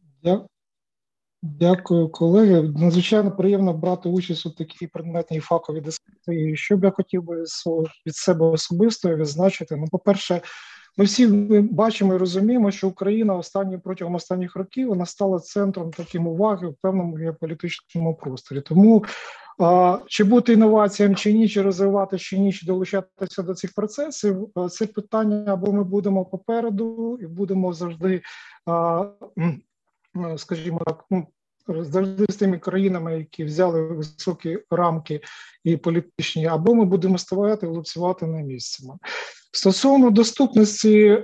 [1.41, 2.61] Дякую, колеги.
[2.61, 6.57] Надзвичайно приємно брати участь у такій предметній фаховій дискусії.
[6.57, 7.44] Що б я хотів би
[8.06, 9.76] від себе особисто відзначити?
[9.76, 10.41] Ну, по-перше,
[10.99, 11.27] ми всі
[11.61, 16.76] бачимо і розуміємо, що Україна останні протягом останніх років вона стала центром таким уваги в
[16.81, 18.61] певному геополітичному просторі.
[18.61, 19.05] Тому
[19.59, 24.49] а, чи бути інноваціям, чи ні, чи розвивати, чи ні, чи долучатися до цих процесів,
[24.69, 28.21] це питання або ми будемо попереду і будемо завжди,
[28.65, 29.05] а,
[30.38, 31.05] скажімо так.
[31.70, 35.22] Завжди з тими країнами, які взяли високі рамки
[35.64, 38.84] і політичні, або ми будемо ставати лупцювати на місці.
[39.52, 41.24] Стосовно доступності е,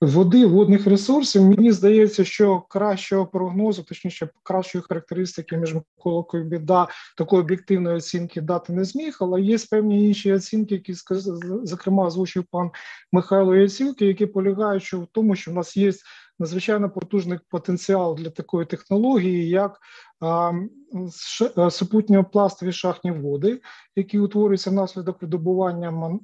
[0.00, 7.42] води, водних ресурсів, мені здається, що кращого прогнозу, точніше, кращої характеристики між Миколокою біда такої
[7.42, 10.94] об'єктивної оцінки дати не зміг, але є певні інші оцінки, які
[11.62, 12.70] зокрема озвучив пан
[13.12, 15.92] Михайло Яцівки, які полягають що в тому, що в нас є
[16.38, 19.80] надзвичайно потужний потенціал для такої технології, як
[21.56, 23.60] е, супутньопластові шахні води,
[23.96, 26.18] які утворюються внаслідок видобування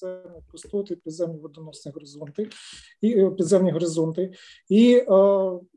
[0.00, 2.48] підземних пустоти, підземні водоносні горизонти
[3.00, 4.32] і е, підземні горизонти.
[4.68, 5.04] І е,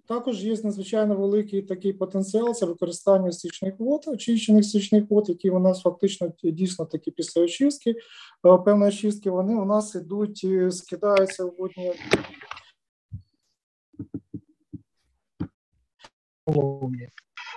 [0.07, 5.59] також є надзвичайно великий такий потенціал це використання стічних вод, очищених стічних вод, які у
[5.59, 11.45] нас фактично дійсно такі після очистки, е, певної очистки, вони у нас ідуть, е, скидаються
[11.45, 11.93] в водні.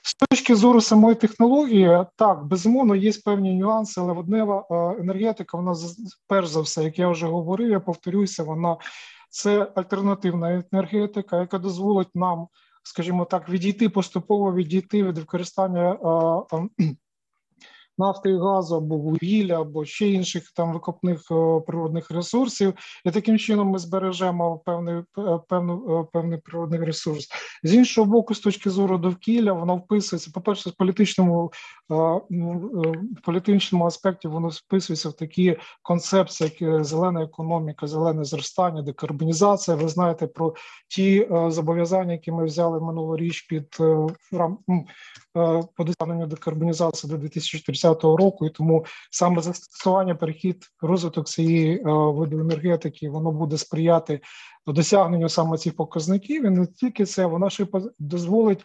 [0.06, 5.74] З точки зору самої технології, так безумовно є певні нюанси, але воднева е, енергетика, вона
[6.28, 8.76] перш за все, як я вже говорив, я повторюся, вона
[9.30, 12.48] це альтернативна енергетика, яка дозволить нам,
[12.82, 16.88] скажімо так, відійти поступово відійти від використання е,
[17.98, 22.74] нафти і газу або вугілля, або ще інших там викопних е, природних ресурсів,
[23.04, 25.04] і таким чином ми збережемо певний е,
[25.48, 27.28] певну, е, певний природний ресурс.
[27.62, 30.30] З іншого боку, з точки зору довкілля, воно вписується.
[30.34, 31.52] По перше, з політичному
[31.88, 39.76] в політичному аспекті воно вписується в такі концепції, як зелена економіка, зелене зростання, декарбонізація.
[39.76, 40.54] Ви знаєте про
[40.88, 43.76] ті зобов'язання, які ми взяли минулоріч під
[45.76, 51.82] по досягненню декарбонізації до 2030 2010 року, і тому саме застосування, перехід, розвиток цієї е,
[51.92, 54.20] виду енергетики, воно буде сприяти
[54.66, 56.44] досягненню саме цих показників.
[56.44, 57.66] І не тільки це, воно ще
[57.98, 58.62] дозволить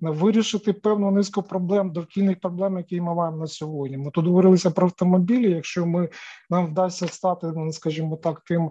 [0.00, 3.96] вирішити певну низку проблем, довкільних проблем, які ми маємо на сьогодні.
[3.96, 5.50] Ми тут говорилися про автомобілі.
[5.50, 6.08] Якщо ми
[6.50, 8.70] нам вдасться стати, ну, скажімо так, тим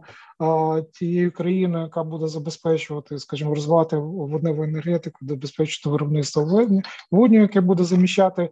[0.94, 6.72] тією країною, яка буде забезпечувати, скажімо, розвивати водневу енергетику, забезпечити виробництво
[7.12, 8.50] водню, яке буде заміщати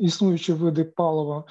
[0.00, 1.44] існуючі види палива.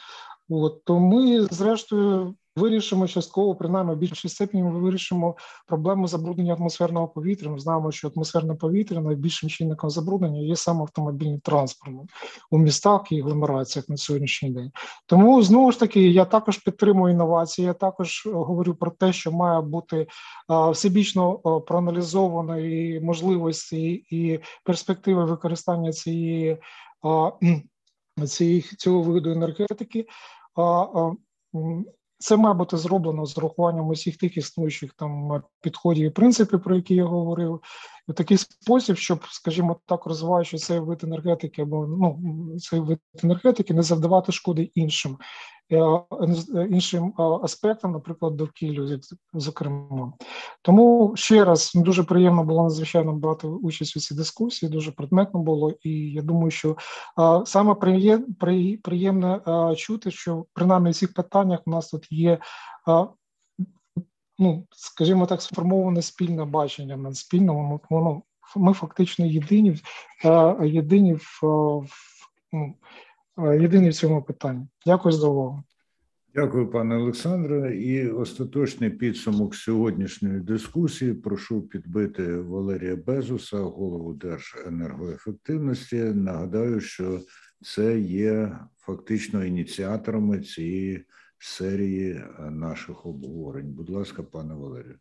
[0.49, 5.35] От то ми, зрештою, вирішимо частково, принаймні в більшій степені ми вирішимо
[5.67, 7.49] проблему забруднення атмосферного повітря.
[7.49, 11.95] Ми знаємо, що атмосферне повітря найбільшим чинником забруднення є саме автомобільний транспорт
[12.51, 14.71] у містах і агломераціях на сьогоднішній день.
[15.05, 17.65] Тому знову ж таки я також підтримую інновації.
[17.65, 20.07] Я також говорю про те, що має бути
[20.71, 26.57] всебічно проаналізовано і можливості і перспективи використання цієї.
[28.27, 30.05] Цієї цього виду енергетики
[32.21, 36.95] це має бути зроблено з урахуванням усіх тих існуючих там підходів і принципів, про які
[36.95, 37.61] я говорив,
[38.07, 42.19] в такий спосіб, щоб, скажімо так, розвиваючи цей вид енергетики, або ну
[42.59, 45.17] цей вид енергетики, не завдавати шкоди іншим
[46.69, 48.99] іншим аспектам, наприклад, довкіллю,
[49.33, 50.13] зокрема.
[50.61, 54.71] Тому ще раз дуже приємно було надзвичайно брати участь у цій дискусії.
[54.71, 56.77] Дуже предметно було, і я думаю, що
[57.45, 57.75] саме
[58.83, 59.41] приємне
[59.77, 62.39] чути, що принаймні в цих питаннях у нас тут є
[64.39, 68.21] ну, скажімо так, сформоване спільне бачення над спільним, воно
[68.55, 69.77] ми фактично єдині
[70.63, 71.41] єдині в
[72.53, 72.73] ну,
[73.37, 74.67] єдині в цьому питанні.
[74.85, 75.63] Дякую за увагу.
[76.35, 77.75] Дякую, пане Олександре.
[77.75, 81.13] І остаточний підсумок сьогоднішньої дискусії.
[81.13, 85.95] Прошу підбити Валерія Безуса, голову Держенергоефективності.
[85.95, 87.19] Нагадаю, що
[87.61, 91.05] це є фактично ініціаторами цієї
[91.37, 93.73] серії е, наших обговорень.
[93.73, 94.95] Будь ласка, пане Валерію.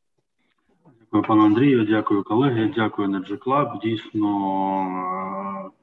[1.00, 2.72] Дякую, пане Андрію, дякую, колеги.
[2.76, 3.80] Дякую, Energy Club.
[3.82, 4.28] Дійсно,
[5.66, 5.79] е,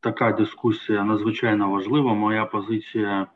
[0.00, 2.14] така дискусія надзвичайно важлива.
[2.14, 3.26] Моя позиція,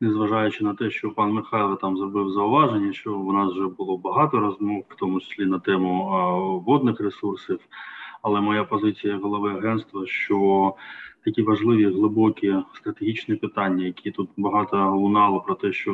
[0.00, 4.40] незважаючи на те, що пан Михайло там зробив зауваження, що у нас вже було багато
[4.40, 7.60] розмов, в тому числі на тему водних ресурсів.
[8.22, 10.74] Але моя позиція голови агентства, що
[11.26, 15.92] такі важливі глибокі стратегічні питання, які тут багато лунало про те, що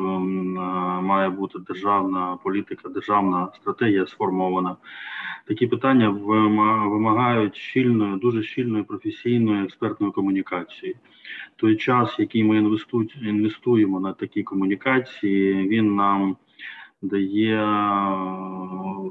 [1.03, 4.75] має бути державна політика, державна стратегія сформована.
[5.47, 10.95] Такі питання вимагають щільної, дуже щільної професійної експертної комунікації.
[11.55, 12.57] Той час, який ми
[13.21, 16.35] інвестуємо на такі комунікації, він нам
[17.01, 17.67] дає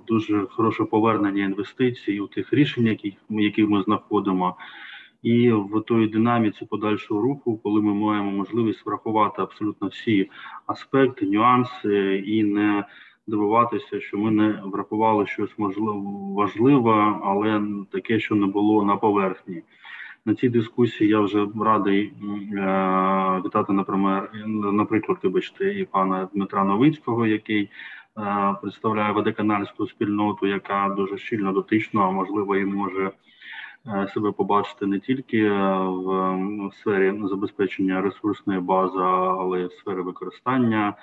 [0.08, 4.56] дуже хороше повернення інвестицій у тих рішень, яких які ми знаходимо.
[5.22, 10.30] І в той динаміці подальшого руху, коли ми маємо можливість врахувати абсолютно всі
[10.66, 12.84] аспекти, нюанси і не
[13.26, 16.00] дивуватися, що ми не врахували щось можливо
[16.34, 17.62] важливе, але
[17.92, 19.62] таке, що не було на поверхні.
[20.24, 22.12] На цій дискусії я вже радий е,
[23.44, 23.72] вітати
[24.72, 27.70] наприклад, вибачте, і пана Дмитра Новицького, який е,
[28.62, 33.10] представляє водоканальську спільноту, яка дуже щільно дотична, а можливо і може.
[33.86, 40.00] Е, себе побачити не тільки е, в сфері забезпечення ресурсної бази, але й в сфері
[40.00, 40.94] використання е,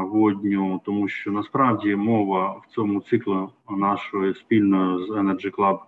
[0.00, 5.78] водню, тому що насправді мова в цьому циклу нашої спільної з Energy Club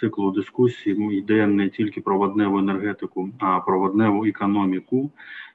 [0.00, 5.10] циклу дискусії йде не тільки про водневу енергетику, а про водневу економіку.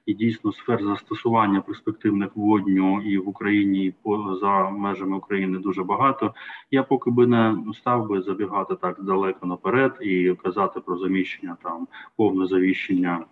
[0.06, 6.34] І дійсно сфер застосування перспективних водню і в Україні, і поза межами України дуже багато.
[6.72, 11.88] Я поки би не став би забігати так далеко наперед і казати про заміщення там
[12.16, 13.26] повне завіщення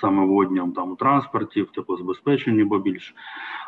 [0.00, 3.14] саме водням там у транспорті, в теплозабезпеченні, бо більш.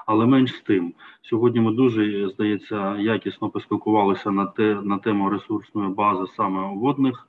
[0.06, 5.88] Але менш з тим, сьогодні ми дуже здається якісно поспілкувалися на те на тему ресурсної
[5.88, 7.28] бази саме водних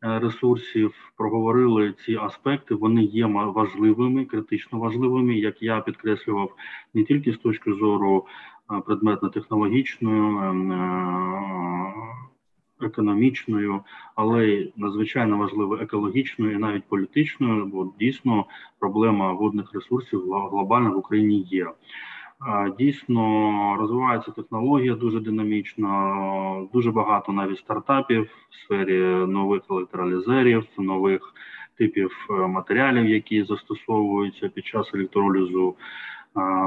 [0.00, 0.94] ресурсів.
[1.16, 2.74] Проговорили ці аспекти.
[2.74, 6.54] Вони є важливими, критично важливими, як я підкреслював,
[6.94, 8.26] не тільки з точки зору
[8.72, 10.18] е, предметно-технологічної.
[10.18, 11.92] Ем, е,
[12.80, 13.80] економічною,
[14.14, 18.44] але й надзвичайно важливо екологічною і навіть політичною, бо дійсно
[18.78, 20.20] проблема водних ресурсів
[20.50, 21.66] глобально в Україні є.
[22.78, 31.34] Дійсно розвивається технологія дуже динамічно, дуже багато навіть стартапів в сфері нових електролізерів, нових
[31.78, 35.76] типів е, матеріалів, які застосовуються під час електролізу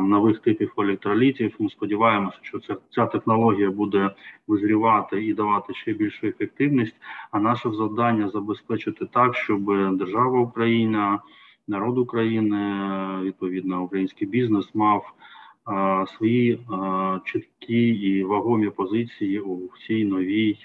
[0.03, 1.55] нових типів електролітів.
[1.59, 4.15] Ми сподіваємося, що ця, ця технологія буде
[4.47, 6.95] визрівати і давати ще більшу ефективність.
[7.31, 9.65] А наше завдання забезпечити так, щоб
[9.97, 11.19] держава Україна,
[11.67, 12.87] народ України,
[13.21, 15.13] відповідно, український бізнес мав.
[16.17, 16.65] Свої
[17.25, 20.57] чіткі і вагомі позиції у цій новій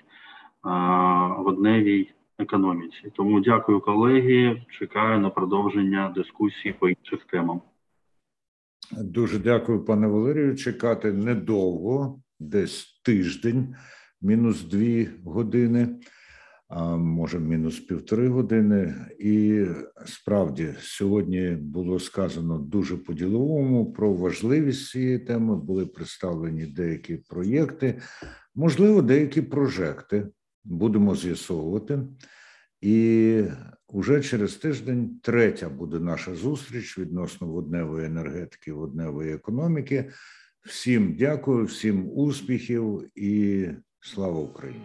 [1.39, 2.09] водневій
[2.39, 3.13] економіці.
[3.17, 4.63] Тому дякую колеги.
[4.71, 7.61] Чекаю на продовження дискусії по інших темам.
[8.93, 10.57] Дуже дякую, пане Валерію.
[10.57, 13.75] Чекати недовго, десь тиждень,
[14.23, 15.89] мінус дві години,
[16.99, 18.95] може мінус півтори години.
[19.19, 19.65] І
[20.07, 25.57] справді сьогодні було сказано дуже по-діловому про важливість цієї теми.
[25.57, 28.01] Були представлені деякі проєкти,
[28.55, 30.29] можливо, деякі прожекти.
[30.65, 31.99] Будемо з'ясовувати.
[32.81, 33.43] І
[33.89, 40.11] Уже через тиждень третя буде наша зустріч відносно водневої енергетики, водневої економіки.
[40.67, 43.69] Всім дякую, всім успіхів і
[44.01, 44.85] слава Україні.